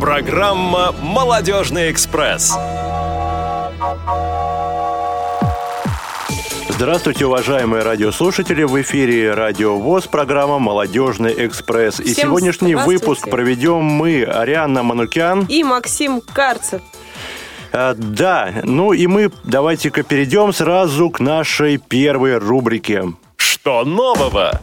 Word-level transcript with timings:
Программа 0.00 0.92
«Молодежный 1.00 1.90
экспресс». 1.90 2.54
Здравствуйте, 6.68 7.24
уважаемые 7.24 7.82
радиослушатели! 7.82 8.64
В 8.64 8.80
эфире 8.82 9.32
Радио 9.32 9.78
ВОЗ, 9.78 10.06
программа 10.06 10.58
«Молодежный 10.58 11.46
экспресс». 11.46 12.00
И 12.00 12.12
Всем 12.12 12.28
сегодняшний 12.28 12.72
здравствуйте. 12.72 13.06
выпуск 13.06 13.30
проведем 13.30 13.82
мы, 13.82 14.24
Арианна 14.24 14.82
Манукян. 14.82 15.46
И 15.48 15.64
Максим 15.64 16.20
Карцев. 16.20 16.82
А, 17.72 17.94
да, 17.96 18.52
ну 18.64 18.92
и 18.92 19.06
мы 19.06 19.30
давайте-ка 19.44 20.02
перейдем 20.02 20.52
сразу 20.52 21.08
к 21.08 21.20
нашей 21.20 21.78
первой 21.78 22.36
рубрике. 22.36 23.14
Что 23.36 23.84
нового? 23.84 24.60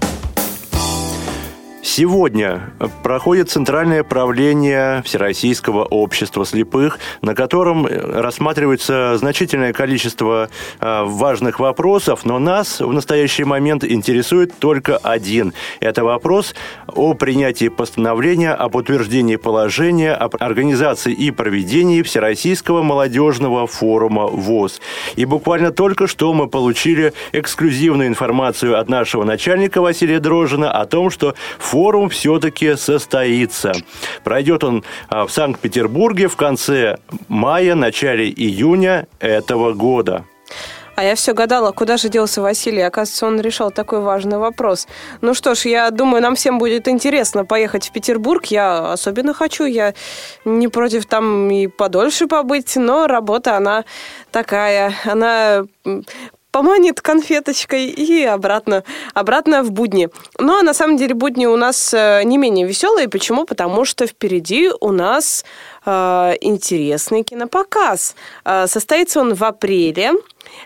Сегодня 1.86 2.72
проходит 3.04 3.50
центральное 3.50 4.06
правление 4.06 5.04
Всероссийского 5.04 5.84
общества 5.84 6.46
слепых, 6.46 6.98
на 7.22 7.36
котором 7.36 7.86
рассматривается 7.86 9.18
значительное 9.18 9.74
количество 9.74 10.50
а, 10.80 11.04
важных 11.04 11.60
вопросов, 11.60 12.24
но 12.24 12.40
нас 12.40 12.80
в 12.80 12.94
настоящий 12.94 13.44
момент 13.44 13.84
интересует 13.84 14.58
только 14.60 14.96
один. 14.96 15.54
Это 15.82 16.06
вопрос 16.06 16.56
о 16.88 17.16
принятии 17.16 17.68
постановления 17.68 18.54
об 18.54 18.76
утверждении 18.76 19.36
положения 19.36 20.14
об 20.14 20.38
организации 20.40 21.12
и 21.12 21.32
проведении 21.32 22.02
Всероссийского 22.02 22.82
молодежного 22.82 23.68
форума 23.68 24.28
ВОЗ. 24.28 24.80
И 25.18 25.26
буквально 25.26 25.72
только 25.72 26.08
что 26.08 26.34
мы 26.34 26.48
получили 26.48 27.12
эксклюзивную 27.34 28.08
информацию 28.08 28.80
от 28.80 28.88
нашего 28.88 29.26
начальника 29.26 29.82
Василия 29.82 30.22
Дрожина 30.22 30.72
о 30.72 30.86
том, 30.86 31.10
что 31.10 31.36
форум 31.60 31.73
все-таки 32.10 32.76
состоится. 32.76 33.74
Пройдет 34.24 34.64
он 34.64 34.84
а, 35.10 35.26
в 35.26 35.32
Санкт-Петербурге 35.32 36.28
в 36.28 36.36
конце 36.36 36.98
мая, 37.28 37.76
начале 37.76 38.30
июня 38.30 39.08
этого 39.20 39.74
года. 39.74 40.26
А 40.96 41.04
я 41.04 41.16
все 41.16 41.34
гадала, 41.34 41.72
куда 41.72 41.98
же 41.98 42.10
делся 42.10 42.42
Василий. 42.42 42.82
Оказывается, 42.82 43.26
он 43.26 43.42
решал 43.42 43.72
такой 43.72 44.00
важный 44.02 44.38
вопрос. 44.38 44.88
Ну 45.22 45.34
что 45.34 45.56
ж, 45.56 45.66
я 45.66 45.90
думаю, 45.90 46.22
нам 46.22 46.36
всем 46.36 46.60
будет 46.60 46.88
интересно 46.88 47.46
поехать 47.46 47.88
в 47.88 47.92
Петербург. 47.92 48.46
Я 48.46 48.94
особенно 48.94 49.34
хочу. 49.34 49.66
Я 49.66 49.96
не 50.46 50.68
против 50.68 51.06
там 51.08 51.50
и 51.50 51.68
подольше 51.68 52.28
побыть, 52.28 52.76
но 52.76 53.08
работа, 53.08 53.58
она 53.58 53.86
такая. 54.32 54.94
Она 55.06 55.66
поманит 56.54 57.02
конфеточкой 57.02 57.88
и 57.88 58.24
обратно, 58.24 58.84
обратно 59.16 59.64
в 59.64 59.72
будни. 59.72 60.10
Но 60.40 60.62
на 60.62 60.74
самом 60.74 60.98
деле 60.98 61.16
будни 61.16 61.48
у 61.48 61.58
нас 61.58 61.94
э, 61.94 62.22
не 62.24 62.38
менее 62.38 62.68
веселые. 62.68 63.10
Почему? 63.10 63.44
Потому 63.46 63.86
что 63.86 64.06
впереди 64.06 64.70
у 64.80 64.92
нас 64.92 65.44
э, 65.86 66.34
интересный 66.42 67.24
кинопоказ. 67.24 68.16
Э, 68.46 68.68
состоится 68.68 69.20
он 69.20 69.34
в 69.34 69.44
апреле. 69.44 70.12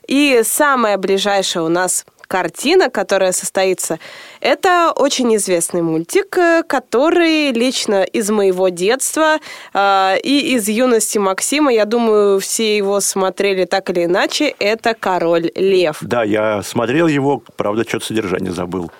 И 0.08 0.42
самая 0.44 0.98
ближайшая 0.98 1.64
у 1.64 1.70
нас 1.70 2.06
картина, 2.28 2.90
которая 2.90 3.32
состоится, 3.32 4.00
это 4.42 4.92
очень 4.96 5.36
известный 5.36 5.82
мультик, 5.82 6.38
э, 6.38 6.64
который 6.68 7.52
лично 7.52 8.04
из 8.04 8.30
моего 8.30 8.70
детства 8.70 9.38
э, 9.74 10.20
и 10.24 10.56
из 10.56 10.68
юности 10.68 11.18
Максима, 11.18 11.72
я 11.74 11.86
думаю, 11.86 12.40
все 12.40 12.78
его 12.78 13.00
смотрели 13.00 13.66
так 13.66 13.90
или 13.90 14.06
иначе, 14.06 14.54
это 14.60 14.94
«Король 14.94 15.52
лев». 15.56 15.98
Да, 16.02 16.24
я 16.24 16.62
смотрел 16.64 17.08
его, 17.08 17.42
правда, 17.56 17.84
что-то 17.88 18.06
содержание 18.06 18.52
забыл. 18.52 18.92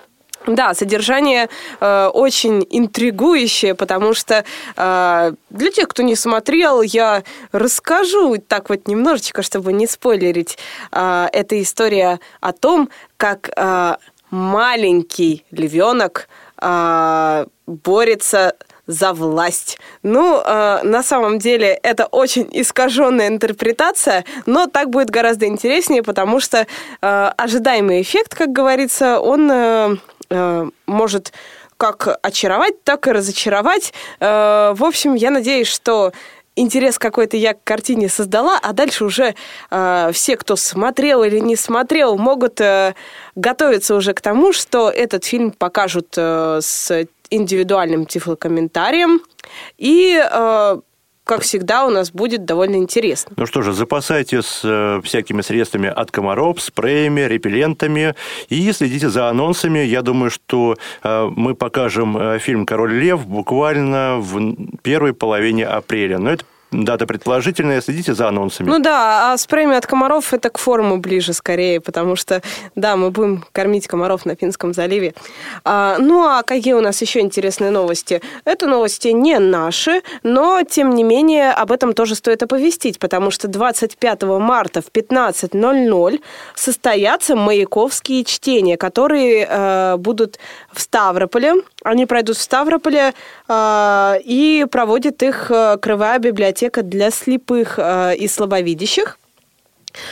Да, 0.54 0.74
содержание 0.74 1.48
э, 1.80 2.06
очень 2.06 2.66
интригующее, 2.70 3.74
потому 3.74 4.14
что 4.14 4.44
э, 4.76 5.32
для 5.50 5.70
тех, 5.70 5.88
кто 5.88 6.02
не 6.02 6.16
смотрел, 6.16 6.82
я 6.82 7.22
расскажу 7.52 8.38
так 8.38 8.70
вот 8.70 8.88
немножечко, 8.88 9.42
чтобы 9.42 9.72
не 9.72 9.86
спойлерить. 9.86 10.58
Э, 10.90 11.28
это 11.32 11.60
история 11.60 12.18
о 12.40 12.52
том, 12.52 12.88
как 13.16 13.50
э, 13.54 13.96
маленький 14.30 15.44
львенок 15.50 16.28
э, 16.60 17.46
борется 17.66 18.54
за 18.88 19.12
власть. 19.12 19.78
Ну, 20.02 20.40
э, 20.44 20.80
на 20.82 21.02
самом 21.02 21.38
деле, 21.38 21.78
это 21.82 22.06
очень 22.06 22.48
искаженная 22.50 23.28
интерпретация, 23.28 24.24
но 24.46 24.66
так 24.66 24.90
будет 24.90 25.10
гораздо 25.10 25.46
интереснее, 25.46 26.02
потому 26.02 26.40
что 26.40 26.66
э, 27.00 27.30
ожидаемый 27.36 28.00
эффект, 28.02 28.34
как 28.34 28.50
говорится, 28.50 29.20
он 29.20 29.50
э, 29.52 29.96
э, 30.30 30.68
может 30.86 31.32
как 31.76 32.18
очаровать, 32.22 32.82
так 32.82 33.06
и 33.06 33.12
разочаровать. 33.12 33.92
Э, 34.20 34.72
в 34.74 34.84
общем, 34.84 35.14
я 35.14 35.30
надеюсь, 35.30 35.68
что 35.68 36.12
интерес 36.56 36.98
какой-то 36.98 37.36
я 37.36 37.54
к 37.54 37.62
картине 37.62 38.08
создала, 38.08 38.58
а 38.60 38.72
дальше 38.72 39.04
уже 39.04 39.34
э, 39.70 40.10
все, 40.12 40.36
кто 40.36 40.56
смотрел 40.56 41.22
или 41.22 41.38
не 41.38 41.56
смотрел, 41.56 42.18
могут 42.18 42.60
готовиться 43.36 43.94
уже 43.94 44.12
к 44.12 44.20
тому, 44.20 44.52
что 44.52 44.90
этот 44.90 45.24
фильм 45.24 45.52
покажут 45.52 46.16
с 46.16 47.06
индивидуальным 47.30 48.06
тифлокомментарием. 48.06 49.20
И, 49.76 50.20
как 51.28 51.42
всегда, 51.42 51.84
у 51.84 51.90
нас 51.90 52.10
будет 52.10 52.46
довольно 52.46 52.76
интересно. 52.76 53.32
Ну 53.36 53.44
что 53.44 53.60
же, 53.60 53.74
запасайтесь 53.74 54.62
э, 54.64 55.02
всякими 55.04 55.42
средствами 55.42 55.90
от 55.90 56.10
комаров, 56.10 56.58
спреями, 56.62 57.20
репеллентами 57.20 58.14
и 58.48 58.72
следите 58.72 59.10
за 59.10 59.28
анонсами. 59.28 59.80
Я 59.80 60.00
думаю, 60.00 60.30
что 60.30 60.78
э, 61.02 61.28
мы 61.36 61.54
покажем 61.54 62.16
э, 62.16 62.38
фильм 62.38 62.64
«Король 62.64 62.94
лев» 62.94 63.26
буквально 63.26 64.16
в 64.18 64.56
первой 64.80 65.12
половине 65.12 65.66
апреля. 65.66 66.16
Но 66.16 66.30
это 66.30 66.46
дата 66.70 67.06
предположительная, 67.06 67.80
следите 67.80 68.14
за 68.14 68.28
анонсами. 68.28 68.68
Ну 68.68 68.78
да, 68.78 69.32
а 69.32 69.38
с 69.38 69.46
премией 69.46 69.78
от 69.78 69.86
комаров 69.86 70.34
это 70.34 70.50
к 70.50 70.58
форуму 70.58 70.98
ближе 70.98 71.32
скорее, 71.32 71.80
потому 71.80 72.16
что, 72.16 72.42
да, 72.74 72.96
мы 72.96 73.10
будем 73.10 73.44
кормить 73.52 73.86
комаров 73.86 74.26
на 74.26 74.34
Финском 74.34 74.74
заливе. 74.74 75.14
А, 75.64 75.96
ну 75.98 76.24
а 76.24 76.42
какие 76.42 76.74
у 76.74 76.80
нас 76.80 77.00
еще 77.00 77.20
интересные 77.20 77.70
новости? 77.70 78.20
Это 78.44 78.66
новости 78.66 79.08
не 79.08 79.38
наши, 79.38 80.02
но, 80.22 80.62
тем 80.62 80.90
не 80.90 81.04
менее, 81.04 81.52
об 81.52 81.72
этом 81.72 81.94
тоже 81.94 82.14
стоит 82.14 82.42
оповестить, 82.42 82.98
потому 82.98 83.30
что 83.30 83.48
25 83.48 84.22
марта 84.22 84.82
в 84.82 84.90
15.00 84.92 86.20
состоятся 86.54 87.34
маяковские 87.34 88.24
чтения, 88.24 88.76
которые 88.76 89.46
э, 89.48 89.96
будут 89.96 90.38
в 90.72 90.80
Ставрополе. 90.80 91.54
Они 91.82 92.04
пройдут 92.04 92.36
в 92.36 92.42
Ставрополе 92.42 93.14
э, 93.48 94.14
и 94.22 94.66
проводит 94.70 95.22
их 95.22 95.50
э, 95.50 95.78
Крывая 95.80 96.18
библиотека 96.18 96.57
для 96.82 97.10
слепых 97.10 97.78
э, 97.78 98.16
и 98.16 98.28
слабовидящих. 98.28 99.17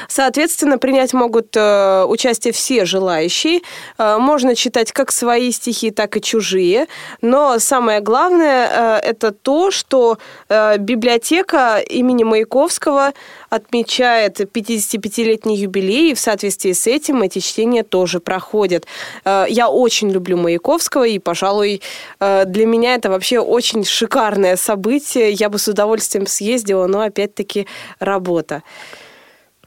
Соответственно, 0.08 0.78
принять 0.78 1.12
могут 1.12 1.56
э, 1.56 2.04
участие 2.04 2.52
все 2.52 2.84
желающие. 2.84 3.60
Э, 3.98 4.18
можно 4.18 4.54
читать 4.54 4.92
как 4.92 5.12
свои 5.12 5.50
стихи, 5.52 5.90
так 5.90 6.16
и 6.16 6.20
чужие. 6.20 6.86
Но 7.22 7.58
самое 7.58 8.00
главное 8.00 9.00
э, 9.02 9.10
это 9.10 9.32
то, 9.32 9.70
что 9.70 10.18
э, 10.48 10.78
библиотека 10.78 11.78
имени 11.78 12.24
Маяковского 12.24 13.12
отмечает 13.50 14.40
55-летний 14.40 15.56
юбилей, 15.56 16.10
и 16.10 16.14
в 16.14 16.20
соответствии 16.20 16.72
с 16.72 16.86
этим 16.86 17.22
эти 17.22 17.38
чтения 17.38 17.82
тоже 17.82 18.20
проходят. 18.20 18.86
Э, 19.24 19.46
я 19.48 19.68
очень 19.68 20.10
люблю 20.10 20.36
Маяковского, 20.36 21.04
и, 21.04 21.18
пожалуй, 21.18 21.80
э, 22.20 22.44
для 22.46 22.66
меня 22.66 22.94
это 22.94 23.10
вообще 23.10 23.38
очень 23.38 23.84
шикарное 23.84 24.56
событие. 24.56 25.32
Я 25.32 25.48
бы 25.48 25.58
с 25.58 25.68
удовольствием 25.68 26.26
съездила, 26.26 26.86
но 26.86 27.00
опять-таки 27.00 27.66
работа. 27.98 28.62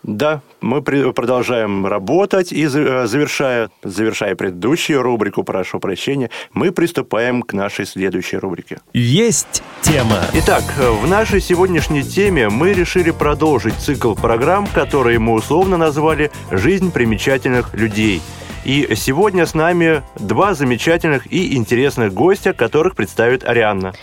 Да, 0.04 0.42
мы 0.62 0.82
продолжаем 0.82 1.86
работать 1.86 2.54
и 2.54 2.66
э, 2.66 3.06
завершая, 3.06 3.70
завершая 3.84 4.36
предыдущую 4.36 5.02
рубрику, 5.02 5.44
прошу 5.44 5.80
прощения, 5.80 6.30
мы 6.54 6.72
приступаем 6.72 7.42
к 7.42 7.54
нашей 7.54 7.86
следующей 7.86 8.38
рубрике. 8.38 8.80
Есть 8.94 9.62
тема. 9.82 10.22
Итак, 10.34 10.64
э, 10.80 10.90
в 10.90 11.08
нашей 11.08 11.42
сегодняшней 11.42 12.04
теме 12.04 12.48
мы 12.50 12.74
решили 12.74 13.12
продолжить 13.12 13.76
цикл 13.76 14.16
программ, 14.16 14.68
которые 14.68 15.20
мы 15.20 15.34
условно 15.34 15.76
назвали 15.76 16.32
«Жизнь 16.50 16.92
примечательных 16.92 17.74
людей». 17.74 18.22
И 18.64 18.94
сегодня 18.96 19.46
с 19.46 19.54
нами 19.54 20.04
два 20.18 20.54
замечательных 20.54 21.32
и 21.32 21.56
интересных 21.56 22.14
гостя, 22.14 22.54
которых 22.54 22.96
представит 22.96 23.44
Арианна. 23.44 23.94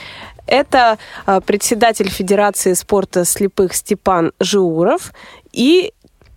Это 0.46 0.98
э, 1.26 1.40
председатель 1.44 2.08
Федерации 2.08 2.72
спорта 2.75 3.25
слепых 3.25 3.75
Степан 3.75 4.32
Жиуров 4.38 5.12
и 5.56 5.93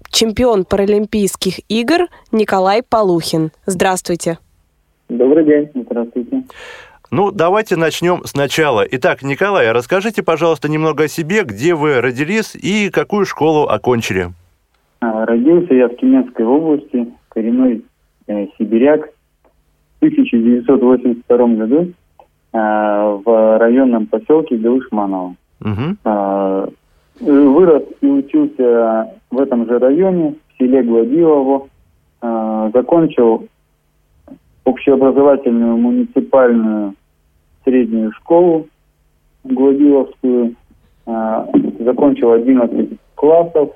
чемпион 0.10 0.66
Паралимпийских 0.66 1.60
игр 1.70 2.08
Николай 2.32 2.82
Полухин. 2.82 3.52
Здравствуйте. 3.66 4.40
Добрый 5.10 5.46
день, 5.46 5.70
здравствуйте. 5.76 6.44
Ну, 7.12 7.32
давайте 7.32 7.76
начнем 7.76 8.22
сначала. 8.26 8.86
Итак, 8.92 9.24
Николай, 9.24 9.72
расскажите, 9.72 10.24
пожалуйста, 10.24 10.70
немного 10.70 11.06
о 11.06 11.08
себе, 11.08 11.44
где 11.44 11.74
вы 11.74 12.02
родились 12.02 12.56
и 12.56 12.90
какую 12.92 13.26
школу 13.26 13.68
окончили. 13.68 14.30
А, 15.02 15.26
Родился 15.26 15.74
я 15.74 15.88
в 15.88 15.96
Тюменской 15.98 16.46
области, 16.46 17.08
коренной 17.30 17.84
э, 18.28 18.48
сибиряк. 18.58 19.10
В 20.00 20.06
1982 20.06 21.38
году 21.38 21.92
в 22.52 23.58
районном 23.60 24.08
поселке 24.08 24.56
Галышманово. 24.58 25.36
Угу. 25.62 26.74
Вырос 27.20 27.84
и 28.02 28.08
учился 28.08 29.14
в 29.30 29.40
этом 29.40 29.66
же 29.66 29.78
районе, 29.78 30.36
в 30.48 30.58
селе 30.58 30.84
Гладилово. 30.84 31.68
Закончил 32.74 33.48
общеобразовательную 34.64 35.78
муниципальную 35.78 36.94
среднюю 37.64 38.12
школу 38.14 38.68
Гладиловскую. 39.44 40.56
Закончил 41.80 42.34
11 42.34 43.00
классов, 43.16 43.72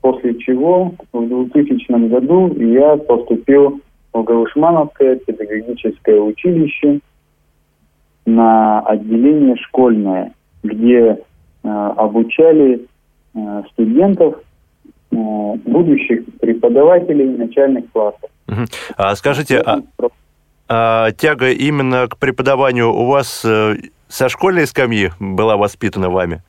после 0.00 0.38
чего 0.38 0.92
в 1.12 1.26
2000 1.26 2.08
году 2.08 2.52
я 2.54 2.96
поступил 2.96 3.80
в 4.12 4.22
Галышмановское 4.22 5.16
педагогическое 5.16 6.20
училище 6.20 7.00
на 8.26 8.80
отделение 8.80 9.56
школьное, 9.56 10.32
где 10.62 11.18
обучали 11.62 12.86
э, 13.34 13.62
студентов, 13.72 14.36
э, 15.10 15.16
будущих 15.64 16.24
преподавателей 16.40 17.36
начальных 17.36 17.90
классов. 17.92 18.30
А 18.96 19.14
скажите, 19.16 19.60
а, 19.60 19.80
а 20.68 21.10
тяга 21.12 21.50
именно 21.50 22.08
к 22.08 22.18
преподаванию 22.18 22.92
у 22.92 23.06
вас 23.06 23.44
э, 23.44 23.76
со 24.08 24.28
школьной 24.28 24.66
скамьи 24.66 25.10
была 25.20 25.56
воспитана 25.56 26.10
вами? 26.10 26.42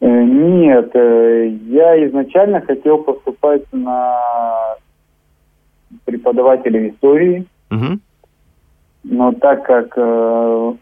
Э, 0.00 0.06
нет, 0.06 0.90
э, 0.94 1.48
я 1.66 2.06
изначально 2.06 2.60
хотел 2.60 2.98
поступать 2.98 3.62
на 3.72 4.76
преподавателя 6.04 6.88
истории, 6.88 7.46
угу. 7.70 7.98
но 9.04 9.32
так 9.32 9.64
как 9.64 9.94
э, 9.96 10.74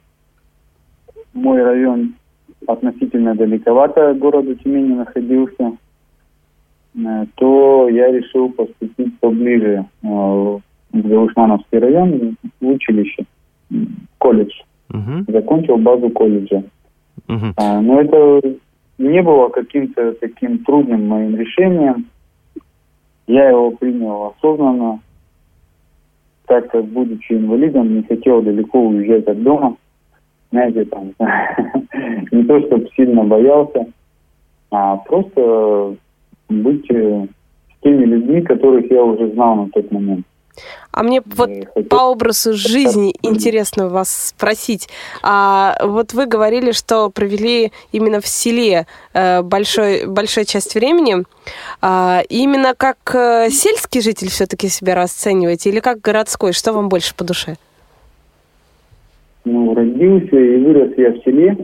мой 1.37 1.62
район 1.62 2.15
относительно 2.67 3.35
далековато 3.35 4.11
от 4.11 4.19
города 4.19 4.55
Тюмени 4.55 4.94
находился, 4.94 5.73
э, 6.94 7.27
то 7.35 7.88
я 7.88 8.11
решил 8.11 8.50
поступить 8.50 9.19
поближе 9.21 9.85
э, 10.03 10.06
в 10.06 10.61
Галушмановский 10.93 11.79
район, 11.79 12.37
в 12.61 12.67
училище, 12.67 13.25
колледж. 14.19 14.53
Угу. 14.91 15.33
Закончил 15.33 15.77
базу 15.77 16.11
колледжа. 16.11 16.62
Угу. 17.29 17.47
А, 17.56 17.81
но 17.81 18.00
это 18.00 18.56
не 18.99 19.23
было 19.23 19.49
каким-то 19.49 20.12
таким 20.12 20.65
трудным 20.65 21.06
моим 21.06 21.37
решением. 21.37 22.06
Я 23.27 23.49
его 23.49 23.73
принял 23.73 24.35
осознанно, 24.37 25.00
так 26.47 26.71
как, 26.71 26.85
будучи 26.85 27.32
инвалидом, 27.32 27.97
не 27.97 28.03
хотел 28.05 28.41
далеко 28.41 28.81
уезжать 28.81 29.27
от 29.27 29.43
дома. 29.43 29.77
Знаете, 30.50 30.84
там, 30.84 31.12
не 32.32 32.44
то, 32.44 32.60
чтобы 32.60 32.88
сильно 32.96 33.25
боялся, 33.25 33.87
а 34.70 34.96
просто 34.96 35.96
быть 36.48 36.90
э, 36.90 37.26
с 37.70 37.82
теми 37.82 38.04
людьми, 38.04 38.43
которых 38.43 38.90
я 38.90 39.02
уже 39.02 39.32
знал 39.32 39.56
на 39.56 39.69
тот 39.70 39.90
момент. 39.90 40.26
А 40.90 41.02
мне 41.02 41.22
вот 41.26 41.50
по 41.90 42.10
образу 42.10 42.54
жизни 42.54 43.14
интересно 43.22 43.88
вас 43.88 44.28
спросить. 44.28 44.88
А 45.22 45.76
вот 45.82 46.14
вы 46.14 46.26
говорили, 46.26 46.72
что 46.72 47.10
провели 47.10 47.72
именно 47.93 48.20
в 48.20 48.26
селе 48.26 48.87
э, 49.12 49.43
большой, 49.43 50.06
большую 50.06 50.46
часть 50.46 50.75
времени. 50.75 51.25
А 51.82 52.22
именно 52.31 52.75
как 52.75 52.96
э, 53.14 53.50
сельский 53.50 54.00
житель 54.00 54.31
все-таки 54.31 54.69
себя 54.69 54.94
расцениваете 54.94 55.69
или 55.69 55.81
как 55.81 56.00
городской? 56.00 56.52
Что 56.52 56.72
вам 56.72 56.88
больше 56.88 57.14
по 57.14 57.25
душе? 57.25 57.56
Ну, 59.46 59.75
родился 59.75 60.37
и 60.38 60.58
вырос 60.58 60.93
я 60.98 61.12
в 61.12 61.19
селе. 61.25 61.56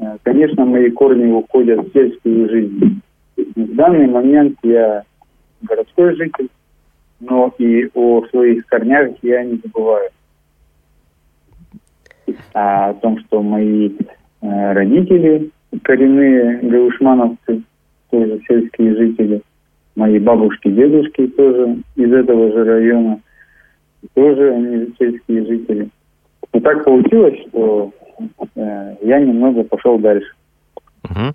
Э, 0.00 0.18
конечно, 0.22 0.66
мои 0.66 0.90
корни 0.90 1.32
уходят 1.32 1.86
в 1.86 1.92
сельскую 1.92 2.50
жизнь. 2.50 3.00
В 3.36 3.74
данный 3.74 4.08
момент 4.08 4.58
я 4.62 5.04
городской 5.62 6.14
житель 6.16 6.50
но 7.20 7.54
и 7.58 7.88
о 7.94 8.24
своих 8.30 8.66
корнях 8.66 9.12
я 9.22 9.44
не 9.44 9.60
забываю. 9.62 10.10
А 12.52 12.90
о 12.90 12.94
том, 12.94 13.18
что 13.20 13.42
мои 13.42 13.90
э, 14.40 14.72
родители 14.72 15.50
коренные 15.82 16.58
гаушмановцы, 16.58 17.62
тоже 18.10 18.40
сельские 18.48 18.94
жители, 18.96 19.42
мои 19.96 20.18
бабушки, 20.18 20.68
дедушки 20.70 21.26
тоже 21.28 21.78
из 21.96 22.12
этого 22.12 22.52
же 22.52 22.64
района, 22.64 23.20
тоже 24.14 24.52
они 24.52 24.94
сельские 24.98 25.46
жители. 25.46 25.88
Но 26.54 26.60
так 26.60 26.84
получилось, 26.84 27.34
что 27.48 27.90
э, 28.54 28.96
я 29.02 29.18
немного 29.18 29.64
пошел 29.64 29.98
дальше. 29.98 30.32
Угу. 31.02 31.34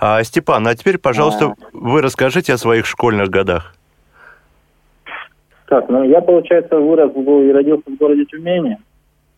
А, 0.00 0.24
Степан, 0.24 0.66
а 0.66 0.74
теперь, 0.74 0.98
пожалуйста, 0.98 1.44
а... 1.44 1.54
вы 1.72 2.00
расскажите 2.00 2.54
о 2.54 2.58
своих 2.58 2.86
школьных 2.86 3.28
годах. 3.28 3.74
Так, 5.68 5.88
ну 5.88 6.02
я, 6.02 6.20
получается, 6.20 6.78
вырос 6.78 7.12
и 7.14 7.52
родился 7.52 7.90
в 7.90 7.96
городе 7.96 8.24
Тюмени. 8.24 8.78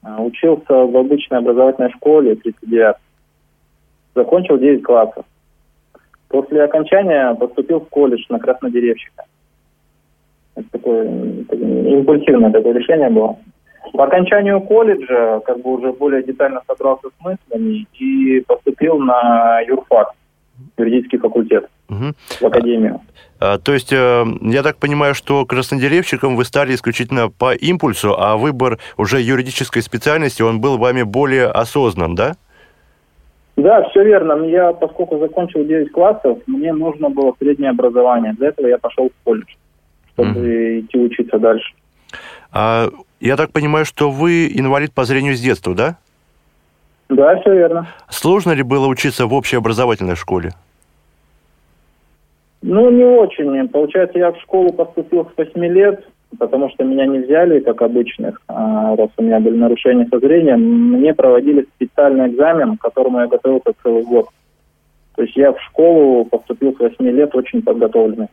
А, 0.03 0.23
учился 0.23 0.73
в 0.73 0.97
обычной 0.97 1.39
образовательной 1.39 1.91
школе 1.91 2.37
39. 2.37 2.95
Закончил 4.15 4.59
9 4.59 4.83
классов. 4.85 5.25
После 6.29 6.63
окончания 6.63 7.35
поступил 7.35 7.81
в 7.81 7.89
колледж 7.89 8.25
на 8.29 8.39
краснодеревщика. 8.39 9.25
Это 10.55 10.69
такое, 10.71 11.05
импульсивное 11.05 12.53
такое 12.53 12.75
решение 12.75 13.11
было. 13.11 13.37
По 13.93 14.05
окончанию 14.05 14.61
колледжа 14.61 15.41
как 15.41 15.61
бы 15.61 15.75
уже 15.75 15.93
более 15.93 16.23
детально 16.23 16.61
собрался 16.67 17.09
с 17.09 17.25
мыслями 17.25 17.87
и 17.95 18.41
поступил 18.47 18.99
на 18.99 19.61
юрфак, 19.61 20.13
юридический 20.77 21.19
факультет, 21.19 21.69
угу. 21.89 22.13
в 22.41 22.47
академию. 22.47 23.01
А, 23.39 23.59
то 23.59 23.73
есть, 23.75 23.93
э, 23.93 24.25
я 24.43 24.63
так 24.63 24.79
понимаю, 24.79 25.15
что 25.15 25.45
краснодеревщиком 25.45 26.37
вы 26.37 26.45
стали 26.45 26.75
исключительно 26.75 27.29
по 27.29 27.55
импульсу, 27.55 28.15
а 28.19 28.37
выбор 28.37 28.79
уже 28.97 29.21
юридической 29.21 29.83
специальности, 29.83 30.43
он 30.43 30.61
был 30.61 30.79
вами 30.79 31.03
более 31.03 31.47
осознан, 31.47 32.15
да? 32.15 32.35
Да, 33.57 33.89
все 33.89 34.05
верно. 34.05 34.45
Я, 34.45 34.73
поскольку 34.73 35.19
закончил 35.19 35.65
9 35.65 35.91
классов, 35.93 36.39
мне 36.47 36.73
нужно 36.73 37.09
было 37.09 37.35
среднее 37.39 37.71
образование. 37.71 38.35
Для 38.35 38.49
этого 38.49 38.67
я 38.67 38.79
пошел 38.79 39.09
в 39.09 39.25
колледж, 39.25 39.55
чтобы 40.13 40.41
mm. 40.41 40.81
идти 40.81 40.99
учиться 40.99 41.39
дальше. 41.39 41.75
А, 42.53 42.89
я 43.21 43.37
так 43.37 43.53
понимаю, 43.53 43.85
что 43.85 44.11
вы 44.11 44.49
инвалид 44.53 44.93
по 44.93 45.05
зрению 45.05 45.37
с 45.37 45.41
детства, 45.41 45.75
да? 45.75 45.97
Да, 47.09 47.37
все 47.41 47.55
верно. 47.55 47.89
Сложно 48.09 48.53
ли 48.53 48.63
было 48.63 48.87
учиться 48.87 49.27
в 49.27 49.35
общеобразовательной 49.35 50.17
школе? 50.17 50.53
Ну, 52.63 52.91
не 52.91 53.05
очень. 53.05 53.69
Получается, 53.69 54.19
я 54.19 54.33
в 54.33 54.41
школу 54.41 54.73
поступил 54.73 55.25
с 55.25 55.37
8 55.37 55.65
лет, 55.67 56.05
потому 56.39 56.69
что 56.71 56.85
меня 56.85 57.07
не 57.07 57.21
взяли, 57.21 57.61
как 57.61 57.83
обычных, 57.83 58.41
а 58.49 58.97
раз 58.97 59.11
у 59.17 59.23
меня 59.23 59.39
были 59.39 59.57
нарушения 59.57 60.07
со 60.11 60.19
зрением. 60.19 60.93
Мне 60.93 61.15
проводили 61.15 61.67
специальный 61.77 62.29
экзамен, 62.29 62.77
к 62.77 62.83
которому 62.83 63.21
я 63.21 63.29
готовился 63.29 63.73
целый 63.83 64.03
год. 64.03 64.29
То 65.15 65.23
есть 65.23 65.37
я 65.37 65.53
в 65.53 65.61
школу 65.63 66.25
поступил 66.25 66.75
с 66.75 66.79
8 66.79 67.09
лет 67.09 67.35
очень 67.35 67.63
подготовленный. 67.63 68.29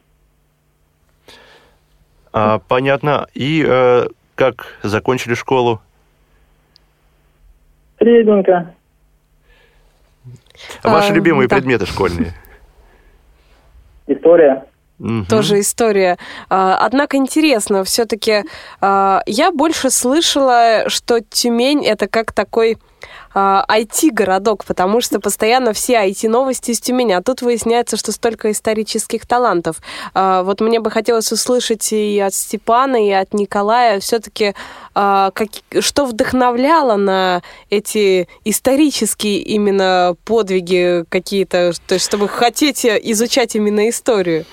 А, 2.33 2.59
понятно. 2.67 3.27
И 3.35 3.63
э, 3.65 4.07
как 4.35 4.77
закончили 4.83 5.33
школу? 5.33 5.81
Средненько. 7.99 8.73
Ваши 10.83 11.11
а, 11.11 11.15
любимые 11.15 11.47
да. 11.47 11.55
предметы 11.55 11.85
школьные? 11.85 12.33
История. 14.07 14.65
Угу. 14.99 15.25
Тоже 15.27 15.59
история. 15.59 16.17
А, 16.49 16.77
однако 16.77 17.17
интересно, 17.17 17.83
все-таки 17.83 18.43
а, 18.79 19.21
я 19.25 19.51
больше 19.51 19.89
слышала, 19.89 20.85
что 20.87 21.19
Тюмень 21.19 21.85
это 21.85 22.07
как 22.07 22.31
такой 22.31 22.77
IT-городок, 23.35 24.61
а, 24.63 24.67
потому 24.67 25.01
что 25.01 25.19
постоянно 25.19 25.73
все 25.73 25.95
IT-новости 25.95 26.71
из 26.71 26.79
Тюмени. 26.79 27.13
А 27.13 27.21
тут 27.21 27.41
выясняется, 27.41 27.97
что 27.97 28.11
столько 28.11 28.51
исторических 28.51 29.25
талантов. 29.25 29.77
Вот 30.13 30.61
мне 30.61 30.79
бы 30.79 30.91
хотелось 30.91 31.31
услышать 31.31 31.91
и 31.93 32.19
от 32.19 32.33
Степана, 32.33 33.03
и 33.03 33.11
от 33.11 33.33
Николая 33.33 33.99
все-таки, 33.99 34.53
что 34.93 36.05
вдохновляло 36.05 36.95
на 36.95 37.41
эти 37.69 38.27
исторические 38.45 39.39
именно 39.39 40.15
подвиги 40.25 41.05
какие-то, 41.09 41.71
то 41.87 41.95
есть 41.95 42.05
чтобы 42.05 42.27
хотеть 42.27 42.85
изучать 42.85 43.55
именно 43.55 43.89
историю. 43.89 44.45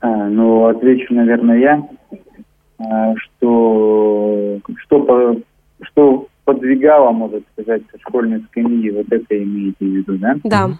А, 0.00 0.28
ну, 0.28 0.66
отвечу, 0.66 1.14
наверное, 1.14 1.58
я, 1.58 1.88
а, 2.78 3.14
что, 3.16 4.60
что, 4.84 5.36
что 5.82 6.28
подвигало, 6.44 7.10
можно 7.12 7.40
сказать, 7.52 7.82
со 7.90 7.98
школьной 7.98 8.40
скамьи, 8.50 8.90
вот 8.90 9.06
это 9.10 9.42
имеете 9.42 9.76
в 9.84 9.88
виду, 9.88 10.18
да? 10.18 10.36
Да. 10.44 10.70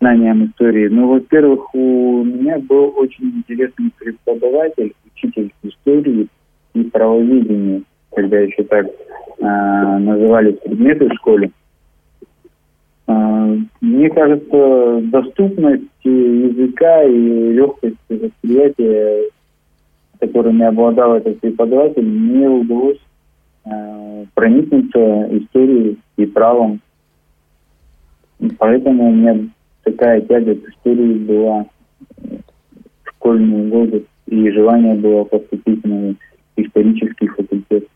Знанием 0.00 0.46
истории. 0.46 0.88
Ну, 0.88 1.08
во-первых, 1.08 1.72
у 1.74 2.24
меня 2.24 2.58
был 2.58 2.92
очень 2.96 3.36
интересный 3.36 3.92
преподаватель, 3.98 4.94
учитель 5.14 5.52
истории 5.62 6.26
и 6.74 6.82
правоведения, 6.84 7.82
когда 8.14 8.40
еще 8.40 8.64
так 8.64 8.86
э, 8.86 9.98
назывались 9.98 10.58
предметы 10.58 11.08
в 11.08 11.14
школе. 11.14 11.52
Э, 13.06 13.56
мне 13.80 14.10
кажется, 14.10 15.00
доступность 15.04 15.84
языка 16.02 17.04
и 17.04 17.52
легкость 17.52 17.96
восприятия, 18.08 19.30
которыми 20.22 20.64
обладал 20.64 21.16
этот 21.16 21.40
преподаватель, 21.40 22.06
мне 22.06 22.48
удалось 22.48 23.00
э, 23.64 24.24
проникнуться 24.34 25.36
историей 25.36 25.98
и 26.16 26.26
правом. 26.26 26.80
Поэтому 28.58 29.08
у 29.08 29.12
меня 29.12 29.48
такая 29.82 30.20
тяга 30.20 30.54
к 30.54 30.68
истории 30.68 31.14
была 31.14 31.66
в 33.04 33.10
школьные 33.10 33.68
годы, 33.68 34.04
и 34.26 34.50
желание 34.50 34.94
было 34.94 35.24
поступить 35.24 35.84
на 35.84 36.14
исторический 36.56 37.26
факультет. 37.26 37.88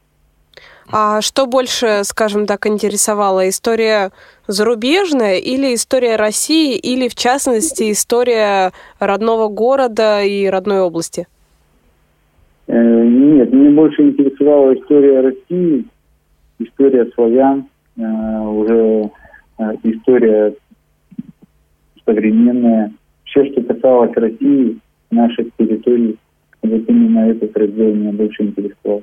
А 0.90 1.20
что 1.20 1.46
больше, 1.46 2.02
скажем 2.02 2.46
так, 2.46 2.66
интересовало? 2.66 3.48
История 3.48 4.10
зарубежная 4.48 5.36
или 5.36 5.74
история 5.74 6.16
России, 6.16 6.76
или, 6.76 7.08
в 7.08 7.14
частности, 7.14 7.92
история 7.92 8.72
родного 8.98 9.48
города 9.48 10.22
и 10.22 10.46
родной 10.46 10.80
области? 10.80 11.26
Э, 12.68 13.04
нет, 13.04 13.52
мне 13.52 13.70
больше 13.70 14.02
интересовала 14.02 14.74
история 14.74 15.20
России, 15.20 15.84
история 16.58 17.06
славян, 17.14 17.66
э, 17.96 18.02
уже 18.02 19.10
э, 19.58 19.72
история 19.84 20.54
современная. 22.04 22.92
Все, 23.24 23.44
что 23.52 23.62
касалось 23.62 24.16
России, 24.16 24.78
наших 25.10 25.48
территорий, 25.58 26.16
вот 26.62 26.82
именно 26.88 27.30
этот 27.30 27.56
раздел 27.56 27.94
меня 27.94 28.12
больше 28.12 28.42
интересовал. 28.42 29.02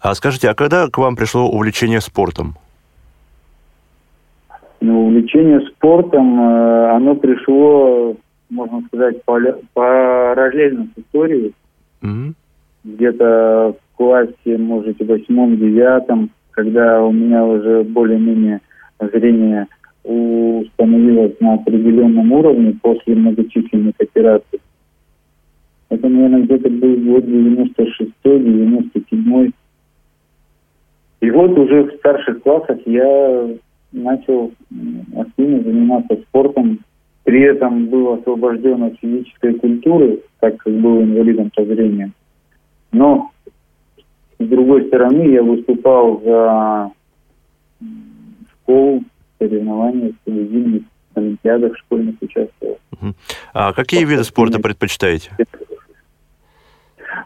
А 0.00 0.14
скажите, 0.14 0.50
а 0.50 0.54
когда 0.54 0.88
к 0.88 0.98
вам 0.98 1.16
пришло 1.16 1.48
увлечение 1.48 2.00
спортом? 2.00 2.54
Ну, 4.80 5.06
увлечение 5.06 5.60
спортом, 5.68 6.38
оно 6.38 7.14
пришло, 7.14 8.14
можно 8.50 8.82
сказать, 8.88 9.22
параллельно 9.24 10.88
с 10.94 11.00
историей. 11.00 11.54
Где-то 12.84 13.74
в 13.74 13.76
классе, 13.96 14.58
может, 14.58 15.00
в 15.00 15.06
восьмом-девятом, 15.06 16.30
когда 16.52 17.02
у 17.02 17.10
меня 17.12 17.44
уже 17.44 17.82
более-менее 17.82 18.60
зрение 19.00 19.66
установилось 20.04 21.40
на 21.40 21.54
определенном 21.54 22.30
уровне 22.32 22.78
после 22.80 23.16
многочисленных 23.16 23.94
операций. 23.98 24.60
Это, 25.88 26.08
наверное, 26.08 26.42
где-то 26.42 26.68
был 26.70 26.96
год 26.96 27.24
96-97. 27.24 29.52
И 31.20 31.30
вот 31.30 31.58
уже 31.58 31.84
в 31.84 31.94
старших 31.96 32.42
классах 32.42 32.78
я 32.86 33.48
начал 33.92 34.52
активно 35.16 35.62
заниматься 35.62 36.16
спортом. 36.28 36.80
При 37.26 37.42
этом 37.42 37.86
был 37.86 38.12
освобожден 38.12 38.84
от 38.84 39.00
физической 39.00 39.54
культуры, 39.54 40.20
так 40.38 40.58
как 40.58 40.72
был 40.72 41.02
инвалидом 41.02 41.50
по 41.50 41.64
зрению. 41.64 42.12
Но, 42.92 43.32
с 44.38 44.46
другой 44.46 44.86
стороны, 44.86 45.22
я 45.32 45.42
выступал 45.42 46.22
за 46.24 46.92
школу, 48.52 49.02
соревнования, 49.40 50.12
зимних 50.24 50.82
олимпиадах 51.14 51.76
школьных 51.78 52.14
участвовал. 52.20 52.78
А 53.52 53.72
какие 53.72 54.04
виды 54.04 54.22
спорта 54.22 54.60
предпочитаете? 54.60 55.32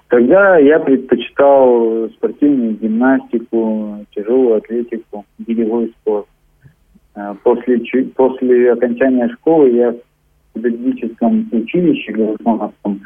Тогда 0.08 0.56
я 0.56 0.80
предпочитал 0.80 2.08
спортивную 2.16 2.72
гимнастику, 2.72 4.06
тяжелую 4.14 4.56
атлетику, 4.56 5.26
беговой 5.36 5.92
спорт. 6.00 6.26
А, 7.14 7.34
после, 7.42 7.80
после 8.16 8.72
окончания 8.72 9.28
школы 9.28 9.70
я 9.70 9.92
в 9.92 9.98
педагогическом 10.54 11.48
училище 11.52 12.12
Госмановском 12.12 13.00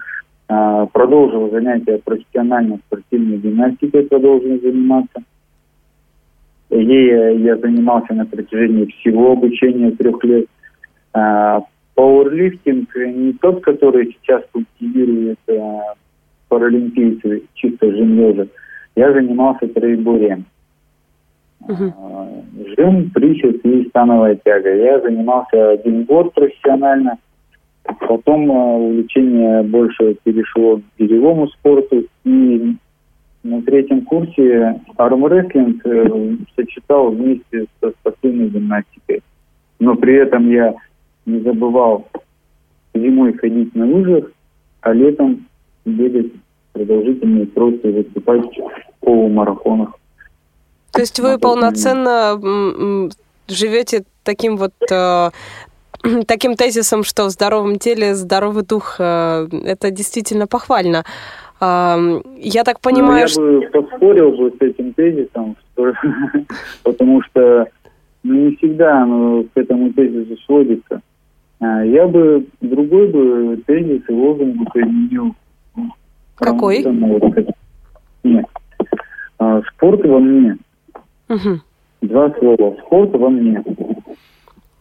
а, 0.48 0.86
продолжил 0.86 1.50
занятия 1.50 2.00
профессиональной 2.04 2.78
спортивной 2.86 3.38
гимнастикой, 3.38 4.04
продолжил 4.04 4.60
заниматься. 4.60 5.22
Ей 6.70 7.38
я 7.38 7.56
занимался 7.56 8.14
на 8.14 8.26
протяжении 8.26 8.86
всего 8.86 9.32
обучения 9.32 9.90
трех 9.92 10.22
лет. 10.24 10.46
А, 11.12 11.62
пауэрлифтинг 11.94 12.94
не 12.96 13.32
тот, 13.34 13.62
который 13.62 14.16
сейчас 14.18 14.42
культивирует 14.52 15.38
паралимпийцы 16.48 17.42
чисто 17.54 17.90
жим 17.90 18.48
я 18.96 19.12
занимался 19.12 19.66
троеборием. 19.68 20.44
Угу. 21.68 21.92
Жим, 22.76 23.10
присед 23.10 23.64
и 23.64 23.88
становая 23.88 24.36
тяга. 24.44 24.74
Я 24.74 25.00
занимался 25.00 25.70
один 25.70 26.04
год 26.04 26.34
профессионально. 26.34 27.18
Потом 28.00 28.50
а, 28.50 28.76
увлечение 28.76 29.62
больше 29.62 30.16
перешло 30.24 30.78
к 30.78 30.82
бельевому 30.98 31.48
спорту. 31.48 32.04
И 32.24 32.76
на 33.42 33.62
третьем 33.62 34.02
курсе 34.02 34.80
армрестлинг 34.96 35.86
э, 35.86 36.36
сочетал 36.56 37.10
вместе 37.10 37.66
со 37.80 37.90
спортивной 37.90 38.48
гимнастикой. 38.48 39.22
Но 39.78 39.94
при 39.96 40.14
этом 40.14 40.50
я 40.50 40.74
не 41.26 41.40
забывал 41.40 42.06
зимой 42.94 43.34
ходить 43.34 43.74
на 43.74 43.86
лыжах, 43.86 44.30
а 44.80 44.92
летом 44.92 45.46
бегать 45.84 46.32
продолжительные 46.72 47.46
тройки, 47.46 47.86
выступать 47.86 48.46
в 48.46 49.04
полумарафонах. 49.04 49.98
То 50.94 51.00
есть 51.00 51.20
вы 51.20 51.38
полноценно 51.38 52.40
живете 53.48 54.04
таким 54.22 54.56
вот 54.56 54.72
э, 54.90 55.30
таким 56.26 56.54
тезисом, 56.54 57.04
что 57.04 57.24
в 57.24 57.30
здоровом 57.30 57.78
теле 57.78 58.14
здоровый 58.14 58.64
дух, 58.64 58.96
э, 58.98 59.46
это 59.64 59.90
действительно 59.90 60.46
похвально. 60.46 61.04
Я 61.60 62.64
так 62.64 62.80
понимаю, 62.80 63.26
ну, 63.36 63.60
я 63.60 63.70
бы 63.70 63.82
поспорил 63.82 64.30
бы 64.32 64.50
с 64.50 64.60
этим 64.60 64.92
тезисом, 64.92 65.56
потому 66.82 67.22
что 67.22 67.68
ну, 68.22 68.34
не 68.34 68.56
всегда 68.56 69.02
оно 69.02 69.44
к 69.44 69.56
этому 69.56 69.92
тезису 69.92 70.36
сводится. 70.44 71.00
А, 71.60 71.84
я 71.84 72.06
бы 72.06 72.46
другой 72.60 73.08
бы 73.08 73.62
тезис 73.66 74.02
и 74.08 74.12
лозунг 74.12 74.56
бы 74.56 74.64
применил 74.72 75.34
какой? 76.36 76.82
Нет. 78.24 78.46
А, 79.38 79.62
спорт 79.62 80.04
во 80.04 80.18
мне. 80.18 80.56
Угу. 81.28 81.60
Два 82.02 82.30
слова. 82.38 82.76
Спорт 82.86 83.12
во 83.14 83.30
мне. 83.30 83.62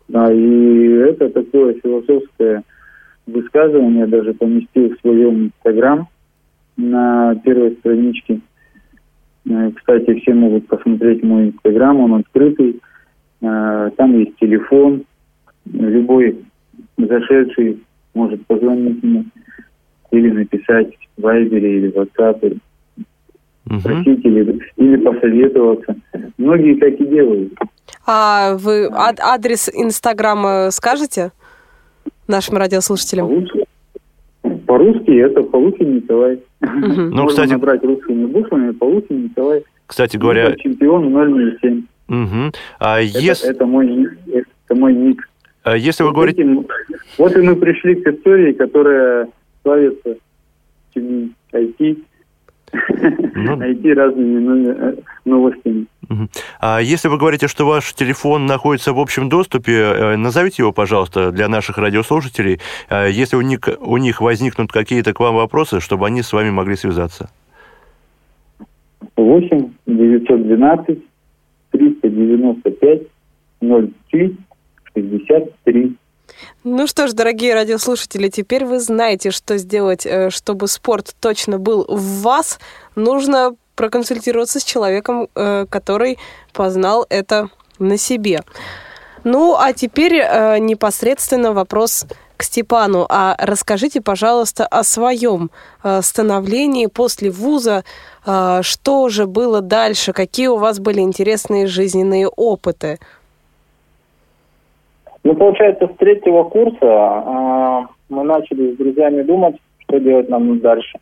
Да, 0.07 0.31
и 0.31 0.89
это 1.09 1.29
такое 1.29 1.73
философское 1.81 2.63
высказывание 3.25 4.05
даже 4.07 4.33
поместил 4.33 4.93
в 4.93 5.00
своем 5.00 5.45
инстаграм 5.45 6.07
на 6.77 7.35
первой 7.43 7.71
страничке. 7.77 8.39
Э, 9.50 9.71
кстати, 9.71 10.19
все 10.19 10.33
могут 10.33 10.67
посмотреть 10.67 11.23
мой 11.23 11.47
инстаграм, 11.47 12.00
он 12.00 12.15
открытый. 12.15 12.79
Э, 13.41 13.91
там 13.95 14.19
есть 14.19 14.35
телефон. 14.38 15.03
Любой 15.65 16.43
зашедший 16.97 17.81
может 18.13 18.45
позвонить 18.45 19.01
мне 19.01 19.25
или 20.12 20.29
написать 20.29 20.93
в 21.17 21.21
Вайбере 21.21 21.77
или 21.77 21.91
в 21.91 21.95
WhatsApp, 21.95 22.59
угу. 23.70 23.79
спросить 23.79 24.25
или, 24.25 24.60
или 24.77 24.96
посоветоваться. 24.98 25.96
Многие 26.38 26.75
так 26.75 26.93
и 26.93 27.05
делают. 27.05 27.53
А 28.05 28.55
вы 28.58 28.89
ад 28.91 29.20
адрес 29.20 29.70
Инстаграма 29.74 30.70
скажете 30.72 31.32
нашим 32.27 32.58
радиослушателям? 32.58 33.48
По-русски 34.65 35.12
это 35.12 35.43
Полухин 35.43 35.96
Николай. 35.96 36.39
Угу. 36.62 36.72
Ну, 36.72 37.10
Можно 37.12 37.27
кстати... 37.27 37.51
набрать 37.51 37.84
русскими 37.84 38.25
буквами 38.25 38.72
Полухин 38.72 39.24
Николай. 39.25 39.63
Кстати 39.86 40.17
говоря... 40.17 40.50
Это 40.50 40.60
чемпион 40.60 41.13
007. 41.62 41.84
Угу. 42.10 42.51
А 42.79 43.01
это, 43.01 43.48
это, 43.48 43.65
мой, 43.65 44.08
это 44.27 44.75
мой 44.75 44.93
ник. 44.93 45.29
А 45.63 45.77
если 45.77 46.03
вы 46.03 46.10
вот 46.10 46.15
говорите... 46.15 46.41
Этим, 46.41 46.67
вот 47.17 47.36
и 47.36 47.41
мы 47.41 47.55
пришли 47.55 47.96
к 47.96 48.08
истории, 48.08 48.53
которая 48.53 49.29
славится 49.62 50.17
IT, 50.96 52.03
ну, 53.35 53.55
найти 53.55 53.93
разными 53.93 54.95
новостями. 55.25 55.85
А 56.59 56.79
если 56.79 57.07
вы 57.07 57.17
говорите, 57.17 57.47
что 57.47 57.65
ваш 57.65 57.93
телефон 57.93 58.45
находится 58.45 58.93
в 58.93 58.99
общем 58.99 59.29
доступе, 59.29 59.73
э, 59.73 60.15
назовите 60.17 60.63
его, 60.63 60.71
пожалуйста, 60.71 61.31
для 61.31 61.47
наших 61.47 61.77
радиослушателей, 61.77 62.59
э, 62.89 63.09
если 63.11 63.35
у 63.35 63.41
них, 63.41 63.59
у 63.79 63.97
них 63.97 64.21
возникнут 64.21 64.71
какие-то 64.71 65.13
к 65.13 65.19
вам 65.19 65.35
вопросы, 65.35 65.79
чтобы 65.79 66.07
они 66.07 66.21
с 66.21 66.33
вами 66.33 66.51
могли 66.51 66.75
связаться. 66.75 67.29
8 69.15 69.69
912 69.85 70.99
395 71.71 73.01
03 73.61 74.37
63. 74.93 75.95
Ну 76.63 76.87
что 76.87 77.07
ж, 77.07 77.13
дорогие 77.13 77.53
радиослушатели, 77.53 78.29
теперь 78.29 78.65
вы 78.65 78.79
знаете, 78.79 79.31
что 79.31 79.57
сделать, 79.57 80.05
э, 80.05 80.29
чтобы 80.29 80.67
спорт 80.67 81.15
точно 81.19 81.59
был 81.59 81.85
в 81.87 82.21
вас. 82.21 82.59
Нужно 82.95 83.55
проконсультироваться 83.75 84.59
с 84.59 84.63
человеком, 84.63 85.27
э, 85.35 85.65
который 85.69 86.17
познал 86.53 87.05
это 87.09 87.49
на 87.79 87.97
себе. 87.97 88.43
Ну, 89.23 89.55
а 89.57 89.73
теперь 89.73 90.15
э, 90.15 90.59
непосредственно 90.59 91.53
вопрос 91.53 92.05
к 92.37 92.43
Степану. 92.43 93.05
А 93.09 93.35
расскажите, 93.39 94.01
пожалуйста, 94.01 94.65
о 94.65 94.83
своем 94.83 95.51
становлении 96.01 96.87
после 96.87 97.29
вуза. 97.29 97.83
Что 98.23 99.09
же 99.09 99.27
было 99.27 99.61
дальше? 99.61 100.13
Какие 100.13 100.47
у 100.47 100.57
вас 100.57 100.79
были 100.79 101.01
интересные 101.01 101.67
жизненные 101.67 102.27
опыты? 102.27 102.99
Ну, 105.23 105.35
получается, 105.35 105.87
с 105.87 105.97
третьего 105.97 106.43
курса 106.43 106.77
э, 106.85 107.81
мы 108.09 108.23
начали 108.23 108.73
с 108.73 108.77
друзьями 108.77 109.21
думать, 109.23 109.55
что 109.79 109.99
делать 109.99 110.29
нам 110.29 110.59
дальше. 110.59 110.99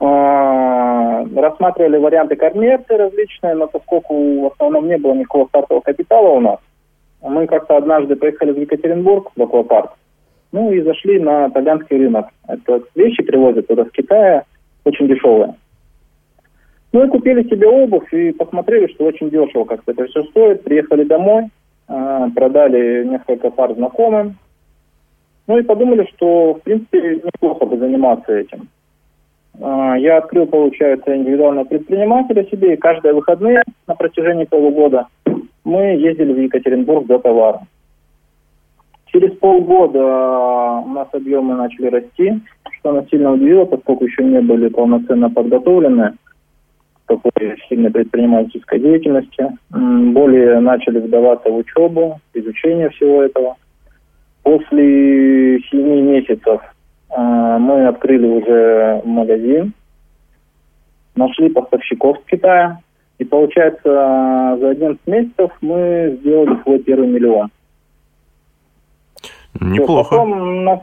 Э, 0.00 1.24
рассматривали 1.36 1.98
варианты 1.98 2.34
коммерции 2.34 2.94
различные, 2.94 3.54
но 3.54 3.68
поскольку 3.68 4.40
в 4.40 4.46
основном 4.52 4.88
не 4.88 4.98
было 4.98 5.14
никакого 5.14 5.46
стартового 5.46 5.82
капитала 5.82 6.28
у 6.30 6.40
нас, 6.40 6.58
мы 7.22 7.46
как-то 7.46 7.76
однажды 7.76 8.16
поехали 8.16 8.52
в 8.52 8.58
Екатеринбург, 8.58 9.30
в 9.36 9.42
аквапарк, 9.42 9.92
ну 10.50 10.72
и 10.72 10.80
зашли 10.80 11.20
на 11.20 11.48
итальянский 11.48 11.96
рынок. 11.96 12.26
Это 12.48 12.82
вещи 12.96 13.22
привозят 13.22 13.68
туда 13.68 13.84
с 13.84 13.90
Китая, 13.90 14.44
очень 14.84 15.06
дешевые. 15.06 15.54
Ну 16.92 17.04
и 17.04 17.08
купили 17.08 17.42
себе 17.48 17.68
обувь 17.68 18.12
и 18.12 18.32
посмотрели, 18.32 18.92
что 18.92 19.04
очень 19.04 19.30
дешево 19.30 19.64
как-то 19.64 19.92
это 19.92 20.06
все 20.06 20.22
стоит. 20.24 20.64
Приехали 20.64 21.04
домой, 21.04 21.50
продали 21.86 23.04
несколько 23.04 23.50
пар 23.50 23.74
знакомым. 23.74 24.36
Ну 25.46 25.58
и 25.58 25.62
подумали, 25.62 26.08
что, 26.14 26.54
в 26.54 26.62
принципе, 26.62 27.20
неплохо 27.24 27.66
бы 27.66 27.78
заниматься 27.78 28.32
этим. 28.32 28.68
А, 29.60 29.96
я 29.96 30.18
открыл, 30.18 30.46
получается, 30.46 31.16
индивидуального 31.16 31.64
предпринимателя 31.64 32.44
себе, 32.44 32.74
и 32.74 32.76
каждые 32.76 33.14
выходные 33.14 33.62
на 33.86 33.94
протяжении 33.94 34.44
полугода 34.44 35.06
мы 35.64 35.96
ездили 35.96 36.32
в 36.32 36.40
Екатеринбург 36.40 37.06
за 37.06 37.18
товаром. 37.18 37.68
Через 39.06 39.36
полгода 39.38 40.82
у 40.84 40.88
нас 40.88 41.08
объемы 41.12 41.54
начали 41.54 41.86
расти, 41.86 42.40
что 42.78 42.92
нас 42.92 43.08
сильно 43.08 43.32
удивило, 43.32 43.64
поскольку 43.64 44.04
еще 44.04 44.24
не 44.24 44.40
были 44.40 44.68
полноценно 44.68 45.30
подготовлены 45.30 46.14
такой 47.06 47.32
сильной 47.68 47.90
предпринимательской 47.90 48.78
деятельности. 48.78 49.46
Более 49.70 50.60
начали 50.60 50.98
вдаваться 50.98 51.50
в 51.50 51.56
учебу, 51.56 52.20
изучение 52.34 52.90
всего 52.90 53.22
этого. 53.22 53.56
После 54.42 55.60
семи 55.70 56.02
месяцев 56.02 56.60
э, 57.10 57.56
мы 57.58 57.86
открыли 57.88 58.26
уже 58.26 59.02
магазин, 59.04 59.72
нашли 61.16 61.48
поставщиков 61.48 62.18
с 62.18 62.30
Китая. 62.30 62.78
И 63.18 63.24
получается, 63.24 64.56
за 64.60 64.70
11 64.70 65.00
месяцев 65.06 65.50
мы 65.62 66.18
сделали 66.20 66.62
свой 66.62 66.78
первый 66.80 67.08
миллион. 67.08 67.50
Неплохо. 69.60 70.10
Потом 70.10 70.32
у 70.32 70.62
нас 70.62 70.80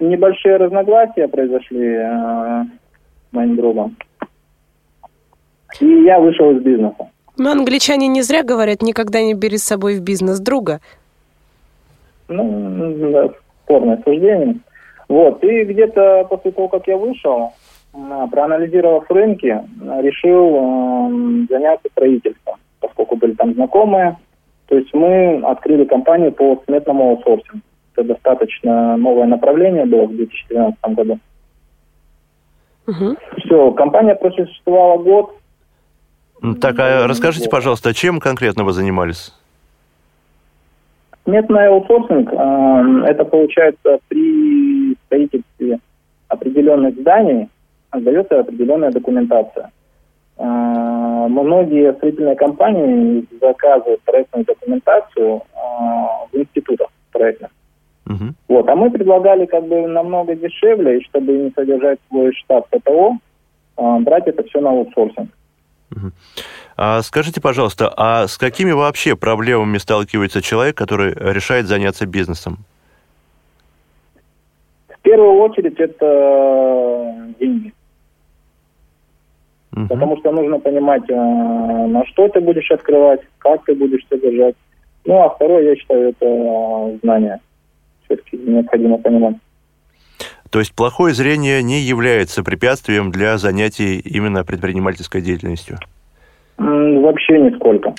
небольшие 0.00 0.56
разногласия 0.56 1.28
произошли 1.28 1.86
э, 1.86 2.64
с 2.64 3.32
моим 3.32 3.56
другом. 3.56 3.96
И 5.78 5.86
я 6.02 6.18
вышел 6.18 6.50
из 6.50 6.62
бизнеса. 6.62 7.08
Но 7.36 7.52
англичане 7.52 8.08
не 8.08 8.22
зря 8.22 8.42
говорят, 8.42 8.82
никогда 8.82 9.22
не 9.22 9.34
бери 9.34 9.56
с 9.56 9.64
собой 9.64 9.96
в 9.96 10.02
бизнес 10.02 10.40
друга. 10.40 10.80
Ну, 12.28 13.10
да, 13.12 13.30
спорное 13.64 14.00
суждение. 14.04 14.56
Вот, 15.08 15.42
и 15.42 15.64
где-то 15.64 16.26
после 16.28 16.52
того, 16.52 16.68
как 16.68 16.86
я 16.86 16.96
вышел, 16.96 17.52
проанализировав 17.92 19.10
рынки, 19.10 19.60
решил 20.02 20.56
э, 20.56 21.46
заняться 21.48 21.88
строительством, 21.90 22.56
поскольку 22.80 23.16
были 23.16 23.32
там 23.32 23.54
знакомые. 23.54 24.16
То 24.68 24.76
есть 24.76 24.94
мы 24.94 25.40
открыли 25.44 25.84
компанию 25.84 26.30
по 26.32 26.62
сметному 26.66 27.10
аутсорсингу. 27.10 27.60
Это 27.96 28.06
достаточно 28.06 28.96
новое 28.96 29.26
направление 29.26 29.84
было 29.84 30.06
в 30.06 30.14
2012 30.14 30.78
году. 30.94 31.18
Угу. 32.86 33.16
Все, 33.38 33.72
компания 33.72 34.14
просуществовала 34.14 35.02
год, 35.02 35.34
так, 36.60 36.78
а 36.78 37.06
расскажите, 37.06 37.48
пожалуйста, 37.48 37.92
чем 37.94 38.18
конкретно 38.18 38.64
вы 38.64 38.72
занимались? 38.72 39.32
Местный 41.26 41.68
аутсорсинг 41.68 42.32
э,– 42.32 43.04
это, 43.06 43.24
получается, 43.24 43.98
при 44.08 44.96
строительстве 45.06 45.78
определенных 46.28 46.94
зданий 46.96 47.48
дается 47.92 48.40
определенная 48.40 48.90
документация. 48.90 49.70
Э, 50.38 51.26
многие 51.28 51.92
строительные 51.92 52.36
компании 52.36 53.26
заказывают 53.40 54.00
проектную 54.02 54.46
документацию 54.46 55.36
э, 55.36 55.58
в 56.32 56.36
институтах 56.36 56.88
проектных. 57.12 57.50
Угу. 58.06 58.34
Вот, 58.48 58.68
а 58.68 58.74
мы 58.74 58.90
предлагали 58.90 59.44
как 59.44 59.66
бы 59.66 59.86
намного 59.86 60.34
дешевле, 60.34 60.98
и 60.98 61.04
чтобы 61.04 61.32
не 61.32 61.50
содержать 61.50 61.98
свой 62.08 62.32
штат 62.32 62.66
ПТО, 62.70 63.18
брать 63.76 64.26
это 64.26 64.42
все 64.44 64.60
на 64.60 64.70
аутсорсинг. 64.70 65.30
А 66.76 67.02
скажите, 67.02 67.40
пожалуйста, 67.40 67.92
а 67.96 68.26
с 68.26 68.38
какими 68.38 68.72
вообще 68.72 69.16
проблемами 69.16 69.78
сталкивается 69.78 70.40
человек, 70.40 70.76
который 70.76 71.12
решает 71.14 71.66
заняться 71.66 72.06
бизнесом? 72.06 72.58
В 74.88 75.02
первую 75.02 75.40
очередь 75.40 75.78
это 75.78 77.32
деньги. 77.38 77.72
Угу. 79.76 79.86
Потому 79.88 80.16
что 80.18 80.32
нужно 80.32 80.58
понимать, 80.58 81.08
э, 81.08 81.14
на 81.14 82.04
что 82.06 82.28
ты 82.28 82.40
будешь 82.40 82.70
открывать, 82.70 83.20
как 83.38 83.64
ты 83.64 83.74
будешь 83.74 84.06
содержать. 84.08 84.56
Ну, 85.04 85.22
а 85.22 85.30
второе, 85.30 85.70
я 85.70 85.76
считаю, 85.76 86.10
это 86.10 86.98
знание. 87.02 87.40
Все-таки 88.04 88.36
необходимо 88.36 88.98
понимать. 88.98 89.36
То 90.50 90.58
есть 90.58 90.74
плохое 90.74 91.14
зрение 91.14 91.62
не 91.62 91.80
является 91.80 92.42
препятствием 92.42 93.12
для 93.12 93.38
занятий 93.38 94.00
именно 94.00 94.44
предпринимательской 94.44 95.20
деятельностью? 95.20 95.78
Вообще 96.58 97.38
нисколько. 97.38 97.94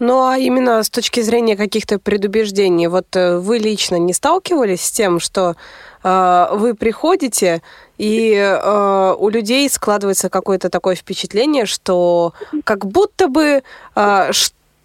Ну, 0.00 0.26
а 0.26 0.38
именно 0.38 0.82
с 0.82 0.90
точки 0.90 1.20
зрения 1.20 1.56
каких-то 1.56 1.98
предубеждений, 1.98 2.88
вот 2.88 3.14
э, 3.14 3.38
вы 3.38 3.58
лично 3.58 3.96
не 3.96 4.12
сталкивались 4.12 4.82
с 4.82 4.90
тем, 4.90 5.20
что 5.20 5.54
э, 6.02 6.46
вы 6.52 6.74
приходите, 6.74 7.62
и 7.96 8.34
э, 8.34 9.14
у 9.16 9.28
людей 9.28 9.68
складывается 9.70 10.30
какое-то 10.30 10.68
такое 10.68 10.96
впечатление, 10.96 11.64
что 11.64 12.32
как 12.64 12.86
будто 12.86 13.28
бы 13.28 13.62
э, 13.94 14.32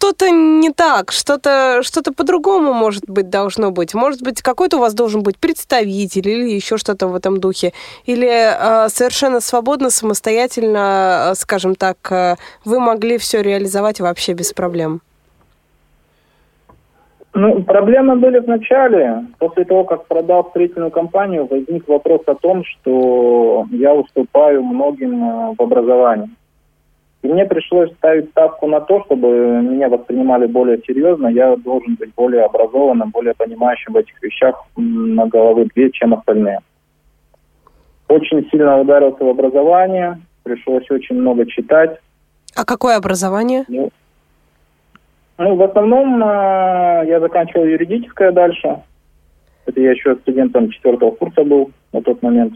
что-то 0.00 0.30
не 0.30 0.70
так, 0.70 1.12
что-то 1.12 1.82
что 1.82 2.00
по-другому, 2.12 2.72
может 2.72 3.04
быть, 3.06 3.28
должно 3.28 3.70
быть. 3.70 3.94
Может 3.94 4.22
быть, 4.22 4.40
какой-то 4.40 4.78
у 4.78 4.80
вас 4.80 4.94
должен 4.94 5.22
быть 5.22 5.38
представитель 5.38 6.28
или 6.28 6.50
еще 6.50 6.78
что-то 6.78 7.06
в 7.08 7.14
этом 7.14 7.38
духе. 7.38 7.72
Или 8.06 8.28
э, 8.28 8.88
совершенно 8.88 9.40
свободно, 9.40 9.90
самостоятельно, 9.90 11.32
э, 11.32 11.34
скажем 11.34 11.74
так, 11.74 11.96
э, 12.10 12.36
вы 12.64 12.80
могли 12.80 13.18
все 13.18 13.42
реализовать 13.42 14.00
вообще 14.00 14.32
без 14.32 14.52
проблем. 14.52 15.00
Ну, 17.34 17.62
проблемы 17.62 18.16
были 18.16 18.38
в 18.38 18.48
начале. 18.48 19.26
После 19.38 19.64
того, 19.64 19.84
как 19.84 20.06
продал 20.06 20.46
строительную 20.50 20.90
компанию, 20.90 21.46
возник 21.50 21.86
вопрос 21.88 22.22
о 22.26 22.34
том, 22.34 22.64
что 22.64 23.66
я 23.70 23.94
уступаю 23.94 24.62
многим 24.62 25.54
в 25.54 25.62
образовании. 25.62 26.30
И 27.22 27.28
мне 27.28 27.44
пришлось 27.44 27.92
ставить 27.94 28.30
ставку 28.30 28.66
на 28.66 28.80
то, 28.80 29.04
чтобы 29.04 29.28
меня 29.28 29.88
воспринимали 29.90 30.46
более 30.46 30.80
серьезно. 30.86 31.28
Я 31.28 31.54
должен 31.56 31.96
быть 31.96 32.14
более 32.14 32.44
образованным, 32.44 33.10
более 33.10 33.34
понимающим 33.34 33.92
в 33.92 33.96
этих 33.96 34.22
вещах 34.22 34.64
на 34.76 35.26
головы 35.26 35.66
две, 35.74 35.90
чем 35.90 36.14
остальные. 36.14 36.60
Очень 38.08 38.48
сильно 38.50 38.80
ударился 38.80 39.22
в 39.22 39.28
образование, 39.28 40.18
пришлось 40.42 40.90
очень 40.90 41.16
много 41.16 41.46
читать. 41.46 41.98
А 42.56 42.64
какое 42.64 42.96
образование? 42.96 43.64
Ну, 43.68 43.90
ну 45.38 45.54
в 45.54 45.62
основном 45.62 46.22
э, 46.22 47.04
я 47.06 47.20
заканчивал 47.20 47.66
юридическое 47.66 48.32
дальше. 48.32 48.78
Это 49.66 49.80
я 49.80 49.92
еще 49.92 50.16
студентом 50.16 50.70
четвертого 50.70 51.10
курса 51.10 51.44
был 51.44 51.70
на 51.92 52.00
тот 52.00 52.22
момент. 52.22 52.54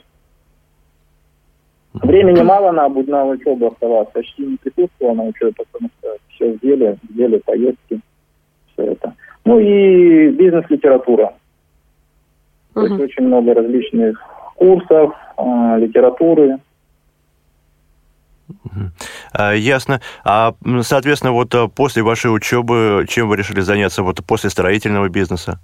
Времени 1.94 2.42
мало 2.42 2.72
на, 2.72 2.88
на 2.88 3.24
учебу 3.24 3.68
оставалось, 3.68 4.08
почти 4.12 4.42
не 4.42 4.56
присутствовал 4.56 5.14
на 5.14 5.22
учебе, 5.24 5.52
потому 5.56 5.88
что 5.98 6.16
все 6.28 6.52
в 6.52 6.60
деле, 6.60 6.98
в 7.02 7.16
деле, 7.16 7.38
поездки, 7.38 8.00
все 8.72 8.82
это. 8.92 9.14
Ну 9.44 9.60
и 9.60 10.30
бизнес-литература. 10.30 11.34
Uh-huh. 12.74 12.74
То 12.74 12.86
есть 12.86 13.00
очень 13.00 13.26
много 13.26 13.54
различных 13.54 14.20
курсов, 14.56 15.14
э, 15.38 15.76
литературы. 15.78 16.58
А, 19.32 19.52
ясно. 19.52 20.00
А, 20.24 20.54
соответственно, 20.82 21.32
вот 21.32 21.54
э, 21.54 21.68
после 21.68 22.02
вашей 22.02 22.34
учебы, 22.34 23.04
чем 23.08 23.28
вы 23.28 23.36
решили 23.36 23.60
заняться 23.60 24.02
вот 24.02 24.20
после 24.26 24.50
строительного 24.50 25.08
бизнеса? 25.08 25.60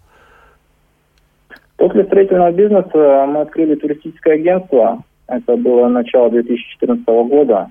После 1.77 2.05
строительного 2.05 2.53
бизнеса 2.53 3.27
мы 3.27 3.41
открыли 3.41 3.75
туристическое 3.75 4.35
агентство. 4.35 5.03
Это 5.31 5.57
было 5.57 5.89
начало 5.89 6.29
2014 6.31 7.07
года. 7.07 7.71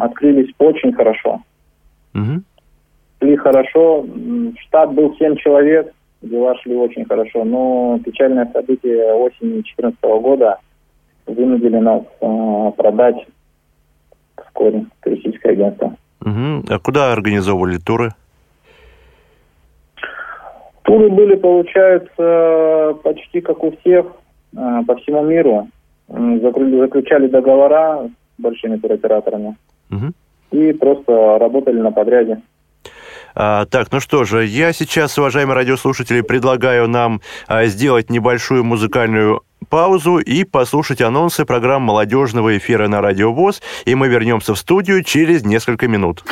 Открылись 0.00 0.52
очень 0.58 0.92
хорошо. 0.94 1.42
Угу. 2.14 2.42
Шли 3.20 3.36
хорошо. 3.36 4.06
Штат 4.60 4.94
был 4.94 5.14
7 5.16 5.36
человек. 5.36 5.92
Дела 6.22 6.54
шли 6.62 6.74
очень 6.74 7.04
хорошо. 7.04 7.44
Но 7.44 8.00
печальное 8.02 8.50
событие 8.50 9.12
осени 9.12 9.62
2014 9.62 10.00
года 10.22 10.58
вынудили 11.26 11.76
нас 11.76 12.02
э, 12.20 12.72
продать 12.78 13.26
вскоре 14.46 14.86
туристическое 15.02 15.52
агентство. 15.52 15.96
Угу. 16.22 16.64
А 16.70 16.78
куда 16.78 17.12
организовывали 17.12 17.76
туры? 17.76 18.10
Туры 20.82 21.10
были, 21.10 21.34
получается, 21.34 22.96
почти 23.02 23.42
как 23.42 23.62
у 23.62 23.72
всех 23.76 24.06
э, 24.56 24.80
по 24.86 24.96
всему 24.96 25.22
миру. 25.24 25.68
Заключали 26.08 27.26
договора 27.28 28.08
с 28.38 28.42
большими 28.42 28.76
туроператорами 28.76 29.56
угу. 29.90 30.12
и 30.52 30.72
просто 30.72 31.38
работали 31.38 31.80
на 31.80 31.90
подряде. 31.90 32.42
А, 33.34 33.66
так, 33.66 33.92
ну 33.92 34.00
что 34.00 34.24
же, 34.24 34.46
я 34.46 34.72
сейчас, 34.72 35.18
уважаемые 35.18 35.56
радиослушатели, 35.56 36.22
предлагаю 36.22 36.88
нам 36.88 37.20
а, 37.46 37.66
сделать 37.66 38.08
небольшую 38.08 38.64
музыкальную 38.64 39.42
паузу 39.68 40.18
и 40.18 40.44
послушать 40.44 41.02
анонсы 41.02 41.44
программ 41.44 41.82
молодежного 41.82 42.56
эфира 42.56 42.88
на 42.88 43.02
Радио 43.02 43.32
ВОЗ, 43.32 43.60
и 43.84 43.94
мы 43.94 44.08
вернемся 44.08 44.54
в 44.54 44.58
студию 44.58 45.02
через 45.02 45.44
несколько 45.44 45.86
минут. 45.86 46.24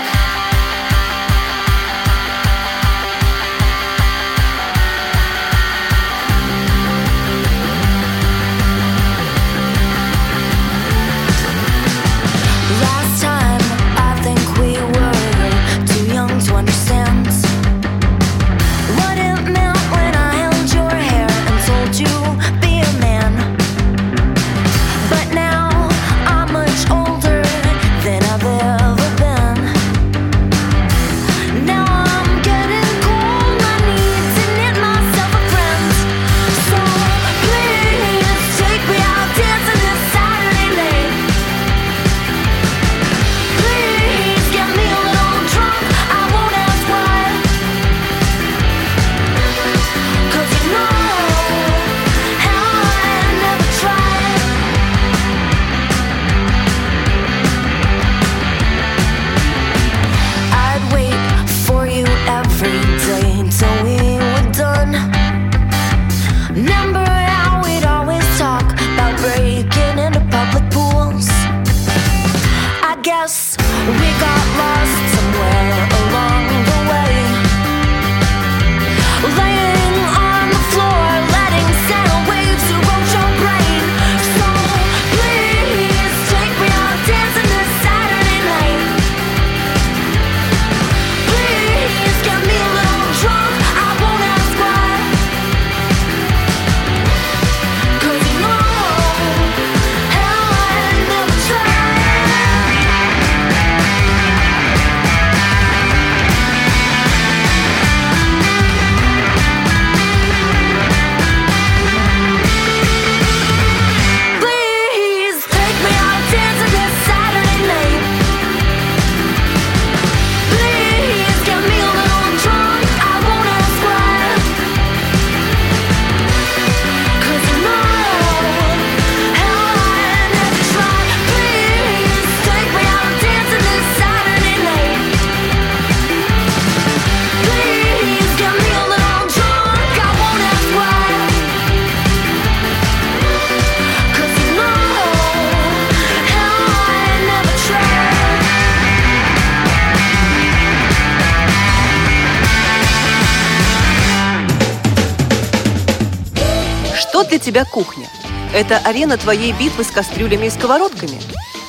Тебя 157.55 157.65
кухня? 157.65 158.09
Это 158.53 158.79
арена 158.79 159.17
твоей 159.17 159.53
битвы 159.53 159.85
с 159.85 159.87
кастрюлями 159.89 160.47
и 160.47 160.51
сковородками? 160.51 161.21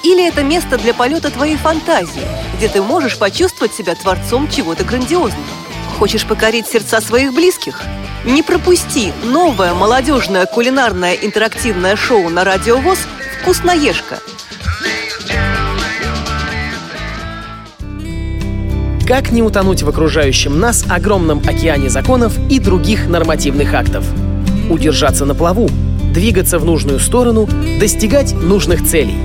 Или 0.04 0.28
это 0.28 0.44
место 0.44 0.80
для 0.80 0.96
полета 0.96 1.30
твоей 1.30 1.58
фантазии, 1.58 2.26
где 2.58 2.68
ты 2.70 2.82
можешь 2.82 3.20
почувствовать 3.20 3.74
себя 3.76 3.94
творцом 3.94 4.50
чего-то 4.50 4.84
грандиозного? 4.84 5.44
Хочешь 6.00 6.26
покорить 6.26 6.66
сердца 6.66 7.02
своих 7.02 7.36
близких? 7.36 7.84
Не 8.26 8.42
пропусти 8.42 9.14
новое 9.24 9.76
молодежное 9.76 10.48
кулинарное 10.48 11.14
интерактивное 11.14 11.96
шоу 11.96 12.30
на 12.30 12.44
Радио 12.44 12.78
ВОЗ 12.78 13.00
«Вкусноежка». 13.42 14.18
Как 19.08 19.32
не 19.32 19.44
утонуть 19.44 19.84
в 19.84 19.90
окружающем 19.90 20.60
нас 20.60 20.84
огромном 20.90 21.44
океане 21.48 21.92
законов 21.92 22.40
и 22.50 22.58
других 22.58 23.08
нормативных 23.08 23.72
актов– 23.76 24.04
удержаться 24.70 25.26
на 25.26 25.36
плаву, 25.36 25.70
двигаться 26.14 26.60
в 26.60 26.66
нужную 26.66 27.00
сторону, 27.00 27.48
достигать 27.80 28.34
нужных 28.34 28.86
целей. 28.86 29.16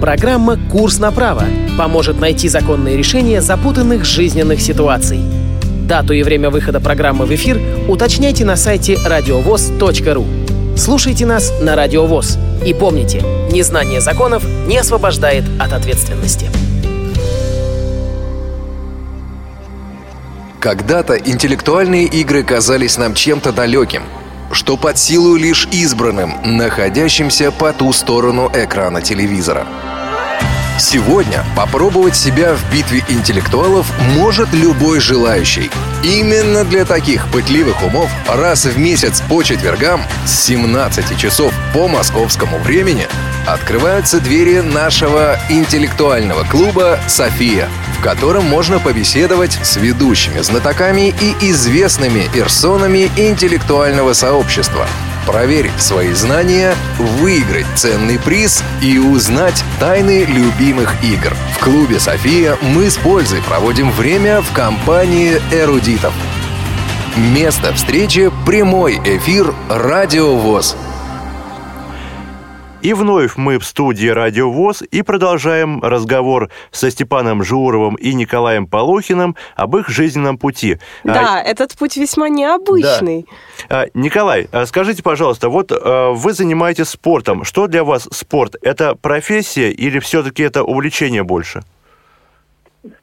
Программа 0.00 0.58
«Курс 0.70 0.98
направо» 0.98 1.44
поможет 1.76 2.18
найти 2.18 2.48
законные 2.48 2.96
решения 2.96 3.42
запутанных 3.42 4.06
жизненных 4.06 4.60
ситуаций. 4.60 5.20
Дату 5.86 6.14
и 6.14 6.22
время 6.22 6.48
выхода 6.48 6.80
программы 6.80 7.26
в 7.26 7.34
эфир 7.34 7.60
уточняйте 7.88 8.44
на 8.44 8.56
сайте 8.56 8.96
радиовоз.ру. 9.04 10.26
Слушайте 10.76 11.26
нас 11.26 11.52
на 11.60 11.76
Радио 11.76 12.06
ВОЗ. 12.06 12.38
И 12.64 12.72
помните, 12.72 13.22
незнание 13.50 14.00
законов 14.00 14.42
не 14.66 14.78
освобождает 14.78 15.44
от 15.58 15.74
ответственности. 15.74 16.46
Когда-то 20.60 21.14
интеллектуальные 21.14 22.06
игры 22.06 22.42
казались 22.42 22.96
нам 22.96 23.14
чем-то 23.14 23.52
далеким– 23.52 24.02
что 24.50 24.76
под 24.76 24.98
силу 24.98 25.36
лишь 25.36 25.68
избранным, 25.70 26.34
находящимся 26.44 27.50
по 27.50 27.72
ту 27.72 27.92
сторону 27.92 28.50
экрана 28.52 29.02
телевизора. 29.02 29.66
Сегодня 30.78 31.44
попробовать 31.56 32.16
себя 32.16 32.54
в 32.54 32.72
битве 32.72 33.04
интеллектуалов 33.08 33.86
может 34.16 34.52
любой 34.52 34.98
желающий. 34.98 35.70
Именно 36.02 36.64
для 36.64 36.86
таких 36.86 37.30
пытливых 37.30 37.82
умов 37.82 38.10
раз 38.26 38.64
в 38.64 38.78
месяц 38.78 39.20
по 39.28 39.42
четвергам 39.42 40.02
с 40.24 40.44
17 40.44 41.18
часов 41.18 41.52
по 41.74 41.88
московскому 41.88 42.58
времени 42.58 43.06
открываются 43.46 44.18
двери 44.18 44.60
нашего 44.60 45.38
интеллектуального 45.50 46.44
клуба 46.44 46.98
«София», 47.06 47.68
в 47.98 48.02
котором 48.02 48.44
можно 48.44 48.78
побеседовать 48.78 49.58
с 49.62 49.76
ведущими 49.76 50.40
знатоками 50.40 51.14
и 51.20 51.50
известными 51.50 52.28
персонами 52.32 53.10
интеллектуального 53.18 54.14
сообщества– 54.14 54.86
проверить 55.26 55.80
свои 55.80 56.12
знания, 56.12 56.74
выиграть 56.98 57.66
ценный 57.76 58.18
приз 58.18 58.62
и 58.82 58.98
узнать 58.98 59.62
тайны 59.78 60.24
любимых 60.24 60.94
игр. 61.02 61.34
В 61.54 61.58
клубе 61.62 62.00
«София» 62.00 62.56
мы 62.62 62.90
с 62.90 62.96
пользой 62.96 63.42
проводим 63.42 63.90
время 63.90 64.40
в 64.40 64.52
компании 64.52 65.40
эрудитов. 65.52 66.12
Место 67.16 67.72
встречи– 67.74 68.30
прямой 68.46 69.00
эфир 69.04 69.54
«Радио 69.68 70.36
ВОЗ». 70.36 70.76
И 72.82 72.94
вновь 72.94 73.36
мы 73.36 73.58
в 73.58 73.64
студии 73.64 74.06
«Радио 74.08 74.50
ВОЗ» 74.50 74.82
и 74.90 75.02
продолжаем 75.02 75.82
разговор 75.82 76.48
со 76.70 76.90
Степаном 76.90 77.44
Журовым 77.44 77.96
и 77.96 78.14
Николаем 78.14 78.66
Полохиным 78.66 79.36
об 79.54 79.76
их 79.76 79.90
жизненном 79.90 80.38
пути. 80.38 80.78
Да, 81.04 81.36
а, 81.36 81.42
этот 81.42 81.76
путь 81.76 81.98
весьма 81.98 82.30
необычный. 82.30 83.26
Да. 83.68 83.82
А, 83.82 83.86
Николай, 83.92 84.48
а 84.50 84.64
скажите, 84.64 85.02
пожалуйста, 85.02 85.50
вот 85.50 85.72
а, 85.72 86.12
вы 86.12 86.32
занимаетесь 86.32 86.88
спортом. 86.88 87.44
Что 87.44 87.66
для 87.66 87.84
вас 87.84 88.08
спорт? 88.12 88.56
Это 88.62 88.94
профессия 88.94 89.70
или 89.70 89.98
все-таки 89.98 90.42
это 90.42 90.64
увлечение 90.64 91.22
больше? 91.22 91.60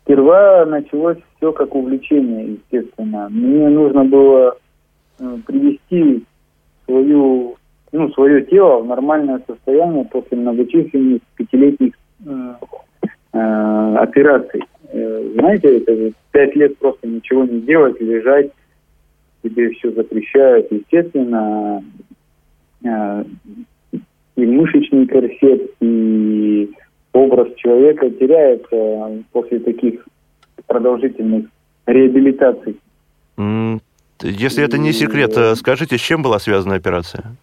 Сперва 0.02 0.66
началось 0.66 1.18
все 1.38 1.52
как 1.52 1.76
увлечение, 1.76 2.54
естественно. 2.54 3.30
Мне 3.30 3.70
нужно 3.70 4.06
было 4.06 4.58
э, 5.20 5.38
привести 5.46 6.26
свою 6.86 7.57
ну, 7.92 8.10
свое 8.12 8.44
тело 8.44 8.80
в 8.80 8.88
нормальное 8.88 9.42
состояние 9.48 10.06
после 10.06 10.38
многочисленных 10.38 11.22
пятилетних 11.36 11.94
э, 12.26 12.54
э, 13.34 13.96
операций. 13.98 14.64
Э, 14.90 15.32
знаете, 15.36 15.78
это 15.78 16.12
пять 16.32 16.56
лет 16.56 16.78
просто 16.78 17.08
ничего 17.08 17.46
не 17.46 17.62
делать, 17.62 18.00
лежать, 18.02 18.52
тебе 19.44 19.72
все 19.72 19.92
запрещают. 19.92 20.72
Естественно, 20.72 21.84
э, 22.84 23.24
и 24.36 24.46
мышечный 24.46 25.08
корсет, 25.08 25.72
и 25.82 26.70
образ 27.14 27.48
человека 27.56 28.10
теряется 28.12 29.24
после 29.32 29.60
таких 29.60 30.06
продолжительных 30.68 31.46
реабилитаций. 31.86 32.78
Если 34.22 34.64
это 34.64 34.78
не 34.78 34.94
секрет, 34.94 35.38
э, 35.38 35.56
скажите, 35.56 35.98
с 35.98 36.02
чем 36.02 36.24
была 36.24 36.40
связана 36.40 36.76
операция? 36.76 37.36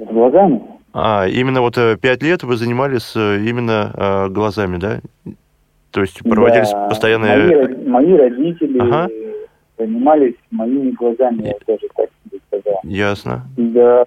С 0.00 0.12
глазами. 0.12 0.62
А, 0.92 1.26
именно 1.28 1.60
вот 1.60 1.76
э, 1.78 1.96
пять 2.00 2.22
лет 2.22 2.42
вы 2.42 2.56
занимались 2.56 3.12
э, 3.14 3.38
именно 3.44 3.92
э, 3.94 4.28
глазами, 4.30 4.78
да? 4.78 5.00
То 5.90 6.00
есть 6.00 6.20
проводились 6.22 6.70
да, 6.70 6.88
постоянные... 6.88 7.36
Мои, 7.36 7.86
мои 7.86 8.16
родители 8.16 8.78
ага. 8.78 9.08
занимались 9.78 10.34
моими 10.50 10.90
глазами, 10.92 11.42
я 11.42 11.54
даже 11.66 11.86
так 11.94 12.08
себе 12.24 12.40
сказал. 12.48 12.80
Ясно. 12.84 13.46
Да, 13.56 14.04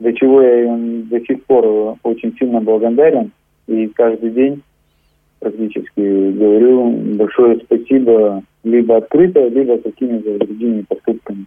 для 0.00 0.12
чего 0.14 0.42
я 0.42 0.64
им 0.64 1.08
до 1.08 1.20
сих 1.20 1.44
пор 1.44 1.96
очень 2.02 2.36
сильно 2.38 2.60
благодарен. 2.60 3.30
И 3.66 3.86
каждый 3.88 4.30
день 4.30 4.62
практически 5.38 6.32
говорю 6.32 6.90
большое 7.16 7.60
спасибо 7.64 8.42
либо 8.64 8.96
открыто, 8.96 9.46
либо 9.48 9.78
какими-то 9.78 10.38
другими 10.38 10.82
поступками. 10.82 11.46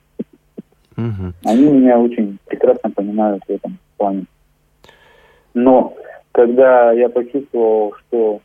Угу. 1.07 1.33
Они 1.45 1.65
меня 1.67 1.99
очень 1.99 2.37
прекрасно 2.45 2.89
понимают 2.91 3.43
в 3.47 3.49
этом 3.49 3.77
плане. 3.97 4.25
Но 5.53 5.93
когда 6.31 6.91
я 6.91 7.09
почувствовал, 7.09 7.93
что 7.93 8.39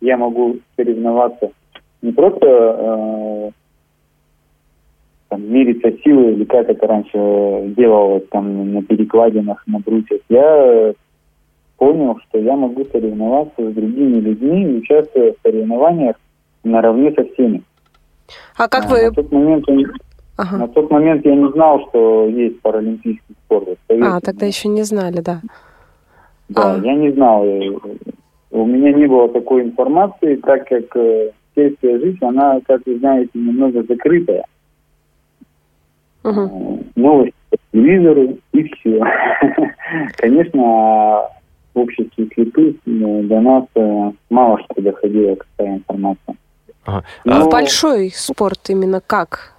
я 0.00 0.16
могу 0.16 0.58
соревноваться 0.76 1.50
не 2.02 2.12
просто 2.12 2.46
э, 2.46 3.50
там, 5.28 5.52
мериться 5.52 5.90
силой 6.04 6.34
или 6.34 6.44
как 6.44 6.68
это 6.68 6.86
раньше 6.86 7.74
делалось 7.76 8.24
там 8.30 8.74
на 8.74 8.82
перекладинах, 8.82 9.66
на 9.66 9.78
брусьях, 9.78 10.20
я 10.28 10.92
понял, 11.78 12.18
что 12.28 12.38
я 12.38 12.56
могу 12.56 12.84
соревноваться 12.84 13.70
с 13.70 13.74
другими 13.74 14.20
людьми, 14.20 14.66
участвуя 14.78 15.32
в 15.32 15.36
соревнованиях 15.42 16.16
наравне 16.62 17.12
со 17.12 17.24
всеми. 17.24 17.62
А 18.56 18.68
как 18.68 18.84
а, 18.84 18.88
вы... 18.88 19.02
На 19.02 19.12
тот 19.12 19.32
момент 19.32 19.64
Ага. 20.36 20.56
На 20.58 20.68
тот 20.68 20.90
момент 20.90 21.24
я 21.24 21.36
не 21.36 21.50
знал, 21.52 21.86
что 21.88 22.26
есть 22.26 22.60
паралимпийский 22.60 23.34
спорт. 23.44 23.78
А, 23.88 24.20
тогда 24.20 24.46
еще 24.46 24.68
не 24.68 24.82
знали, 24.82 25.20
да. 25.20 25.40
Да, 26.48 26.74
а. 26.74 26.78
я 26.78 26.94
не 26.94 27.12
знал. 27.12 27.44
У 28.50 28.66
меня 28.66 28.92
не 28.92 29.06
было 29.06 29.28
такой 29.28 29.62
информации, 29.62 30.36
так 30.36 30.68
как 30.68 30.96
э, 30.96 31.30
сельская 31.54 31.98
жизнь, 31.98 32.18
она, 32.20 32.60
как 32.66 32.82
вы 32.86 32.98
знаете, 32.98 33.30
немного 33.34 33.82
закрытая. 33.82 34.44
Угу. 36.24 36.84
Новости 36.96 37.34
по 37.50 37.56
телевизору 37.72 38.38
и 38.52 38.62
все. 38.64 39.00
Конечно, 40.16 40.62
в 41.74 41.78
обществе 41.78 42.28
слепых 42.34 42.76
до 42.86 43.40
нас 43.40 43.64
э, 43.74 44.12
мало 44.30 44.58
что 44.64 44.82
доходило 44.82 45.34
какая 45.34 45.76
информация. 45.76 46.36
Ага. 46.86 47.04
Но... 47.24 47.48
Большой 47.48 48.10
спорт 48.10 48.60
именно 48.68 49.00
как? 49.00 49.54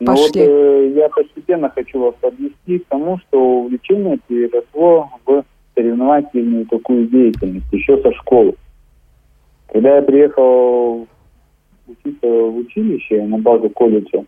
Но 0.00 0.14
вот 0.14 0.34
э, 0.34 0.92
я 0.96 1.10
постепенно 1.10 1.68
хочу 1.68 2.00
вас 2.00 2.14
подвести 2.20 2.78
к 2.78 2.86
тому, 2.86 3.18
что 3.18 3.38
увлечение 3.38 4.18
переросло 4.26 5.10
в 5.26 5.44
соревновательную 5.74 6.66
такую 6.66 7.06
деятельность 7.06 7.70
еще 7.70 8.00
со 8.00 8.10
школы. 8.14 8.54
Когда 9.68 9.96
я 9.96 10.02
приехал 10.02 11.06
учиться 11.86 12.26
в 12.26 12.56
училище 12.56 13.26
на 13.26 13.38
базу 13.38 13.68
колледжа, 13.68 14.24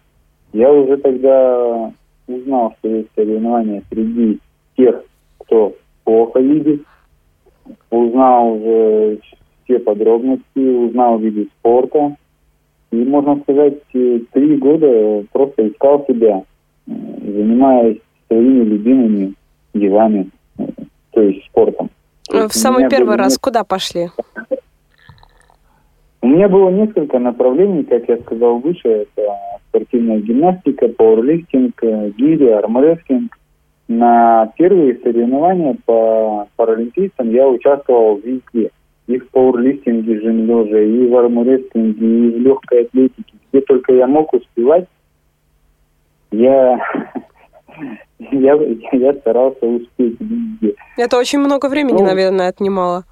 я 0.52 0.70
уже 0.70 0.98
тогда 0.98 1.92
узнал, 2.26 2.74
что 2.78 2.88
есть 2.88 3.08
соревнования 3.14 3.82
среди 3.90 4.40
тех, 4.76 5.02
кто 5.38 5.74
плохо 6.04 6.38
видит, 6.38 6.82
узнал 7.90 8.56
уже 8.56 9.20
все 9.64 9.78
подробности, 9.78 10.58
узнал 10.58 11.18
виды 11.18 11.48
спорта, 11.58 12.16
и, 12.92 13.04
можно 13.04 13.40
сказать, 13.42 13.78
э, 13.94 14.20
три 14.32 14.56
года 14.58 15.24
просто 15.32 15.66
искал 15.66 16.04
себя, 16.06 16.42
э, 16.86 16.92
занимаясь 17.24 17.98
своими 18.28 18.64
любимыми 18.64 19.34
делами, 19.72 20.30
э, 20.58 20.64
то 21.12 21.22
есть 21.22 21.44
спортом. 21.46 21.88
То 22.28 22.48
в 22.48 22.54
самый 22.54 22.88
первый 22.90 23.16
раз 23.16 23.32
несколько... 23.32 23.50
куда 23.50 23.64
пошли? 23.64 24.08
У 26.20 26.26
меня 26.28 26.48
было 26.48 26.68
несколько 26.68 27.18
направлений, 27.18 27.82
как 27.82 28.08
я 28.08 28.18
сказал 28.18 28.58
выше. 28.58 28.88
Это 28.88 29.22
спортивная 29.68 30.20
гимнастика, 30.20 30.88
пауэрлифтинг, 30.88 31.82
гири, 31.82 32.48
армрестлинг. 32.48 33.36
На 33.88 34.52
первые 34.56 34.98
соревнования 35.02 35.76
по 35.84 36.46
паралимпийцам 36.56 37.30
я 37.30 37.48
участвовал 37.48 38.18
везде– 38.18 38.70
и 39.12 39.18
в 39.18 39.28
пауэрлифтинге 39.30 40.20
жим-лежа, 40.20 40.80
и 40.80 41.06
в 41.06 41.16
армрестлинге, 41.16 42.06
и 42.06 42.30
в 42.30 42.38
легкой 42.38 42.82
атлетике. 42.82 43.34
Где 43.52 43.60
только 43.62 43.92
я 43.92 44.06
мог 44.06 44.32
успевать, 44.32 44.86
я, 46.30 46.80
я, 48.18 48.58
я 48.92 49.12
старался 49.14 49.66
успеть 49.66 50.16
везде. 50.20 50.74
Это 50.96 51.18
очень 51.18 51.40
много 51.40 51.68
времени, 51.68 51.98
ну, 51.98 52.04
наверное, 52.04 52.48
отнимало. 52.48 53.04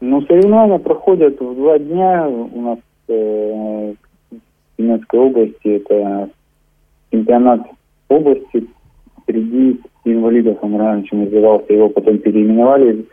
Ну, 0.00 0.20
соревнования 0.22 0.78
проходят 0.78 1.40
в 1.40 1.54
два 1.54 1.78
дня. 1.78 2.28
У 2.28 2.60
нас 2.60 2.78
э, 3.08 3.94
в 4.30 4.76
Тюменской 4.76 5.18
области 5.18 5.68
это 5.68 6.28
чемпионат 7.10 7.62
области 8.08 8.66
среди 9.26 9.80
инвалидов, 10.04 10.58
он 10.60 10.76
раньше 10.76 11.16
назывался, 11.16 11.72
его 11.72 11.88
потом 11.88 12.18
переименовали 12.18 13.06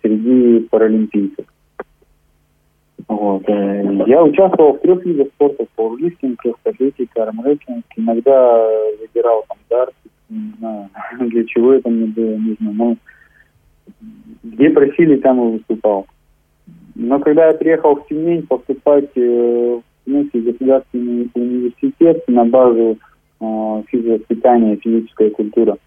среди 0.00 0.60
паралимпийцев. 0.70 1.46
Вот. 3.08 3.48
Э, 3.48 4.04
я 4.06 4.22
участвовал 4.22 4.74
в 4.74 4.80
трех 4.80 5.04
видах 5.04 5.28
спорта. 5.28 5.66
Пауэрлифтинг, 5.76 6.40
атлетика, 6.64 7.24
армрестлинг. 7.24 7.84
Иногда 7.96 8.68
выбирал 9.00 9.44
там 9.48 9.58
дарт. 9.68 9.94
Не 10.28 10.52
знаю, 10.58 10.88
для 11.20 11.44
чего 11.44 11.74
это 11.74 11.88
мне 11.90 12.06
было 12.06 12.36
нужно. 12.36 12.72
Но 12.72 12.96
где 14.42 14.70
просили, 14.70 15.16
там 15.16 15.40
и 15.40 15.52
выступал. 15.52 16.06
Но 16.94 17.18
когда 17.20 17.48
я 17.48 17.54
приехал 17.54 17.96
в 17.96 18.06
Тюмень 18.06 18.46
поступать 18.46 19.10
э, 19.16 19.20
в 19.20 20.04
Тюменский 20.04 20.40
государственный 20.40 21.30
университет 21.34 22.22
на 22.28 22.44
базу 22.44 22.98
э, 23.40 23.82
физвоспитания, 23.88 24.76
физическая 24.76 25.30
культура, 25.30 25.78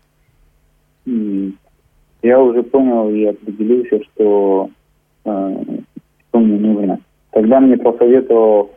я 2.24 2.42
уже 2.42 2.64
понял 2.64 3.10
и 3.10 3.26
определился, 3.26 4.04
что, 4.04 4.70
э, 5.26 5.64
что 6.30 6.40
мне 6.40 6.58
нужно. 6.58 7.00
Тогда 7.32 7.60
мне 7.60 7.78
посоветовал 7.78 8.72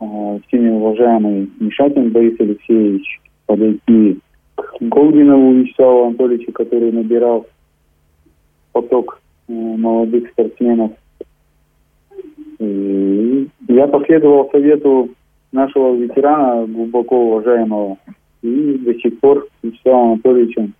э, 0.00 0.38
всеми 0.46 0.70
уважаемый 0.70 1.50
Мишатин 1.60 2.10
Борис 2.10 2.38
Алексеевич 2.40 3.20
подойти 3.46 4.18
к 4.56 4.76
Голдинову 4.80 5.52
Вячеславу 5.52 6.06
Анатольевичу, 6.06 6.52
который 6.52 6.90
набирал 6.92 7.46
поток 8.72 9.20
э, 9.48 9.52
молодых 9.52 10.30
спортсменов. 10.30 10.92
И 12.58 13.48
я 13.68 13.86
последовал 13.88 14.50
совету 14.50 15.10
нашего 15.52 15.94
ветерана, 15.94 16.66
глубоко 16.66 17.26
уважаемого, 17.26 17.98
и 18.42 18.78
до 18.78 18.94
сих 18.94 19.20
пор 19.20 19.46
Вячеславом 19.62 20.12
Анатольевичем 20.12 20.74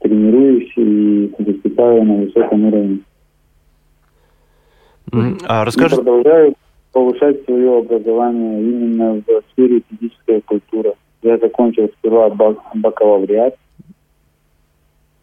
тренируюсь 0.00 0.72
и 0.76 1.32
выступаю 1.38 2.04
на 2.04 2.14
высоком 2.14 2.64
уровне. 2.66 2.98
А 5.46 5.64
расскажи... 5.64 5.94
И 5.94 5.98
продолжаю 5.98 6.54
повышать 6.92 7.44
свое 7.44 7.78
образование 7.78 8.62
именно 8.62 9.14
в 9.14 9.42
сфере 9.52 9.82
физической 9.90 10.40
культуры. 10.42 10.94
Я 11.22 11.38
закончил 11.38 11.90
сперва 11.98 12.30
бакалавриат. 12.74 13.56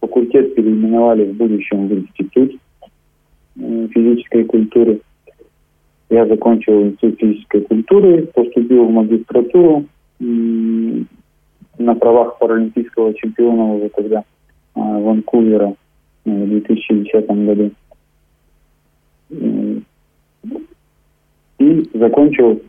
Факультет 0.02 0.56
переименовали 0.56 1.26
в 1.26 1.36
будущем 1.36 1.88
в 1.88 1.93
институт 1.93 2.56
э, 3.58 3.88
физической 3.93 4.43
культуры. 4.43 4.99
Я 6.10 6.26
закончил 6.28 6.84
институт 6.84 7.19
физической 7.19 7.62
культуры, 7.62 8.28
поступил 8.28 8.86
в 8.86 8.91
магистратуру 8.91 9.86
на 11.78 11.96
правах 11.96 12.38
паралимпийского 12.38 13.14
чемпиона 13.14 13.76
уже 13.76 13.90
тогда 13.90 14.24
а, 14.76 14.80
Ванкувера 14.80 15.76
э, 16.26 16.30
в 16.30 16.48
2010 16.48 17.28
году. 17.28 17.72
И 21.60 21.90
закончил 21.94 22.62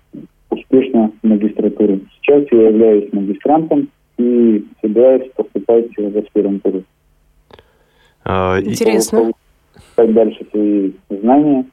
успешно 0.51 1.11
магистратуру. 1.23 2.01
Сейчас 2.17 2.45
я 2.53 2.69
являюсь 2.69 3.13
магистрантом 3.13 3.89
и 4.17 4.65
собираюсь 4.81 5.31
поступать 5.33 5.87
в 5.97 6.19
аспирантуру. 6.19 6.85
А, 8.25 8.61
Интересно. 8.61 9.33
Получать 9.97 10.15
дальше 10.15 10.47
свои 10.51 10.93
знания. 11.11 11.65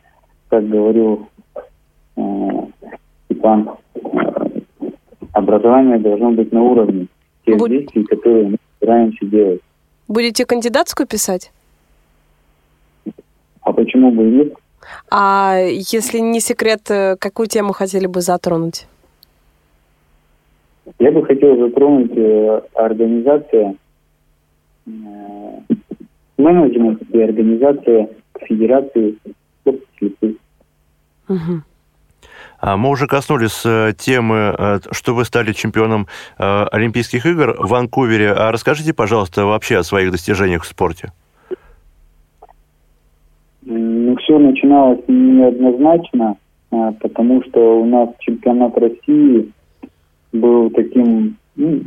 Как 0.49 0.67
говорил 0.67 1.27
э, 2.17 2.21
Степан, 3.25 3.69
э, 3.95 3.99
образование 5.31 5.99
должно 5.99 6.31
быть 6.31 6.51
на 6.51 6.61
уровне 6.61 7.07
тех 7.45 7.57
Буд... 7.57 7.69
действий, 7.69 8.03
которые 8.03 8.49
мы 8.49 8.57
стараемся 8.77 9.25
делать. 9.25 9.61
Будете 10.07 10.45
кандидатскую 10.45 11.07
писать? 11.07 11.51
А 13.61 13.73
почему 13.73 14.11
бы 14.11 14.27
и 14.27 14.31
нет? 14.31 14.53
А 15.09 15.57
если 15.57 16.19
не 16.19 16.39
секрет, 16.39 16.89
э, 16.89 17.15
какую 17.17 17.47
тему 17.47 17.73
хотели 17.73 18.07
бы 18.07 18.21
затронуть? 18.21 18.87
Я 20.99 21.11
бы 21.11 21.25
хотел 21.25 21.57
затронуть 21.57 22.11
э, 22.15 22.61
организация, 22.73 23.75
э, 24.85 24.91
менеджмент 26.37 27.01
и 27.13 27.21
организация 27.21 28.09
Федерации 28.39 29.15
слепых. 29.97 30.35
Угу. 31.29 31.61
А 32.61 32.77
мы 32.77 32.89
уже 32.89 33.07
коснулись 33.07 33.63
э, 33.65 33.91
темы, 33.97 34.55
э, 34.55 34.79
что 34.91 35.15
вы 35.15 35.25
стали 35.25 35.51
чемпионом 35.51 36.05
э, 36.37 36.65
Олимпийских 36.71 37.25
игр 37.25 37.55
в 37.57 37.69
Ванкувере. 37.69 38.31
А 38.33 38.51
расскажите, 38.51 38.93
пожалуйста, 38.93 39.45
вообще 39.45 39.77
о 39.77 39.83
своих 39.83 40.11
достижениях 40.11 40.61
в 40.63 40.67
спорте. 40.67 41.11
Ну, 43.63 44.15
все 44.17 44.37
начиналось 44.37 44.99
неоднозначно, 45.07 46.35
потому 46.69 47.43
что 47.43 47.81
у 47.81 47.85
нас 47.85 48.09
чемпионат 48.19 48.77
России 48.77 49.51
был 50.31 50.69
таким 50.69 51.37
ну, 51.55 51.81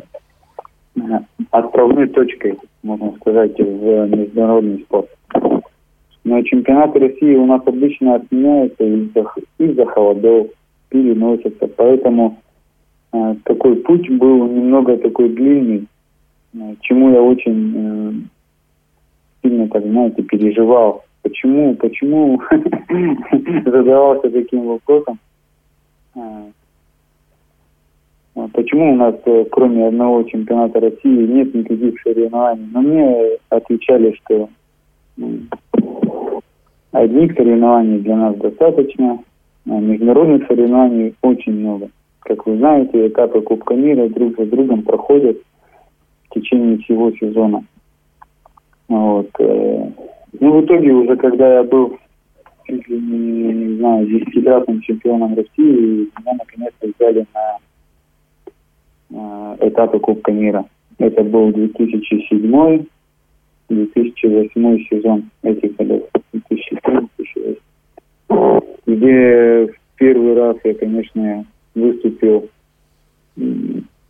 отправной 1.51 2.09
точкой, 2.09 2.59
можно 2.83 3.13
сказать, 3.21 3.59
в 3.59 4.07
международный 4.07 4.83
спорт. 4.83 5.09
Но 6.25 6.43
чемпионаты 6.43 6.99
России 6.99 7.37
у 7.37 7.47
нас 7.47 7.61
обычно 7.67 8.17
отменяются 8.17 8.83
из-за 8.83 9.25
из 9.59 9.89
холодов, 9.89 10.49
переносятся. 10.95 11.67
Поэтому 11.67 12.39
э, 13.13 13.35
такой 13.43 13.75
путь 13.77 14.09
был 14.11 14.47
немного 14.47 14.97
такой 14.97 15.29
длинный, 15.31 15.89
э, 16.55 16.75
чему 16.83 17.11
я 17.11 17.21
очень 17.21 17.73
э, 17.77 18.13
сильно, 19.43 19.69
так 19.69 19.83
знаете, 19.83 20.23
переживал. 20.23 21.05
Почему, 21.23 21.75
почему 21.75 22.41
задавался 23.65 24.31
таким 24.31 24.67
вопросом? 24.67 25.19
Э, 26.15 26.21
почему 28.53 28.93
у 28.93 28.97
нас, 28.97 29.17
э, 29.25 29.47
кроме 29.51 29.89
одного 29.89 30.23
чемпионата 30.23 30.79
России, 30.79 31.27
нет 31.27 31.53
никаких 31.55 32.01
соревнований? 32.03 32.69
Но 32.73 32.83
мне 32.83 33.39
отвечали, 33.49 34.17
что 34.23 34.49
одних 36.93 37.35
соревнований 37.35 37.99
для 37.99 38.17
нас 38.17 38.37
достаточно, 38.37 39.15
а 39.15 39.34
международных 39.65 40.47
соревнований 40.47 41.15
очень 41.23 41.55
много. 41.55 41.89
Как 42.21 42.47
вы 42.47 42.59
знаете, 42.59 43.09
этапы 43.09 43.41
Кубка 43.41 43.75
мира 43.75 44.09
друг 44.09 44.37
за 44.37 44.47
другом 44.47 44.83
проходят 44.83 45.39
в 46.25 46.35
течение 46.35 46.79
всего 46.79 47.11
сезона. 47.13 47.65
Вот. 48.89 49.31
Э, 49.39 49.91
ну, 50.41 50.61
в 50.61 50.65
итоге 50.65 50.93
уже, 50.93 51.17
когда 51.17 51.57
я 51.57 51.63
был 51.63 51.99
чуть 52.67 52.89
ли 52.89 52.99
не, 52.99 53.53
не 53.53 53.77
знаю, 53.77 54.07
десятикратным 54.07 54.81
чемпионом 54.81 55.35
России, 55.35 56.09
меня 56.19 56.33
наконец-то 56.39 56.89
взяли 56.99 57.27
на 57.35 57.59
э, 59.11 59.57
этапы 59.69 59.99
Кубка 59.99 60.33
мира. 60.33 60.65
Это 60.99 61.23
был 61.25 61.53
2007 61.53 62.87
2008 63.69 64.87
сезон 64.91 65.31
этих 65.43 65.77
годов. 65.77 66.03
2007-2008 66.33 68.64
где 68.87 69.67
в 69.67 69.75
первый 69.97 70.35
раз 70.35 70.57
я, 70.65 70.75
конечно, 70.75 71.45
выступил, 71.75 72.49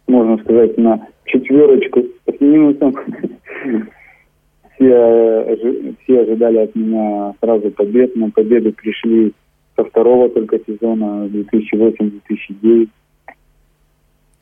можно 0.06 0.38
сказать, 0.38 0.76
на 0.78 1.06
четверочку 1.26 2.04
с 2.26 2.40
минусом. 2.40 2.94
Все, 4.74 5.56
все 6.02 6.20
ожидали 6.20 6.58
от 6.58 6.74
меня 6.74 7.34
сразу 7.40 7.70
побед, 7.70 8.16
но 8.16 8.30
победы 8.30 8.72
пришли 8.72 9.32
со 9.76 9.84
второго 9.84 10.28
только 10.28 10.58
сезона 10.66 11.28
2008-2009. 11.28 12.88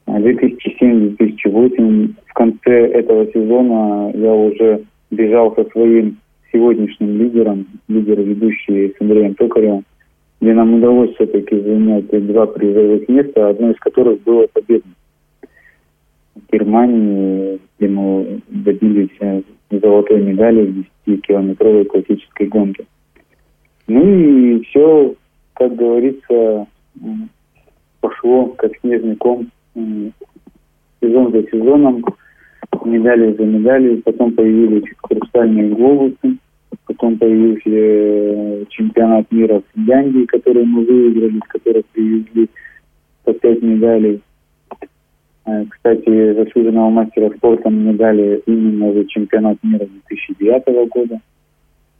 2007-2008 0.07 2.15
в 2.27 2.33
конце 2.35 2.87
этого 2.89 3.27
сезона 3.33 4.11
я 4.15 4.33
уже 4.33 4.85
бежал 5.11 5.55
со 5.55 5.65
своим 5.71 6.17
сегодняшним 6.53 7.19
лидером, 7.19 7.67
лидером 7.89 8.25
ведущий 8.25 8.89
с 8.89 9.01
Андреем 9.01 9.35
Токаревым, 9.35 9.85
где 10.43 10.55
нам 10.55 10.75
удалось 10.75 11.15
все-таки 11.15 11.57
занять 11.61 12.09
два 12.27 12.47
призовых 12.47 13.09
места, 13.09 13.51
одно 13.51 13.71
из 13.71 13.79
которых 13.79 14.21
было 14.23 14.49
победным. 14.53 14.97
В 16.35 16.53
Германии, 16.53 17.61
где 17.79 17.89
мы 17.89 18.41
добились 18.49 19.17
э, 19.21 19.43
золотой 19.71 20.21
медали 20.21 20.85
в 21.07 21.09
10-километровой 21.09 21.85
классической 21.85 22.49
гонке. 22.49 22.85
Ну 23.87 24.03
и 24.05 24.65
все, 24.65 25.15
как 25.55 25.77
говорится, 25.77 26.67
пошло 28.01 28.47
как 28.59 28.73
снежный 28.81 29.15
ком 29.15 29.49
сезон 31.01 31.31
за 31.31 31.45
сезоном, 31.53 32.05
медали 32.85 33.33
за 33.35 33.45
медали, 33.45 34.01
потом 34.01 34.33
появились 34.33 34.91
хрустальные 35.05 35.69
глобусы, 35.69 36.37
Потом 36.87 37.17
появился 37.17 37.63
э, 37.69 38.65
чемпионат 38.71 39.31
мира 39.31 39.61
в 39.61 39.75
Финляндии, 39.75 40.25
который 40.27 40.65
мы 40.65 40.85
выиграли, 40.85 41.39
с 41.39 41.49
которых 41.49 41.87
привезли 41.87 42.49
по 43.25 43.33
пять 43.33 43.63
медалей. 43.63 44.21
Э, 45.47 45.65
кстати, 45.69 46.35
заслуженного 46.35 46.91
мастера 46.91 47.31
спорта 47.37 47.71
мне 47.71 47.93
дали 47.93 48.43
именно 48.47 48.93
за 48.93 49.05
чемпионат 49.07 49.59
мира 49.63 49.87
2009 50.09 50.89
года. 50.89 51.21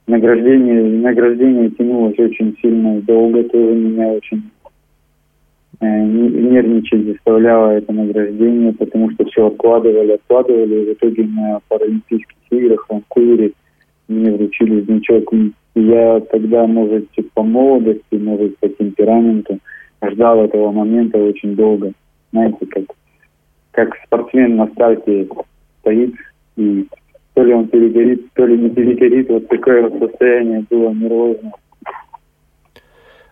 Награждение, 0.05 0.83
награждение 0.99 1.69
тянулось 1.71 2.19
очень 2.19 2.57
сильно 2.61 2.99
долго, 3.01 3.43
тоже 3.43 3.73
меня 3.73 4.07
очень 4.09 4.43
э, 5.79 6.03
нервничать 6.03 7.05
заставляло 7.05 7.71
это 7.71 7.93
награждение, 7.93 8.73
потому 8.73 9.11
что 9.11 9.23
все 9.25 9.47
откладывали, 9.47 10.11
откладывали, 10.11 10.75
и 10.75 10.85
в 10.85 10.93
итоге 10.93 11.23
на 11.23 11.61
Паралимпийских 11.69 12.35
играх 12.51 12.85
в 12.85 12.91
Ванкувере 12.91 13.53
мне 14.07 14.31
вручили 14.31 14.81
значок. 14.81 15.33
Я 15.75 16.19
тогда, 16.31 16.67
может, 16.67 17.07
по 17.33 17.43
молодости, 17.43 18.15
может, 18.15 18.57
по 18.59 18.69
темпераменту 18.69 19.59
ждал 20.11 20.43
этого 20.43 20.71
момента 20.71 21.17
очень 21.17 21.55
долго. 21.55 21.93
Знаете, 22.31 22.65
как, 22.67 22.83
как 23.71 23.95
спортсмен 24.05 24.55
на 24.55 24.67
старте 24.67 25.27
стоит 25.79 26.13
и 26.57 26.87
то 27.33 27.43
ли 27.43 27.53
он 27.53 27.67
перегорит, 27.67 28.31
то 28.33 28.45
ли 28.45 28.57
не 28.57 28.69
перегорит. 28.69 29.29
Вот 29.29 29.47
такое 29.47 29.89
вот 29.89 29.99
состояние 29.99 30.65
было 30.69 30.91
нервозное. 30.91 31.53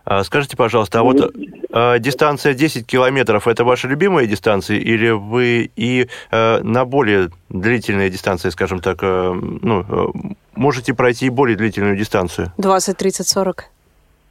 А, 0.04 0.24
скажите, 0.24 0.56
пожалуйста, 0.56 1.00
а 1.00 1.02
вот 1.02 1.32
э, 1.72 1.98
дистанция 2.00 2.54
10 2.54 2.86
километров– 2.86 3.46
это 3.48 3.64
ваша 3.64 3.88
любимая 3.88 4.26
дистанция, 4.26 4.78
или 4.78 5.10
вы 5.10 5.70
и 5.76 6.08
э, 6.30 6.60
на 6.62 6.84
более 6.84 7.28
длительные 7.48 8.10
дистанции, 8.10 8.50
скажем 8.50 8.80
так, 8.80 8.98
э, 9.02 9.32
ну, 9.62 9.84
э, 9.88 10.06
можете 10.56 10.94
пройти 10.94 11.26
и 11.26 11.30
более 11.30 11.56
длительную 11.56 11.96
дистанцию? 11.96 12.52
20, 12.58 12.96
30, 12.96 13.28
40. 13.28 13.64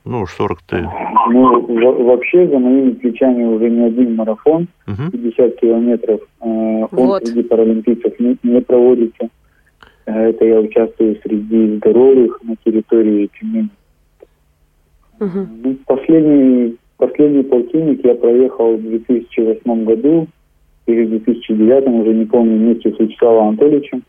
Ну, 0.03 0.25
40 0.25 0.61
ты... 0.63 0.89
Ну, 1.29 2.05
вообще 2.05 2.47
за 2.47 2.57
моими 2.57 2.91
плечами 2.91 3.43
уже 3.43 3.69
не 3.69 3.85
один 3.85 4.15
марафон, 4.15 4.67
угу. 4.87 5.11
50 5.11 5.59
километров. 5.59 6.19
Э, 6.41 6.45
он 6.45 6.87
вот. 6.91 7.25
среди 7.25 7.43
паралимпийцев 7.43 8.19
не, 8.19 8.37
не 8.43 8.61
проводится. 8.61 9.29
Это 10.05 10.43
я 10.43 10.59
участвую 10.59 11.17
среди 11.23 11.77
здоровых 11.77 12.39
на 12.43 12.55
территории 12.65 13.29
Тюмени. 13.39 13.69
Угу. 15.21 15.75
Последний, 15.85 16.77
последний 16.97 17.43
полтинник 17.43 18.03
я 18.03 18.15
проехал 18.15 18.75
в 18.75 18.81
2008 18.81 19.85
году 19.85 20.27
или 20.87 21.05
в 21.05 21.09
2009, 21.09 21.87
уже 21.87 22.13
не 22.13 22.25
помню, 22.25 22.57
вместе 22.57 22.91
с 22.91 22.99
Вячеславом 22.99 23.49
Анатольевичем. 23.49 24.01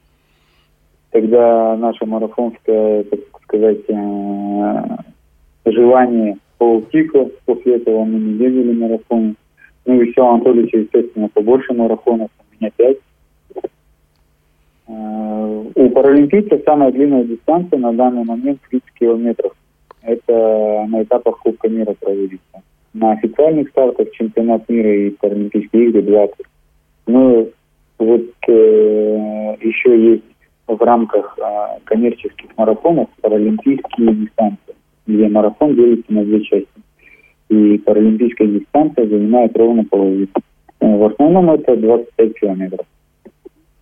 Тогда 1.10 1.76
наша 1.76 2.06
марафонская, 2.06 3.04
так 3.04 3.20
сказать, 3.42 3.80
э, 3.88 4.96
желание 5.66 6.38
полтикло. 6.56 7.30
После 7.44 7.76
этого 7.76 8.04
мы 8.04 8.18
не 8.18 8.32
ездили 8.44 8.72
марафоны. 8.72 9.34
Ну, 9.84 10.00
Вячеслав 10.00 10.36
Анатольевич, 10.36 10.72
естественно, 10.72 11.28
побольше 11.28 11.74
марафонов, 11.74 12.30
у 12.38 12.54
меня 12.58 12.72
пять. 12.74 12.96
Э, 14.88 15.64
у 15.74 15.90
паралимпийцев 15.90 16.62
самая 16.64 16.90
длинная 16.90 17.24
дистанция 17.24 17.78
на 17.78 17.92
данный 17.92 18.24
момент 18.24 18.60
30 18.70 18.90
километров 18.98 19.52
это 20.02 20.86
на 20.88 21.02
этапах 21.02 21.38
Кубка 21.38 21.68
мира 21.68 21.94
проводится. 21.98 22.62
На 22.94 23.12
официальных 23.12 23.70
стартах 23.70 24.10
чемпионат 24.12 24.68
мира 24.68 24.94
и 24.94 25.10
Паралимпийские 25.10 25.88
игры 25.88 26.02
20. 26.02 26.34
Ну, 27.06 27.50
вот 27.98 28.22
э, 28.48 29.56
еще 29.60 30.12
есть 30.12 30.24
в 30.66 30.82
рамках 30.82 31.38
э, 31.38 31.78
коммерческих 31.84 32.50
марафонов 32.56 33.08
паралимпийские 33.20 34.14
дистанции, 34.14 34.74
где 35.06 35.28
марафон 35.28 35.74
делится 35.74 36.12
на 36.12 36.24
две 36.24 36.42
части. 36.42 36.68
И 37.48 37.78
паралимпийская 37.78 38.48
дистанция 38.48 39.06
занимает 39.06 39.56
ровно 39.56 39.84
половину. 39.84 40.28
Э, 40.80 40.96
в 40.96 41.04
основном 41.04 41.50
это 41.50 41.76
25 41.76 42.38
километров. 42.38 42.86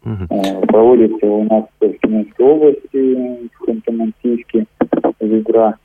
Uh-huh. 0.02 0.66
Проводится 0.66 1.26
у 1.26 1.44
нас 1.44 1.64
в 1.78 1.92
Тюменской 1.98 2.46
области, 2.46 3.48
в 3.54 3.68
Ханты-Мансийске, 3.68 4.64
в 5.20 5.38
Игра 5.38 5.76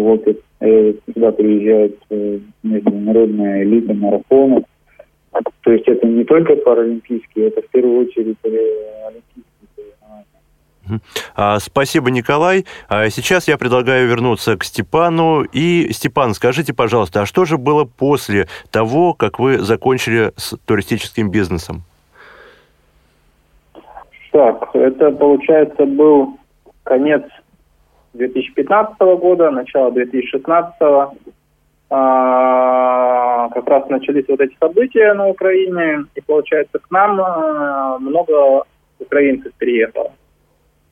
вот 0.00 0.26
э, 0.60 0.94
сюда 1.06 1.32
приезжают 1.32 1.98
э, 2.10 2.38
международная 2.62 3.62
элита 3.64 3.94
марафонов. 3.94 4.64
То 5.62 5.72
есть 5.72 5.86
это 5.86 6.06
не 6.06 6.24
только 6.24 6.56
паралимпийские, 6.56 7.48
это 7.48 7.62
в 7.62 7.68
первую 7.68 8.06
очередь 8.06 8.38
э, 8.44 8.48
олимпийские 9.06 9.50
а, 11.34 11.58
Спасибо, 11.60 12.10
Николай. 12.10 12.64
А 12.88 13.08
сейчас 13.10 13.48
я 13.48 13.56
предлагаю 13.56 14.08
вернуться 14.08 14.56
к 14.56 14.64
Степану. 14.64 15.42
И, 15.42 15.92
Степан, 15.92 16.34
скажите, 16.34 16.74
пожалуйста, 16.74 17.22
а 17.22 17.26
что 17.26 17.44
же 17.44 17.58
было 17.58 17.84
после 17.84 18.48
того, 18.70 19.14
как 19.14 19.38
вы 19.38 19.58
закончили 19.58 20.32
с 20.36 20.56
туристическим 20.64 21.30
бизнесом? 21.30 21.82
Так, 24.32 24.70
это, 24.74 25.10
получается, 25.10 25.86
был 25.86 26.38
конец 26.84 27.22
2015 28.14 28.98
года, 28.98 29.50
начало 29.50 29.92
2016 29.92 30.74
а, 31.92 33.48
как 33.48 33.68
раз 33.68 33.88
начались 33.88 34.26
вот 34.28 34.40
эти 34.40 34.56
события 34.60 35.12
на 35.14 35.28
Украине, 35.28 36.04
и 36.14 36.20
получается 36.20 36.78
к 36.78 36.90
нам 36.90 37.20
а, 37.20 37.98
много 37.98 38.64
украинцев 38.98 39.52
приехало. 39.58 40.12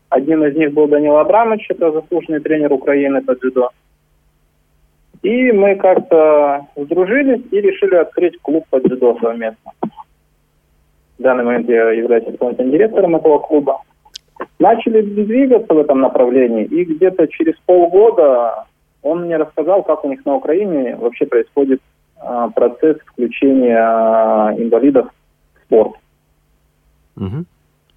Одним 0.08 0.44
из 0.44 0.56
них 0.56 0.72
был 0.72 0.88
Данил 0.88 1.18
Абрамович, 1.18 1.66
это 1.70 1.92
заслуженный 1.92 2.40
тренер 2.40 2.72
Украины 2.72 3.22
по 3.22 3.34
дзюдо. 3.34 3.70
И 5.22 5.52
мы 5.52 5.76
как-то 5.76 6.66
сдружились 6.76 7.42
и 7.50 7.60
решили 7.60 7.96
открыть 7.96 8.40
клуб 8.40 8.64
по 8.70 8.80
дзюдо 8.80 9.18
совместно. 9.20 9.72
В 11.18 11.22
данный 11.22 11.44
момент 11.44 11.68
я 11.68 11.90
являюсь 11.90 12.24
исполнительным 12.24 12.72
директором 12.72 13.16
этого 13.16 13.38
клуба 13.40 13.82
начали 14.59 15.03
двигаться 15.03 15.72
в 15.72 15.78
этом 15.78 16.01
направлении, 16.01 16.64
и 16.64 16.84
где-то 16.84 17.26
через 17.28 17.55
полгода 17.66 18.66
он 19.03 19.22
мне 19.22 19.36
рассказал, 19.36 19.82
как 19.82 20.05
у 20.05 20.09
них 20.09 20.24
на 20.26 20.34
Украине 20.34 20.97
вообще 20.97 21.26
происходит 21.26 21.80
а, 22.20 22.49
процесс 22.49 22.99
включения 23.07 23.78
а, 23.78 24.55
инвалидов 24.57 25.09
в 25.55 25.64
спорт. 25.64 25.93
Угу. 27.16 27.45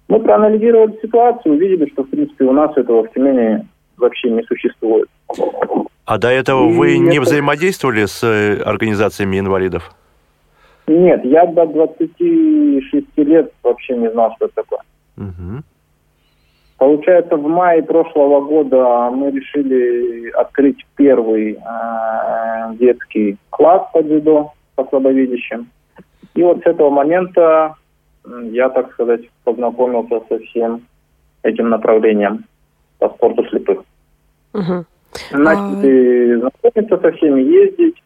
Мы 0.08 0.20
проанализировали 0.20 0.98
ситуацию, 1.00 1.54
увидели, 1.54 1.90
что, 1.90 2.04
в 2.04 2.10
принципе, 2.10 2.44
у 2.44 2.52
нас 2.52 2.76
этого 2.76 3.04
в 3.04 3.12
Тюмени 3.12 3.66
вообще 3.96 4.30
не 4.30 4.42
существует. 4.42 5.08
А 6.04 6.18
до 6.18 6.28
этого 6.28 6.68
и 6.68 6.72
вы 6.72 6.98
не 6.98 7.16
это... 7.16 7.22
взаимодействовали 7.22 8.04
с 8.04 8.22
э, 8.22 8.60
организациями 8.62 9.38
инвалидов? 9.38 9.92
Нет, 10.86 11.24
я 11.24 11.46
до 11.46 11.66
26 11.66 13.06
лет 13.16 13.52
вообще 13.62 13.96
не 13.96 14.10
знал, 14.10 14.34
что 14.36 14.46
это 14.46 14.54
такое. 14.56 14.80
Угу. 15.16 15.62
Получается, 16.82 17.36
в 17.36 17.46
мае 17.46 17.80
прошлого 17.80 18.40
года 18.40 19.08
мы 19.12 19.30
решили 19.30 20.30
открыть 20.30 20.84
первый 20.96 21.52
э, 21.52 22.74
детский 22.74 23.36
класс 23.50 23.82
по 23.92 24.02
дзюдо 24.02 24.50
по 24.74 24.84
слабовидящим. 24.86 25.68
И 26.34 26.42
вот 26.42 26.58
с 26.58 26.66
этого 26.66 26.90
момента 26.90 27.76
я, 28.50 28.68
так 28.70 28.92
сказать, 28.94 29.20
познакомился 29.44 30.22
со 30.28 30.40
всем 30.40 30.82
этим 31.44 31.68
направлением 31.68 32.46
по 32.98 33.10
спорту 33.10 33.44
слепых. 33.44 33.84
Угу. 34.52 34.84
Начали 35.34 36.32
а... 36.32 36.38
знакомиться 36.40 36.98
со 36.98 37.12
всеми, 37.12 37.42
ездить. 37.42 38.02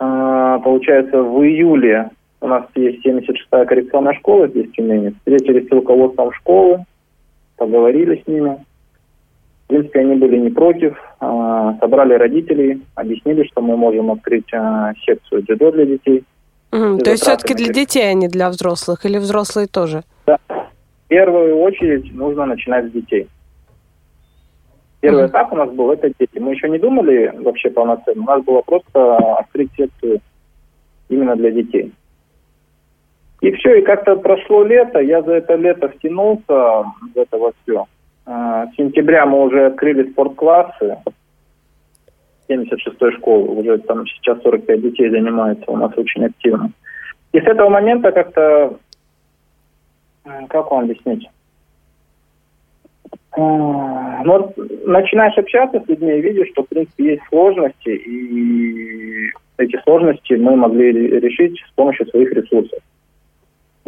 А, 0.00 0.58
получается, 0.58 1.22
в 1.22 1.40
июле 1.44 2.10
у 2.40 2.48
нас 2.48 2.64
есть 2.74 3.06
76-я 3.06 3.64
коррекционная 3.64 4.14
школа 4.14 4.48
здесь 4.48 4.70
в 4.70 4.72
Тюмени. 4.72 5.10
Встретились 5.18 5.68
с 5.68 5.70
руководством 5.70 6.32
школы, 6.32 6.84
поговорили 7.58 8.22
с 8.22 8.26
ними. 8.26 8.64
В 9.64 9.68
принципе, 9.68 10.00
они 10.00 10.14
были 10.14 10.38
не 10.38 10.50
против. 10.50 10.96
А, 11.20 11.76
собрали 11.78 12.14
родителей, 12.14 12.82
объяснили, 12.94 13.44
что 13.44 13.60
мы 13.60 13.76
можем 13.76 14.10
открыть 14.10 14.52
а, 14.54 14.94
секцию 15.04 15.42
дзюдо 15.42 15.72
для 15.72 15.84
детей. 15.84 16.24
Mm, 16.72 16.98
то 16.98 17.10
есть 17.10 17.22
все-таки 17.22 17.54
для 17.54 17.72
детей, 17.72 18.10
а 18.10 18.14
не 18.14 18.28
для 18.28 18.48
взрослых? 18.48 19.04
Или 19.04 19.18
взрослые 19.18 19.66
тоже? 19.66 20.02
Да. 20.26 20.38
В 20.48 21.08
первую 21.08 21.58
очередь 21.58 22.14
нужно 22.14 22.46
начинать 22.46 22.86
с 22.86 22.92
детей. 22.92 23.28
Первый 25.00 25.24
mm. 25.24 25.28
этап 25.28 25.52
у 25.52 25.56
нас 25.56 25.70
был 25.70 25.92
это 25.92 26.10
дети. 26.18 26.38
Мы 26.38 26.52
еще 26.52 26.68
не 26.68 26.78
думали 26.78 27.32
вообще 27.38 27.70
полноценно. 27.70 28.22
У 28.22 28.26
нас 28.26 28.42
было 28.44 28.62
просто 28.62 29.16
открыть 29.38 29.70
секцию 29.76 30.20
именно 31.08 31.36
для 31.36 31.50
детей. 31.50 31.92
И 33.40 33.52
все, 33.52 33.78
и 33.78 33.82
как-то 33.82 34.16
прошло 34.16 34.64
лето, 34.64 34.98
я 34.98 35.22
за 35.22 35.34
это 35.34 35.54
лето 35.54 35.88
втянулся 35.88 36.42
в 36.48 37.16
это 37.16 37.38
все. 37.62 37.86
А, 38.26 38.66
с 38.66 38.74
сентября 38.76 39.26
мы 39.26 39.44
уже 39.44 39.66
открыли 39.66 40.10
спортклассы 40.10 40.98
76-й 42.48 43.12
школы, 43.16 43.60
уже 43.60 43.78
там 43.78 44.06
сейчас 44.06 44.42
45 44.42 44.82
детей 44.82 45.08
занимается 45.10 45.70
у 45.70 45.76
нас 45.76 45.92
очень 45.96 46.24
активно. 46.24 46.72
И 47.32 47.40
с 47.40 47.44
этого 47.44 47.68
момента 47.68 48.10
как-то, 48.10 48.76
как 50.48 50.70
вам 50.70 50.84
объяснить? 50.84 51.28
А, 53.32 54.24
ну, 54.24 54.32
вот 54.32 54.56
начинаешь 54.84 55.38
общаться 55.38 55.80
с 55.80 55.88
людьми 55.88 56.18
и 56.18 56.22
видишь, 56.22 56.48
что, 56.48 56.64
в 56.64 56.68
принципе, 56.68 57.12
есть 57.12 57.22
сложности, 57.28 57.90
и 57.90 59.30
эти 59.58 59.80
сложности 59.84 60.32
мы 60.34 60.56
могли 60.56 60.92
решить 61.20 61.62
с 61.68 61.72
помощью 61.74 62.06
своих 62.08 62.32
ресурсов. 62.32 62.80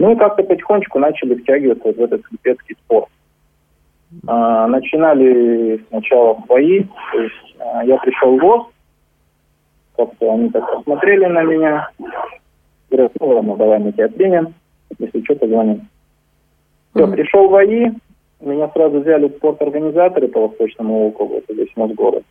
Ну 0.01 0.13
и 0.13 0.17
как-то 0.17 0.43
потихонечку 0.43 0.99
начали 0.99 1.35
втягиваться 1.35 1.93
в 1.93 2.01
этот 2.01 2.23
слепецкий 2.27 2.75
спорт. 2.85 3.11
А, 4.27 4.67
начинали 4.67 5.85
сначала 5.91 6.43
бои, 6.49 6.85
то 7.13 7.21
есть 7.21 7.57
а, 7.59 7.85
я 7.85 7.99
пришел 7.99 8.39
в 8.39 8.41
ВОЗ, 8.41 8.67
как-то 9.99 10.33
они 10.33 10.49
так 10.49 10.65
посмотрели 10.73 11.27
на 11.27 11.43
меня, 11.43 11.91
говорят, 12.91 13.13
ну 13.21 13.27
ладно, 13.29 13.57
давай 13.57 13.79
мы 13.79 13.93
тебя 13.93 14.09
примем, 14.09 14.55
если 14.99 15.23
что, 15.23 15.35
позвоним. 15.35 15.87
Все, 16.95 17.05
mm-hmm. 17.05 17.13
пришел 17.13 17.49
в 17.49 17.51
ВАИ, 17.51 17.93
меня 18.41 18.71
сразу 18.71 19.01
взяли 19.01 19.29
в 19.29 19.37
спорторганизаторы 19.37 20.29
по 20.29 20.49
Восточному 20.49 21.09
округу, 21.09 21.37
это 21.37 21.53
весь 21.53 21.77
Мосгород. 21.77 22.25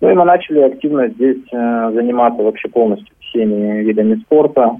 Ну 0.00 0.10
и 0.10 0.14
мы 0.14 0.24
начали 0.24 0.60
активно 0.60 1.08
здесь 1.08 1.42
э, 1.52 1.90
заниматься 1.94 2.44
вообще 2.44 2.68
полностью 2.68 3.12
всеми 3.18 3.82
видами 3.82 4.20
спорта. 4.20 4.76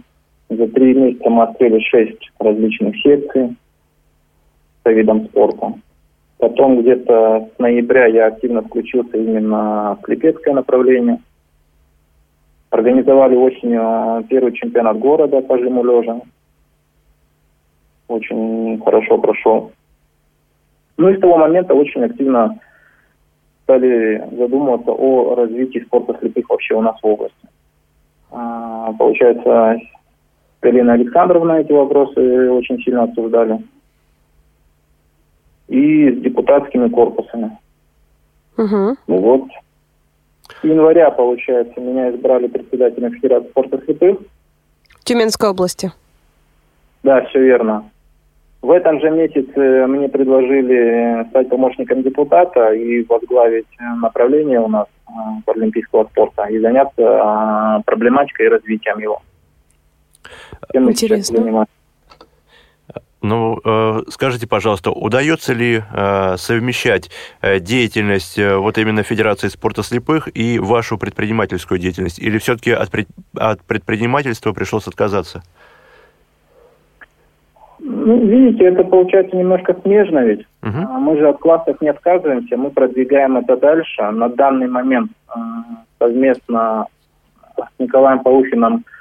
За 0.48 0.68
три 0.68 0.94
месяца 0.94 1.28
мы 1.28 1.42
открыли 1.42 1.80
шесть 1.80 2.30
различных 2.38 2.96
секций. 3.00 3.56
по 4.82 4.90
видам 4.90 5.26
спорта. 5.26 5.74
Потом 6.38 6.80
где-то 6.80 7.48
с 7.54 7.58
ноября 7.58 8.06
я 8.06 8.26
активно 8.26 8.62
включился 8.62 9.16
именно 9.16 9.98
в 10.00 10.06
слепецкое 10.06 10.54
направление. 10.54 11.18
Организовали 12.70 13.34
осенью 13.34 14.24
первый 14.28 14.52
чемпионат 14.52 14.98
города 14.98 15.40
по 15.40 15.58
жиму 15.58 15.82
лежа. 15.82 16.20
Очень 18.06 18.80
хорошо 18.84 19.18
прошел. 19.18 19.72
Ну 20.96 21.08
и 21.08 21.16
с 21.16 21.20
того 21.20 21.38
момента 21.38 21.74
очень 21.74 22.04
активно 22.04 22.58
стали 23.64 24.24
задумываться 24.36 24.92
о 24.92 25.34
развитии 25.34 25.80
спорта 25.80 26.16
слепых 26.20 26.48
вообще 26.48 26.74
у 26.74 26.82
нас 26.82 26.96
в 27.02 27.06
области. 27.06 27.48
А, 28.30 28.92
получается, 28.92 29.78
Галина 30.62 30.94
Александровна 30.94 31.60
эти 31.60 31.72
вопросы 31.72 32.50
очень 32.50 32.78
сильно 32.82 33.04
обсуждали. 33.04 33.62
И 35.68 36.10
с 36.10 36.20
депутатскими 36.20 36.88
корпусами. 36.88 37.58
Угу. 38.56 38.96
Ну 39.06 39.18
вот. 39.18 39.48
С 40.60 40.64
января, 40.64 41.10
получается, 41.10 41.80
меня 41.80 42.10
избрали 42.10 42.46
председателем 42.46 43.12
Федерации 43.12 43.48
спорта 43.50 43.80
слепых. 43.84 44.18
Тюменской 45.04 45.50
области. 45.50 45.92
Да, 47.02 47.24
все 47.26 47.40
верно. 47.40 47.90
В 48.62 48.70
этом 48.70 49.00
же 49.00 49.10
месяце 49.10 49.86
мне 49.86 50.08
предложили 50.08 51.24
стать 51.30 51.48
помощником 51.48 52.02
депутата 52.02 52.72
и 52.72 53.04
возглавить 53.04 53.68
направление 53.78 54.58
у 54.60 54.66
нас 54.66 54.88
э, 55.06 55.12
паралимпийского 55.44 56.04
спорта 56.06 56.46
и 56.46 56.58
заняться 56.58 57.02
э, 57.02 57.82
проблематикой 57.84 58.46
и 58.46 58.48
развитием 58.48 58.98
его. 58.98 59.22
Чем 60.72 60.90
Интересно. 60.90 61.66
Ну, 63.22 63.58
э, 63.64 64.02
скажите, 64.08 64.46
пожалуйста, 64.46 64.90
удается 64.90 65.52
ли 65.52 65.80
э, 65.80 66.36
совмещать 66.36 67.10
э, 67.42 67.58
деятельность 67.58 68.38
вот 68.38 68.78
именно 68.78 69.02
Федерации 69.02 69.48
спорта 69.48 69.82
слепых 69.82 70.28
и 70.32 70.58
вашу 70.60 70.96
предпринимательскую 70.96 71.80
деятельность? 71.80 72.20
Или 72.20 72.38
все-таки 72.38 72.70
от, 72.70 72.90
пред, 72.90 73.08
от 73.36 73.62
предпринимательства 73.62 74.52
пришлось 74.52 74.86
отказаться? 74.86 75.42
Ну, 77.80 78.26
видите, 78.26 78.64
это 78.64 78.84
получается 78.84 79.36
немножко 79.36 79.74
смежно 79.82 80.24
ведь. 80.24 80.46
Uh-huh. 80.62 80.98
Мы 80.98 81.16
же 81.16 81.28
от 81.28 81.38
классов 81.38 81.80
не 81.80 81.88
отказываемся, 81.88 82.56
мы 82.56 82.70
продвигаем 82.70 83.36
это 83.36 83.56
дальше. 83.56 84.02
На 84.10 84.28
данный 84.28 84.68
момент 84.68 85.10
совместно 85.98 86.86
с 87.56 87.80
Николаем 87.80 88.20
Паухиным 88.20 88.76
э, 88.76 88.95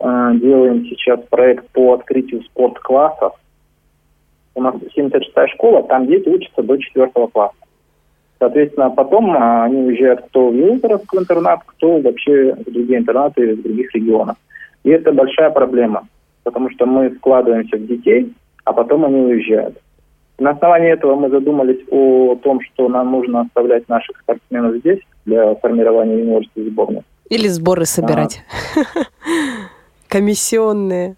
делаем 0.00 0.84
сейчас 0.86 1.20
проект 1.30 1.68
по 1.70 1.94
открытию 1.94 2.42
спорт-классов. 2.44 3.32
У 4.54 4.62
нас 4.62 4.74
76-я 4.96 5.48
школа, 5.48 5.82
там 5.84 6.06
дети 6.06 6.28
учатся 6.28 6.62
до 6.62 6.76
4 6.76 7.10
класса. 7.32 7.54
Соответственно, 8.38 8.90
потом 8.90 9.34
э, 9.34 9.62
они 9.64 9.82
уезжают 9.82 10.22
кто 10.26 10.48
в 10.48 10.52
в 10.52 11.18
интернат, 11.18 11.60
кто 11.66 11.98
вообще 11.98 12.54
в 12.54 12.70
другие 12.70 12.98
интернаты 12.98 13.54
в 13.54 13.62
других 13.62 13.94
регионах. 13.94 14.36
И 14.82 14.90
это 14.90 15.12
большая 15.12 15.50
проблема 15.50 16.06
потому 16.44 16.70
что 16.70 16.86
мы 16.86 17.10
вкладываемся 17.10 17.76
в 17.76 17.86
детей, 17.86 18.32
а 18.64 18.72
потом 18.72 19.04
они 19.04 19.20
уезжают. 19.20 19.76
На 20.38 20.50
основании 20.50 20.92
этого 20.92 21.16
мы 21.16 21.30
задумались 21.30 21.80
о 21.90 22.36
том, 22.36 22.60
что 22.60 22.88
нам 22.88 23.10
нужно 23.10 23.42
оставлять 23.42 23.88
наших 23.88 24.18
спортсменов 24.18 24.76
здесь 24.76 25.00
для 25.24 25.54
формирования 25.56 26.18
юниорской 26.18 26.64
сборной. 26.64 27.02
Или 27.30 27.48
сборы 27.48 27.84
собирать. 27.86 28.44
А. 28.76 29.04
Комиссионные. 30.14 31.16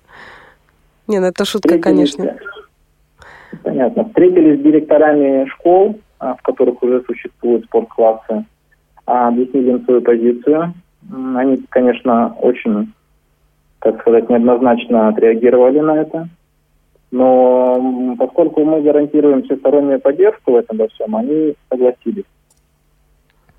Не, 1.07 1.21
ну 1.21 1.27
это 1.27 1.45
шутка, 1.45 1.79
конечно. 1.79 2.35
Понятно. 3.63 4.07
Встретились 4.07 4.59
с 4.59 4.63
директорами 4.63 5.45
школ, 5.51 6.01
а, 6.19 6.35
в 6.35 6.41
которых 6.41 6.83
уже 6.83 7.03
существуют 7.03 7.67
спортклассы, 7.67 8.47
а, 9.05 9.29
объяснили 9.29 9.73
им 9.73 9.85
свою 9.85 10.01
позицию. 10.01 10.73
Они, 11.35 11.63
конечно, 11.69 12.35
очень 12.41 12.95
так 13.81 14.01
сказать, 14.01 14.31
неоднозначно 14.31 15.09
отреагировали 15.09 15.81
на 15.81 15.99
это. 15.99 16.29
Но 17.11 18.17
поскольку 18.19 18.65
мы 18.65 18.81
гарантируем 18.81 19.43
всестороннюю 19.43 20.01
поддержку 20.01 20.53
в 20.53 20.57
этом 20.57 20.79
во 20.79 20.89
всем, 20.89 21.15
они 21.15 21.55
согласились 21.69 22.25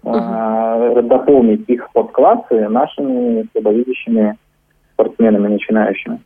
uh-huh. 0.04 1.02
дополнить 1.04 1.64
их 1.68 1.92
подклассы 1.92 2.68
нашими 2.68 3.48
слабовидящими 3.52 4.36
спортсменами 4.98 5.48
начинающими. 5.48 6.20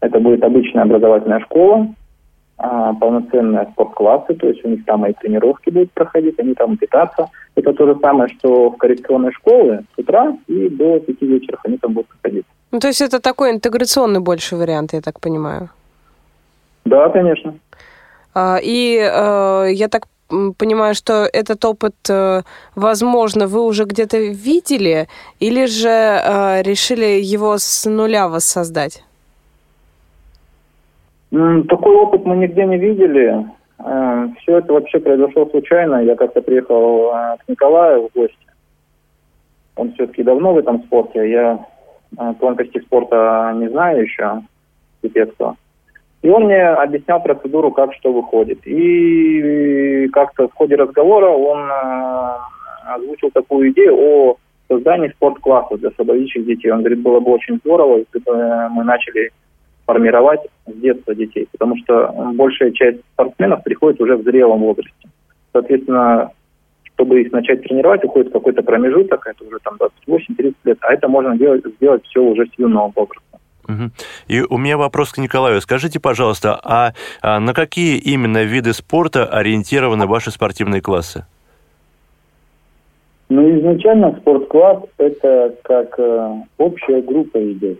Это 0.00 0.20
будет 0.20 0.44
обычная 0.44 0.84
образовательная 0.84 1.40
школа, 1.40 1.88
а, 2.56 2.94
полноценные 2.94 3.68
спортклассы, 3.72 4.34
то 4.34 4.48
есть 4.48 4.64
у 4.64 4.68
них 4.68 4.84
там 4.84 5.04
и 5.06 5.12
тренировки 5.12 5.70
будут 5.70 5.92
проходить, 5.92 6.38
они 6.38 6.54
там 6.54 6.76
питаться. 6.76 7.28
Это 7.56 7.72
то 7.72 7.86
же 7.86 7.98
самое, 8.00 8.28
что 8.38 8.70
в 8.70 8.76
коррекционной 8.76 9.32
школе 9.32 9.82
с 9.94 9.98
утра 9.98 10.36
и 10.46 10.68
до 10.68 11.00
пяти 11.00 11.26
вечера 11.26 11.58
они 11.64 11.78
там 11.78 11.92
будут 11.92 12.08
проходить. 12.08 12.46
Ну, 12.70 12.78
то 12.78 12.88
есть 12.88 13.00
это 13.00 13.20
такой 13.20 13.50
интеграционный 13.50 14.20
больше 14.20 14.56
вариант, 14.56 14.92
я 14.92 15.00
так 15.00 15.20
понимаю? 15.20 15.68
Да, 16.84 17.08
конечно. 17.08 17.54
А, 18.34 18.58
и 18.62 18.98
э, 18.98 19.72
я 19.72 19.88
так 19.88 20.06
понимаю, 20.58 20.94
что 20.94 21.28
этот 21.32 21.64
опыт, 21.64 21.94
э, 22.10 22.42
возможно, 22.74 23.46
вы 23.46 23.64
уже 23.64 23.84
где-то 23.84 24.18
видели, 24.18 25.06
или 25.40 25.66
же 25.66 25.88
э, 25.88 26.62
решили 26.62 27.20
его 27.20 27.58
с 27.58 27.88
нуля 27.88 28.28
воссоздать? 28.28 29.04
Такой 31.30 31.94
опыт 31.94 32.24
мы 32.24 32.36
нигде 32.36 32.64
не 32.64 32.78
видели. 32.78 33.46
Все 34.40 34.58
это 34.58 34.72
вообще 34.72 34.98
произошло 34.98 35.46
случайно. 35.50 36.02
Я 36.02 36.16
как-то 36.16 36.40
приехал 36.40 37.12
к 37.38 37.48
Николаю 37.48 38.08
в 38.08 38.18
гости. 38.18 38.36
Он 39.76 39.92
все-таки 39.92 40.22
давно 40.22 40.54
в 40.54 40.58
этом 40.58 40.82
спорте. 40.84 41.30
Я 41.30 41.66
Э, 42.16 42.34
тонкости 42.40 42.80
спорта 42.80 43.52
не 43.56 43.68
знаю 43.68 44.02
еще, 44.02 44.42
пипецкого. 45.00 45.56
И 46.22 46.28
он 46.28 46.44
мне 46.44 46.62
объяснял 46.62 47.22
процедуру, 47.22 47.70
как 47.70 47.94
что 47.94 48.12
выходит. 48.12 48.66
И 48.66 50.08
как-то 50.12 50.48
в 50.48 50.54
ходе 50.54 50.74
разговора 50.74 51.28
он 51.28 51.60
э, 51.60 52.94
озвучил 52.94 53.30
такую 53.30 53.70
идею 53.70 53.96
о 53.96 54.36
создании 54.68 55.08
спорт-класса 55.10 55.76
для 55.76 55.90
слабовидящих 55.92 56.44
детей. 56.44 56.70
Он 56.70 56.80
говорит, 56.80 57.00
было 57.00 57.20
бы 57.20 57.32
очень 57.32 57.58
здорово, 57.58 57.98
если 57.98 58.18
бы 58.18 58.68
мы 58.70 58.84
начали 58.84 59.30
формировать 59.86 60.40
с 60.66 60.74
детства 60.74 61.14
детей, 61.14 61.48
потому 61.52 61.76
что 61.78 62.12
большая 62.34 62.72
часть 62.72 63.00
спортсменов 63.14 63.62
приходит 63.62 64.00
уже 64.00 64.16
в 64.16 64.22
зрелом 64.22 64.60
возрасте. 64.60 65.08
Соответственно, 65.52 66.30
чтобы 66.94 67.22
их 67.22 67.32
начать 67.32 67.62
тренировать, 67.62 68.04
уходит 68.04 68.32
какой-то 68.32 68.62
промежуток, 68.62 69.26
это 69.26 69.44
уже 69.44 69.58
там 69.62 69.78
28-30 70.06 70.54
лет, 70.64 70.78
а 70.80 70.92
это 70.92 71.08
можно 71.08 71.38
делать, 71.38 71.64
сделать 71.76 72.04
все 72.04 72.20
уже 72.20 72.46
с 72.46 72.58
юного 72.58 72.92
возраста. 72.94 73.38
И 74.28 74.40
у 74.40 74.58
меня 74.58 74.76
вопрос 74.78 75.12
к 75.12 75.18
Николаю. 75.18 75.60
Скажите, 75.60 76.00
пожалуйста, 76.00 76.58
а, 76.62 76.92
а 77.20 77.38
на 77.40 77.52
какие 77.54 77.98
именно 77.98 78.44
виды 78.44 78.72
спорта 78.72 79.26
ориентированы 79.26 80.06
ваши 80.06 80.30
спортивные 80.30 80.80
классы? 80.80 81.26
Ну, 83.28 83.58
изначально 83.58 84.16
спорткласс– 84.20 84.84
это 84.98 85.54
как 85.62 85.98
э, 85.98 86.42
общая 86.56 87.02
группа 87.02 87.38
идет. 87.52 87.78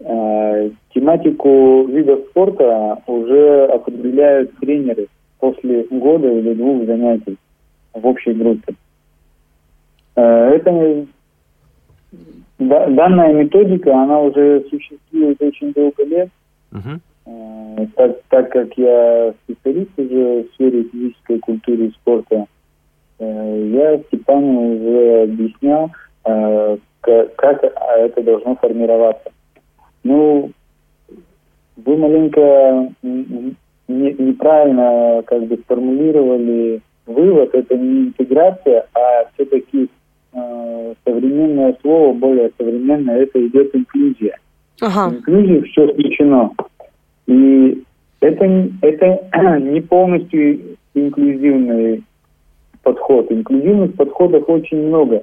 Э, 0.00 0.70
тематику 0.92 1.86
видов 1.86 2.20
спорта 2.30 3.00
уже 3.06 3.66
определяют 3.66 4.56
тренеры 4.58 5.06
после 5.38 5.84
года 5.84 6.28
или 6.28 6.54
двух 6.54 6.86
занятий 6.86 7.36
в 7.94 8.04
общей 8.04 8.32
группе. 8.32 8.74
Э, 10.16 10.54
это 10.56 11.06
данная 12.60 13.32
методика, 13.32 13.94
она 13.94 14.20
уже 14.20 14.64
существует 14.70 15.40
очень 15.42 15.72
долго 15.72 16.04
лет. 16.04 16.28
Uh-huh. 16.72 17.88
Так, 17.96 18.20
так 18.28 18.52
как 18.52 18.72
я 18.76 19.34
специалист 19.44 19.90
уже 19.96 20.44
в 20.44 20.54
сфере 20.54 20.84
физической 20.84 21.38
культуры 21.38 21.86
и 21.86 21.90
спорта, 21.90 22.46
э, 23.18 23.68
я 23.72 23.98
Степану 23.98 24.76
уже 24.76 25.22
объяснял, 25.22 25.90
как 26.22 27.64
это 27.64 28.22
должно 28.22 28.56
формироваться. 28.56 29.32
Ну, 30.04 30.50
вы 31.76 31.96
маленько 31.96 32.92
неправильно 33.88 35.22
как 35.26 35.44
бы 35.44 35.56
сформулировали 35.58 36.80
вывод 37.06 37.54
это 37.54 37.76
не 37.76 38.08
интеграция, 38.08 38.86
а 38.94 39.28
все-таки 39.34 39.84
э, 39.84 39.88
современное 41.04 41.76
слово, 41.80 42.12
более 42.12 42.50
современное, 42.58 43.22
это 43.22 43.46
идет 43.46 43.74
инклюзия. 43.74 44.38
Ага. 44.80 45.14
Инклюзия 45.16 45.62
все 45.62 45.88
включено. 45.88 46.50
И 47.26 47.82
это, 48.20 48.68
это 48.82 49.20
не 49.60 49.80
полностью 49.80 50.76
инклюзивный 50.94 52.04
подход. 52.82 53.30
Инклюзивных 53.30 53.94
подходов 53.94 54.48
очень 54.48 54.86
много. 54.88 55.22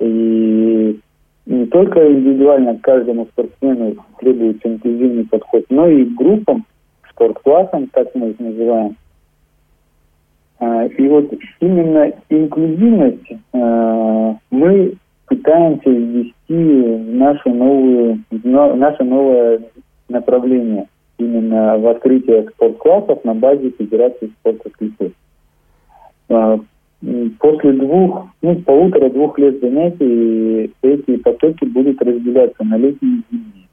И 0.00 0.98
не 1.46 1.66
только 1.66 2.12
индивидуально 2.12 2.76
к 2.76 2.82
каждому 2.82 3.26
спортсмену 3.26 3.96
требуется 4.20 4.68
инклюзивный 4.68 5.24
подход, 5.24 5.64
но 5.70 5.88
и 5.88 6.04
группам 6.04 6.64
спортклассам, 7.10 7.88
так 7.88 8.14
мы 8.14 8.30
их 8.30 8.38
называем. 8.38 8.96
А, 10.60 10.86
и 10.86 11.08
вот 11.08 11.32
именно 11.60 12.12
инклюзивность 12.28 13.32
а, 13.52 14.36
мы 14.50 14.94
пытаемся 15.26 15.90
ввести 15.90 16.32
в 16.48 17.14
нашу 17.14 17.50
новую, 17.50 18.24
в 18.30 18.76
наше 18.76 19.04
новое 19.04 19.60
направление 20.08 20.86
именно 21.18 21.78
в 21.78 21.86
открытие 21.88 22.48
спортклассов 22.50 23.24
на 23.24 23.34
базе 23.34 23.70
Федерации 23.70 24.32
спорта 24.40 24.70
слепых. 24.78 25.12
А, 26.28 26.58
после 27.38 27.72
двух, 27.72 28.26
ну, 28.42 28.56
полутора-двух 28.56 29.38
лет 29.38 29.60
занятий 29.60 30.72
эти 30.82 31.16
потоки 31.18 31.64
будут 31.66 32.00
разделяться 32.02 32.64
на 32.64 32.76
летние 32.76 33.20
и 33.30 33.36
зимние. 33.36 33.68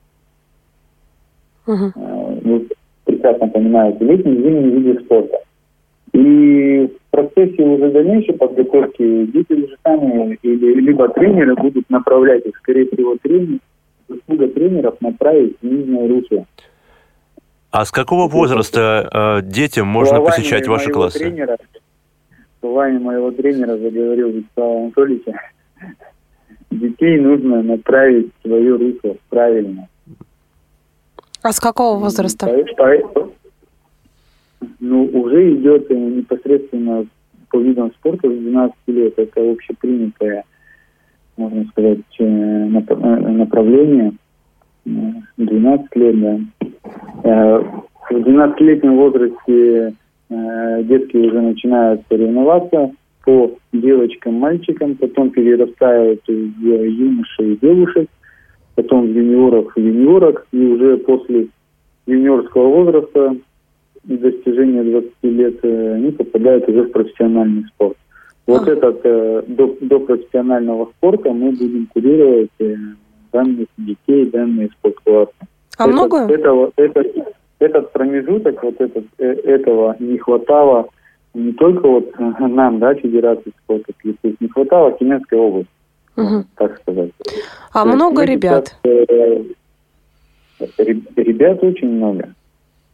Uh-huh. 1.67 2.41
Вы 2.43 2.67
прекрасно 3.05 3.47
понимаете, 3.47 4.05
летние 4.05 4.35
и 4.35 4.43
зимние 4.43 4.69
виды 4.69 5.03
спорта. 5.03 5.44
И 6.15 6.87
в 6.87 7.11
процессе 7.11 7.61
уже 7.61 7.91
дальнейшей 7.91 8.35
подготовки 8.35 9.25
дети 9.25 9.51
уже 9.51 9.75
сами 9.83 10.39
или 10.43 10.79
либо 10.79 11.09
тренеры 11.09 11.55
будут 11.55 11.89
направлять 11.89 12.45
их, 12.45 12.55
скорее 12.55 12.85
всего, 12.85 13.17
тренер, 13.21 13.59
заслуга 14.07 14.47
тренеров 14.47 14.95
направить 15.01 15.57
в 15.61 15.65
нижнее 15.65 16.07
русло. 16.07 16.45
А 17.69 17.83
с 17.83 17.91
какого 17.91 18.29
возраста 18.29 19.41
э, 19.41 19.45
детям 19.45 19.87
можно 19.87 20.21
посещать 20.21 20.69
ваши 20.69 20.89
классы? 20.89 21.19
Тренера, 21.19 21.57
словами 22.61 22.97
моего 22.97 23.31
тренера 23.31 23.75
заговорил 23.75 24.29
Вячеслав 24.29 24.77
Анатольевич, 24.77 25.25
детей 26.71 27.19
нужно 27.19 27.61
направить 27.61 28.31
в 28.39 28.47
свое 28.47 28.77
русло 28.77 29.17
правильно. 29.27 29.89
А 31.41 31.51
с 31.51 31.59
какого 31.59 31.99
возраста? 31.99 32.45
Ну, 32.47 33.24
уже 35.15 35.55
идет 35.55 35.89
непосредственно 35.89 37.05
по 37.49 37.59
видам 37.59 37.91
спорта 37.93 38.29
с 38.29 38.33
12 38.33 38.75
лет. 38.87 39.13
Это 39.17 39.51
общепринятое, 39.51 40.43
можно 41.37 41.65
сказать, 41.71 41.99
э, 42.19 42.23
направление. 42.25 44.13
12 45.37 45.95
лет, 45.95 46.19
да. 46.21 46.39
Э, 47.23 47.63
в 48.09 48.13
12-летнем 48.13 48.95
возрасте 48.97 49.93
э, 50.29 50.83
детки 50.83 51.17
уже 51.17 51.41
начинают 51.41 52.01
соревноваться 52.07 52.91
по 53.23 53.51
девочкам, 53.73 54.35
мальчикам, 54.35 54.95
потом 54.95 55.31
перерастают 55.31 56.21
в 56.27 56.31
юношей 56.31 57.53
и 57.53 57.57
девушек, 57.57 58.07
потом 58.75 59.07
в 59.07 59.09
юниоров 59.09 59.75
и 59.75 59.81
юниорок, 59.81 60.45
и 60.51 60.59
уже 60.59 60.97
после 60.97 61.47
юниорского 62.05 62.67
возраста 62.67 63.35
достижения 64.05 64.83
20 64.83 65.11
лет 65.23 65.59
э, 65.63 65.93
они 65.95 66.11
попадают 66.11 66.67
уже 66.69 66.83
в 66.83 66.91
профессиональный 66.91 67.65
спорт. 67.67 67.97
Вот 68.47 68.67
а. 68.67 68.71
этот 68.71 69.01
э, 69.03 69.43
до, 69.47 69.75
до 69.81 69.99
профессионального 69.99 70.91
спорта 70.97 71.31
мы 71.31 71.51
будем 71.51 71.87
курировать 71.87 72.51
э, 72.59 72.75
данных 73.31 73.67
детей, 73.77 74.25
данные 74.29 74.69
спортклассы. 74.77 75.33
А 75.77 75.83
этот, 75.83 75.93
много? 75.93 76.17
Этого, 76.31 76.71
этот, 76.75 77.07
этот 77.59 77.91
промежуток, 77.91 78.63
вот 78.63 78.79
этот, 78.79 79.05
э, 79.17 79.25
этого 79.25 79.95
не 79.99 80.17
хватало 80.17 80.87
не 81.33 81.51
только 81.51 81.87
вот 81.87 82.17
нам, 82.17 82.79
да, 82.79 82.93
Федерации 82.95 83.51
спорта 83.63 83.91
не 84.39 84.47
хватало 84.47 84.93
Тюменской 84.93 85.37
области, 85.37 85.69
угу. 86.15 86.45
так 86.55 86.79
сказать. 86.79 87.11
А 87.73 87.83
То 87.83 87.89
много 87.89 88.23
ребят? 88.23 88.77
Сейчас, 88.83 89.49
э, 90.79 90.93
ребят 91.17 91.61
очень 91.61 91.89
много. 91.89 92.29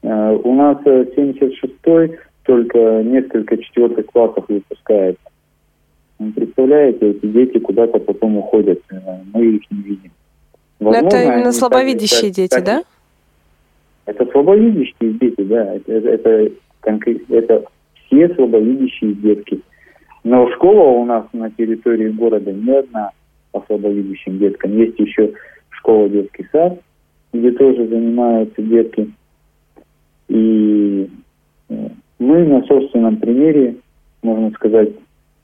Э, 0.04 0.38
у 0.44 0.54
нас 0.54 0.78
76-й 0.84 2.18
только 2.44 3.04
несколько 3.04 3.58
четвертых 3.58 4.08
классов 4.08 4.46
выпускается. 4.48 5.22
Представляете, 6.36 7.12
эти 7.12 7.26
дети 7.26 7.58
куда-то 7.60 8.00
потом 8.00 8.38
уходят, 8.38 8.80
мы 9.34 9.46
их 9.46 9.62
не 9.72 9.82
видим. 9.82 10.12
Возможно, 10.80 11.08
это 11.08 11.24
именно 11.24 11.52
слабовидящие 11.52 12.32
дети, 12.32 12.50
так, 12.50 12.64
да? 12.64 12.84
Это 14.06 14.26
слабовидящие 14.32 15.14
дети, 15.14 15.42
да. 15.42 15.76
Это, 15.76 15.92
это, 15.94 16.52
это, 16.84 17.12
это 17.30 17.64
все 18.06 18.30
слабовидящие 18.36 19.14
детки. 19.14 19.62
Но 20.24 20.50
школа 20.52 20.90
у 21.00 21.06
нас 21.06 21.26
на 21.34 21.50
территории 21.52 22.10
города 22.10 22.52
не 22.52 22.72
одна 22.72 23.12
по 23.52 23.64
слабовидящим 23.68 24.38
деткам. 24.38 24.78
Есть 24.78 25.00
еще 25.00 25.34
школа 25.70 26.10
детский 26.10 26.48
сад, 26.52 26.80
где 27.34 27.52
тоже 27.52 27.88
занимаются 27.88 28.62
детки. 28.62 29.12
И 30.32 31.10
э, 31.70 31.90
мы 32.20 32.46
на 32.46 32.64
собственном 32.64 33.18
примере, 33.18 33.76
можно 34.24 34.50
сказать, 34.52 34.92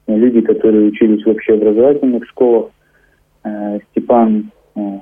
люди, 0.08 0.40
которые 0.40 0.88
учились 0.88 1.26
в 1.26 1.30
общеобразовательных 1.30 2.26
школах, 2.30 2.72
э, 3.44 3.80
Степан 3.92 4.50
э, 4.76 5.00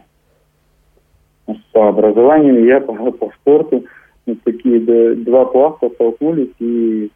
по 1.72 1.90
образованию, 1.90 2.66
я 2.66 2.82
по, 2.82 3.12
по 3.12 3.32
спорту. 3.40 3.86
Вот 4.26 4.40
такие 4.44 4.80
да, 4.80 5.14
два 5.24 5.46
пласта 5.46 5.92
столкнулись, 5.92 6.56
и 6.58 7.12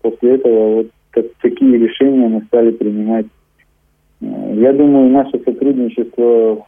после 0.00 0.36
этого 0.36 0.76
вот 0.76 0.86
так, 1.12 1.26
такие 1.42 1.76
решения 1.76 2.28
мы 2.28 2.40
стали 2.44 2.70
принимать. 2.70 3.26
Я 4.22 4.72
думаю, 4.72 5.10
наше 5.10 5.38
сотрудничество 5.44 6.66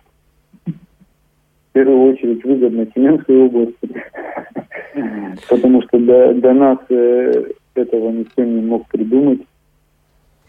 в 0.66 1.72
первую 1.72 2.12
очередь 2.12 2.44
выгодно 2.44 2.84
Тюменской 2.84 3.38
области, 3.38 3.88
потому 5.48 5.82
что 5.82 5.98
до, 5.98 6.34
до 6.34 6.52
нас 6.52 6.78
э, 6.88 7.44
этого 7.74 8.10
никто 8.10 8.42
не 8.42 8.62
мог 8.62 8.86
придумать, 8.88 9.40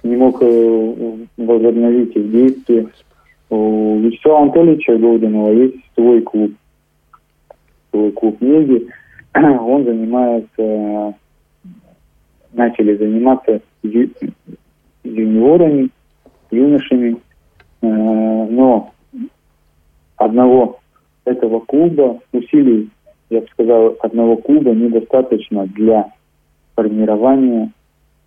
не 0.04 0.16
мог 0.16 0.42
возобновить 1.38 2.16
их 2.16 2.32
действия. 2.32 2.88
У 3.50 4.00
Вячеслава 4.00 4.44
Анатольевича 4.44 4.98
Голдинова 4.98 5.52
есть 5.52 5.78
свой 5.96 6.22
клуб, 6.22 6.54
свой 7.92 8.12
клуб 8.12 8.40
Меди. 8.42 8.88
Он 9.34 9.84
занимается, 9.84 11.16
начали 12.54 12.96
заниматься 12.96 13.62
юниорами, 15.04 15.90
юношами, 16.50 17.18
э, 17.82 17.88
но 17.88 18.92
одного 20.18 20.80
этого 21.26 21.60
клуба, 21.62 22.20
усилий, 22.32 22.90
я 23.32 23.40
бы 23.40 23.48
сказал, 23.54 23.98
одного 24.02 24.36
клуба 24.36 24.72
недостаточно 24.72 25.66
для 25.68 26.12
формирования 26.76 27.72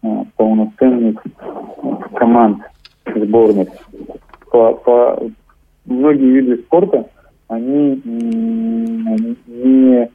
э, 0.02 0.08
полноценных 0.36 1.22
команд 2.14 2.62
сборных 3.14 3.68
по, 4.50 4.72
по 4.72 5.30
многие 5.84 6.30
виды 6.30 6.56
спорта, 6.62 7.06
они 7.48 8.00
не, 9.46 10.08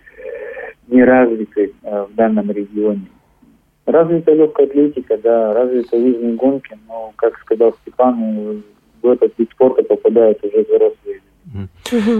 не 0.87 1.03
развиты 1.03 1.71
э, 1.83 2.05
в 2.11 2.15
данном 2.15 2.49
регионе. 2.49 3.05
Развита 3.85 4.33
легкая 4.33 4.65
атлетика, 4.65 5.19
да, 5.19 5.53
развиты 5.53 5.97
лыжные 5.97 6.33
гонки, 6.33 6.75
но, 6.87 7.13
как 7.15 7.37
сказал 7.41 7.75
Степан, 7.81 8.63
в 9.03 9.07
этот 9.07 9.37
вид 9.37 9.51
спорта 9.51 9.83
попадают 9.83 10.43
уже 10.43 10.63
взрослые 10.63 11.21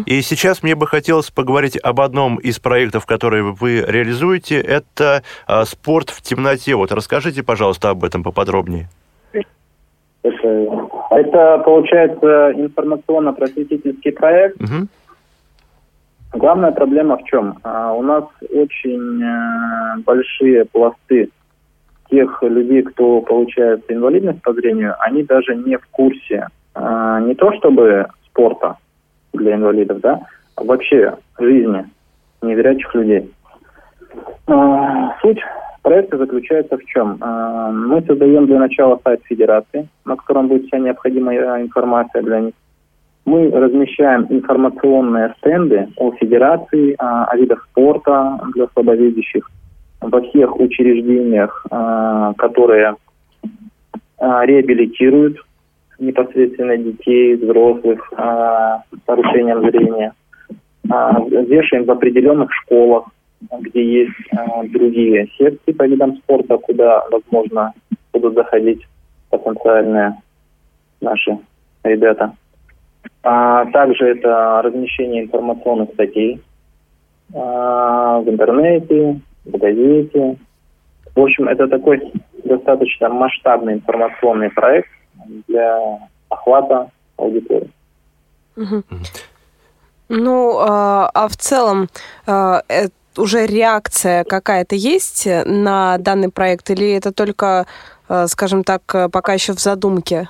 и 0.05 0.21
сейчас 0.21 0.63
мне 0.63 0.75
бы 0.75 0.87
хотелось 0.87 1.29
поговорить 1.29 1.77
об 1.77 2.01
одном 2.01 2.37
из 2.37 2.59
проектов, 2.59 3.05
которые 3.05 3.43
вы 3.43 3.81
реализуете. 3.87 4.59
Это 4.59 5.23
а, 5.47 5.65
спорт 5.65 6.09
в 6.09 6.21
темноте. 6.21 6.75
Вот 6.75 6.91
расскажите, 6.91 7.43
пожалуйста, 7.43 7.89
об 7.89 8.03
этом 8.03 8.23
поподробнее. 8.23 8.87
Это, 10.21 10.89
это 11.11 11.57
получается 11.59 12.51
информационно-просветительский 12.55 14.11
проект. 14.11 14.61
Угу. 14.61 14.87
Главная 16.33 16.71
проблема 16.71 17.17
в 17.17 17.23
чем? 17.23 17.57
А, 17.63 17.93
у 17.93 18.01
нас 18.01 18.25
очень 18.49 19.23
а, 19.23 19.97
большие 20.05 20.65
пласты 20.65 21.29
тех 22.09 22.41
людей, 22.43 22.83
кто 22.83 23.21
получает 23.21 23.83
инвалидность 23.89 24.41
по 24.41 24.53
зрению, 24.53 24.95
они 24.99 25.23
даже 25.23 25.55
не 25.55 25.77
в 25.77 25.85
курсе 25.91 26.47
а, 26.73 27.19
не 27.21 27.35
то 27.35 27.51
чтобы 27.53 28.07
спорта 28.25 28.77
для 29.33 29.55
инвалидов, 29.55 29.99
да, 30.01 30.21
а 30.55 30.63
вообще 30.63 31.15
жизни 31.37 31.85
незрячих 32.41 32.93
людей. 32.95 33.31
А, 34.47 35.15
суть 35.21 35.39
проекта 35.81 36.17
заключается 36.17 36.77
в 36.77 36.85
чем? 36.85 37.17
А, 37.21 37.71
мы 37.71 38.01
создаем 38.01 38.45
для 38.45 38.59
начала 38.59 38.99
сайт 39.03 39.21
Федерации, 39.25 39.87
на 40.05 40.15
котором 40.15 40.47
будет 40.47 40.65
вся 40.65 40.79
необходимая 40.79 41.61
информация 41.61 42.21
для 42.21 42.39
них. 42.41 42.53
Мы 43.25 43.51
размещаем 43.51 44.25
информационные 44.29 45.35
стенды 45.37 45.89
о 45.97 46.11
Федерации, 46.13 46.95
о 46.97 47.35
видах 47.35 47.67
спорта 47.69 48.39
для 48.55 48.65
слабовидящих 48.73 49.47
во 50.01 50.21
всех 50.21 50.59
учреждениях, 50.59 51.63
которые 52.37 52.95
реабилитируют 54.19 55.37
непосредственно 55.99 56.77
детей, 56.77 57.35
взрослых 57.35 58.11
с 58.11 59.07
нарушением 59.07 59.61
зрения. 59.69 60.13
Вешаем 60.85 61.85
в 61.85 61.91
определенных 61.91 62.51
школах, 62.53 63.05
где 63.59 64.01
есть 64.01 64.11
э, 64.31 64.67
другие 64.69 65.27
секции 65.37 65.71
по 65.71 65.87
видам 65.87 66.17
спорта, 66.17 66.57
куда, 66.57 67.03
возможно, 67.11 67.73
будут 68.11 68.33
заходить 68.33 68.85
потенциальные 69.29 70.15
наши 70.99 71.37
ребята. 71.83 72.33
А 73.23 73.65
также 73.67 74.07
это 74.07 74.61
размещение 74.63 75.23
информационных 75.23 75.91
статей 75.93 76.41
а, 77.33 78.19
в 78.19 78.29
интернете, 78.29 79.19
в 79.45 79.57
газете. 79.57 80.37
В 81.15 81.21
общем, 81.21 81.47
это 81.47 81.67
такой 81.67 82.11
достаточно 82.43 83.09
масштабный 83.09 83.73
информационный 83.73 84.49
проект 84.49 84.89
для 85.47 85.99
охвата 86.29 86.89
аудитории. 87.17 87.71
Угу. 88.55 88.83
Ну, 90.09 90.57
а, 90.59 91.09
а 91.13 91.27
в 91.27 91.37
целом 91.37 91.87
а, 92.25 92.61
это 92.67 92.91
уже 93.17 93.45
реакция 93.45 94.23
какая-то 94.23 94.75
есть 94.75 95.27
на 95.45 95.97
данный 95.99 96.31
проект 96.31 96.69
или 96.71 96.91
это 96.91 97.13
только, 97.13 97.65
а, 98.07 98.27
скажем 98.27 98.63
так, 98.63 98.81
пока 99.11 99.33
еще 99.33 99.53
в 99.53 99.59
задумке? 99.59 100.29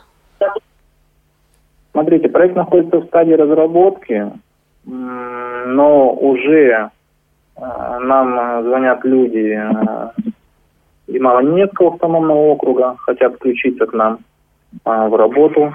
Смотрите, 1.92 2.30
проект 2.30 2.56
находится 2.56 2.98
в 2.98 3.06
стадии 3.06 3.34
разработки, 3.34 4.32
но 4.86 6.14
уже 6.14 6.92
нам 7.58 8.64
звонят 8.64 9.04
люди 9.04 9.60
и 11.08 11.20
Малонецкого 11.20 11.94
автономного 11.94 12.52
округа, 12.52 12.96
хотят 13.00 13.36
включиться 13.36 13.86
к 13.86 13.94
нам 13.94 14.20
в 14.86 15.18
работу. 15.18 15.74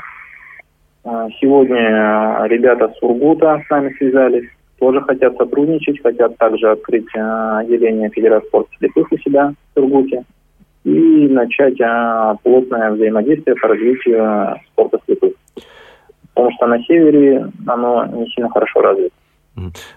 А, 1.05 1.29
сегодня 1.41 2.47
ребята 2.47 2.89
с 2.89 3.03
Ургута 3.03 3.63
с 3.67 3.71
нами 3.71 3.95
связались, 3.99 4.49
тоже 4.79 5.01
хотят 5.03 5.37
сотрудничать, 5.37 6.03
хотят 6.03 6.37
также 6.39 6.71
открыть 6.71 7.15
а, 7.17 7.59
отделение 7.59 8.11
Федерации 8.11 8.49
спорта 8.49 8.71
слепых 8.79 9.13
у 9.13 9.19
себя 9.19 9.53
в 9.53 9.79
Сургуте 9.79 10.25
и 10.85 11.29
начать 11.29 11.81
а, 11.81 12.37
плотное 12.43 12.93
взаимодействие 12.93 13.57
по 13.57 13.69
развитию 13.69 14.57
спорта 14.69 14.99
слепых. 15.05 15.35
Потому 16.35 16.53
что 16.57 16.67
на 16.67 16.83
севере 16.85 17.49
оно 17.67 18.07
не 18.07 18.27
сильно 18.29 18.49
хорошо 18.51 18.81
развито. 18.81 19.15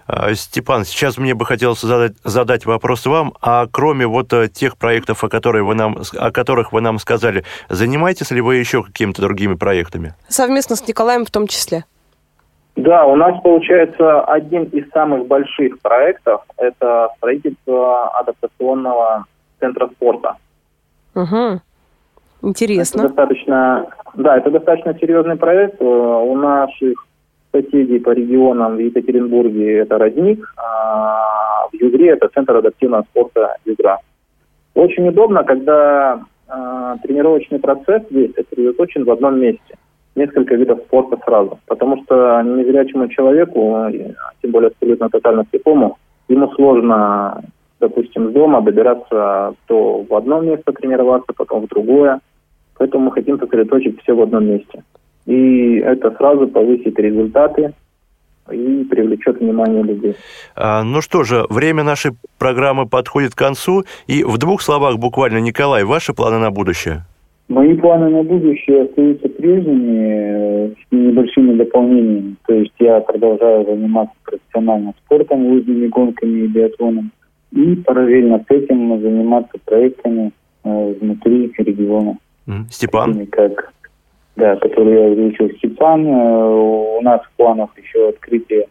А, 0.06 0.34
Степан, 0.34 0.84
сейчас 0.84 1.18
мне 1.18 1.34
бы 1.34 1.44
хотелось 1.44 1.80
задать, 1.80 2.12
задать 2.24 2.66
вопрос 2.66 3.06
вам, 3.06 3.34
а 3.40 3.66
кроме 3.70 4.06
вот 4.06 4.32
э, 4.32 4.48
тех 4.48 4.76
проектов, 4.76 5.24
о, 5.24 5.28
которых 5.28 5.64
вы 5.64 5.74
нам, 5.74 5.98
о 6.16 6.30
которых 6.30 6.72
вы 6.72 6.80
нам 6.80 6.98
сказали, 6.98 7.44
занимаетесь 7.68 8.30
ли 8.30 8.40
вы 8.40 8.56
еще 8.56 8.82
какими-то 8.82 9.22
другими 9.22 9.54
проектами? 9.54 10.14
Совместно 10.28 10.76
с 10.76 10.86
Николаем 10.86 11.24
в 11.24 11.30
том 11.30 11.46
числе. 11.46 11.84
Да, 12.76 13.04
у 13.06 13.16
нас 13.16 13.40
получается 13.42 14.20
один 14.20 14.64
из 14.64 14.88
самых 14.90 15.26
больших 15.26 15.80
проектов– 15.80 16.42
это 16.56 17.08
строительство 17.16 18.08
адаптационного 18.20 19.24
центра 19.58 19.88
спорта. 19.88 20.36
Угу. 21.16 21.60
Интересно. 22.42 23.00
Это 23.00 23.08
достаточно, 23.08 23.86
да, 24.14 24.38
это 24.38 24.52
достаточно 24.52 24.94
серьезный 25.00 25.34
проект. 25.34 25.82
Э, 25.82 25.84
у 25.84 26.36
наших 26.36 27.07
соседей 27.52 27.98
по 27.98 28.10
регионам 28.10 28.76
в 28.76 28.80
Екатеринбурге 28.80 29.78
это 29.78 29.98
Родник, 29.98 30.54
а 30.56 31.68
в 31.70 31.74
Югре 31.74 32.10
это 32.10 32.28
Центр 32.28 32.56
адаптивного 32.56 33.02
спорта 33.10 33.56
Югра. 33.64 33.98
Очень 34.74 35.08
удобно, 35.08 35.44
когда 35.44 36.20
э, 36.48 36.96
тренировочный 37.02 37.58
процесс 37.58 38.02
здесь 38.10 38.32
сосредоточен 38.34 39.04
в 39.04 39.10
одном 39.10 39.40
месте. 39.40 39.76
Несколько 40.14 40.54
видов 40.54 40.80
спорта 40.86 41.18
сразу. 41.24 41.58
Потому 41.66 42.02
что 42.02 42.42
незрячему 42.42 43.08
человеку, 43.08 43.86
тем 44.42 44.50
более 44.50 44.68
абсолютно 44.68 45.08
тотально 45.08 45.46
слепому, 45.50 45.98
ему 46.28 46.52
сложно, 46.54 47.42
допустим, 47.80 48.30
с 48.30 48.32
дома 48.32 48.60
добираться 48.62 49.54
то 49.66 50.02
в 50.02 50.14
одно 50.14 50.40
место 50.40 50.72
тренироваться, 50.72 51.32
потом 51.36 51.62
в 51.62 51.68
другое. 51.68 52.20
Поэтому 52.78 53.06
мы 53.06 53.12
хотим 53.12 53.38
сосредоточить 53.38 54.00
все 54.02 54.14
в 54.14 54.22
одном 54.22 54.46
месте 54.46 54.82
и 55.28 55.76
это 55.80 56.10
сразу 56.12 56.48
повысит 56.48 56.98
результаты 56.98 57.74
и 58.50 58.84
привлечет 58.84 59.38
внимание 59.40 59.82
людей. 59.82 60.16
А, 60.56 60.82
ну 60.82 61.02
что 61.02 61.22
же, 61.22 61.44
время 61.50 61.82
нашей 61.82 62.12
программы 62.38 62.86
подходит 62.86 63.34
к 63.34 63.38
концу, 63.38 63.84
и 64.06 64.24
в 64.24 64.38
двух 64.38 64.62
словах 64.62 64.96
буквально, 64.96 65.38
Николай, 65.38 65.84
ваши 65.84 66.14
планы 66.14 66.38
на 66.38 66.50
будущее? 66.50 67.02
Мои 67.48 67.74
планы 67.74 68.08
на 68.08 68.22
будущее 68.22 68.84
остаются 68.84 69.28
прежними, 69.28 70.70
с 70.70 70.92
небольшими 70.92 71.58
дополнениями. 71.58 72.36
То 72.46 72.54
есть 72.54 72.72
я 72.78 73.00
продолжаю 73.00 73.66
заниматься 73.66 74.14
профессиональным 74.24 74.94
спортом, 75.04 75.46
лыжными 75.46 75.88
гонками 75.88 76.44
и 76.44 76.46
биатлоном. 76.46 77.12
И 77.52 77.76
параллельно 77.76 78.44
с 78.48 78.50
этим 78.50 78.98
заниматься 79.00 79.58
проектами 79.66 80.32
э, 80.64 80.94
внутри 81.00 81.52
региона. 81.58 82.16
Степан? 82.70 83.12
Такими, 83.12 83.24
как 83.26 83.72
да, 84.38 84.54
который 84.56 84.94
я 84.94 85.12
озвучил 85.12 85.50
Степан. 85.58 86.06
Э, 86.06 86.48
у 86.48 87.00
нас 87.02 87.20
в 87.22 87.36
планах 87.36 87.70
еще 87.76 88.10
открытие 88.10 88.68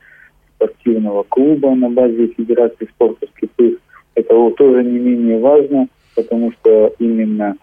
спортивного 0.56 1.24
клуба 1.24 1.76
на 1.76 1.90
базе 1.90 2.28
Федерации 2.28 2.88
спорта 2.96 3.28
слепых. 3.38 3.78
Это 4.16 4.50
тоже 4.52 4.84
не 4.84 4.98
менее 4.98 5.40
важно, 5.40 5.88
потому 6.16 6.54
что 6.54 6.94
именно 7.00 7.58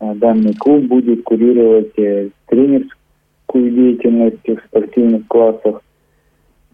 э, 0.00 0.14
данный 0.14 0.54
клуб 0.54 0.84
будет 0.84 1.22
курировать 1.24 1.92
э, 1.98 2.30
тренерскую 2.46 3.70
деятельность 3.70 4.48
в 4.48 4.58
спортивных 4.68 5.28
классах. 5.28 5.82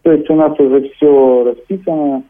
То 0.03 0.13
есть 0.13 0.29
у 0.29 0.35
нас 0.35 0.57
уже 0.57 0.89
все 0.91 1.43
расписано, 1.43 2.23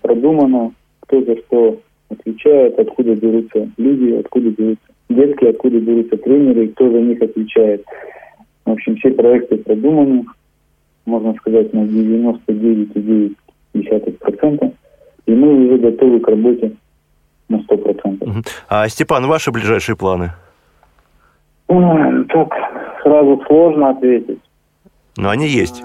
продумано, 0.00 0.72
кто 1.00 1.22
за 1.22 1.36
что 1.36 1.78
отвечает, 2.08 2.78
откуда 2.78 3.14
берутся 3.14 3.70
люди, 3.76 4.14
откуда 4.14 4.48
берутся 4.48 4.91
детки, 5.08 5.44
откуда 5.44 5.78
берутся 5.78 6.16
тренеры 6.16 6.64
и 6.66 6.68
кто 6.68 6.90
за 6.90 7.00
них 7.00 7.22
отвечает. 7.22 7.84
В 8.64 8.70
общем, 8.70 8.96
все 8.96 9.10
проекты 9.10 9.58
продуманы, 9.58 10.24
можно 11.04 11.34
сказать, 11.34 11.72
на 11.72 11.80
99,9%. 11.80 14.72
И 15.26 15.32
мы 15.32 15.66
уже 15.66 15.78
готовы 15.78 16.20
к 16.20 16.28
работе 16.28 16.72
на 17.48 17.56
100%. 17.56 18.46
А, 18.68 18.88
Степан, 18.88 19.26
ваши 19.26 19.50
ближайшие 19.50 19.96
планы? 19.96 20.30
Ой, 21.68 22.24
так, 22.26 22.52
сразу 23.02 23.42
сложно 23.46 23.90
ответить. 23.90 24.40
Но 25.16 25.30
они 25.30 25.48
есть. 25.48 25.82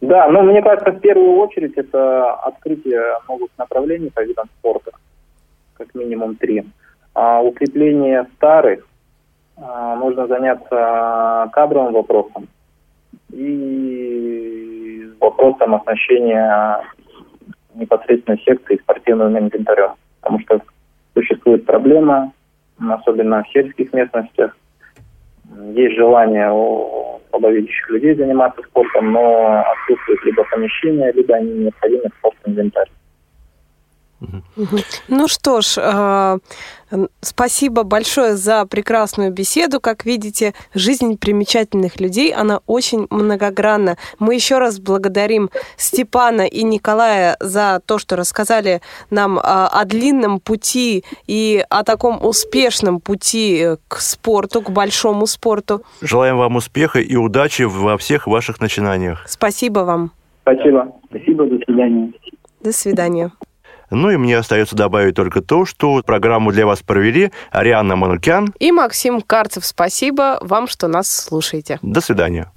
Да, 0.00 0.28
но 0.28 0.42
мне 0.42 0.62
кажется, 0.62 0.92
в 0.92 1.00
первую 1.00 1.38
очередь 1.38 1.72
это 1.76 2.34
открытие 2.34 3.02
новых 3.28 3.50
направлений 3.56 4.10
по 4.10 4.22
видам 4.22 4.46
спорта. 4.58 4.92
Как 5.74 5.94
минимум 5.94 6.36
три 6.36 6.64
а, 7.14 7.40
укрепление 7.40 8.26
старых, 8.36 8.86
а, 9.56 9.96
нужно 9.96 10.26
заняться 10.26 11.48
кадровым 11.52 11.92
вопросом 11.92 12.48
и 13.32 15.10
вопросом 15.20 15.74
оснащения 15.76 16.82
непосредственно 17.74 18.38
секции 18.38 18.80
спортивным 18.82 19.38
инвентарем. 19.38 19.92
Потому 20.20 20.40
что 20.40 20.60
существует 21.14 21.64
проблема, 21.66 22.32
особенно 22.78 23.42
в 23.42 23.48
сельских 23.50 23.92
местностях. 23.92 24.56
Есть 25.74 25.96
желание 25.96 26.50
у 26.52 27.20
слабовидящих 27.30 27.90
людей 27.90 28.14
заниматься 28.14 28.62
спортом, 28.62 29.12
но 29.12 29.60
отсутствует 29.60 30.24
либо 30.24 30.44
помещение, 30.44 31.12
либо 31.12 31.34
они 31.34 31.52
необходимы 31.64 32.10
Ну 35.08 35.28
что 35.28 35.60
ж, 35.60 35.78
а, 35.78 36.38
спасибо 37.20 37.82
большое 37.82 38.36
за 38.36 38.66
прекрасную 38.66 39.32
беседу. 39.32 39.80
Как 39.80 40.04
видите, 40.04 40.54
жизнь 40.74 41.18
примечательных 41.18 42.00
людей, 42.00 42.32
она 42.32 42.60
очень 42.66 43.06
многогранна. 43.10 43.96
Мы 44.18 44.34
еще 44.34 44.58
раз 44.58 44.78
благодарим 44.78 45.50
Степана 45.76 46.42
и 46.42 46.62
Николая 46.62 47.36
за 47.40 47.80
то, 47.84 47.98
что 47.98 48.16
рассказали 48.16 48.80
нам 49.10 49.38
а, 49.38 49.68
о 49.68 49.84
длинном 49.84 50.40
пути 50.40 51.04
и 51.26 51.64
о 51.68 51.82
таком 51.84 52.24
успешном 52.24 53.00
пути 53.00 53.76
к 53.88 53.96
спорту, 54.00 54.62
к 54.62 54.70
большому 54.70 55.26
спорту. 55.26 55.82
Желаем 56.00 56.38
вам 56.38 56.56
успеха 56.56 57.00
и 57.00 57.16
удачи 57.16 57.62
во 57.62 57.96
всех 57.98 58.26
ваших 58.26 58.60
начинаниях. 58.60 59.24
Спасибо 59.26 59.80
вам. 59.80 60.12
Спасибо. 60.42 60.92
Спасибо, 61.08 61.46
до 61.46 61.58
свидания. 61.64 62.12
До 62.60 62.72
свидания. 62.72 63.30
Ну 63.94 64.10
и 64.10 64.16
мне 64.16 64.36
остается 64.36 64.76
добавить 64.76 65.14
только 65.14 65.40
то, 65.40 65.64
что 65.64 66.02
программу 66.02 66.52
для 66.52 66.66
вас 66.66 66.82
провели 66.82 67.30
Ариана 67.50 67.96
Манукян 67.96 68.52
и 68.58 68.72
Максим 68.72 69.20
Карцев. 69.20 69.64
Спасибо 69.64 70.38
вам, 70.40 70.68
что 70.68 70.88
нас 70.88 71.10
слушаете. 71.10 71.78
До 71.82 72.00
свидания. 72.00 72.50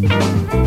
thank 0.00 0.54
you 0.54 0.59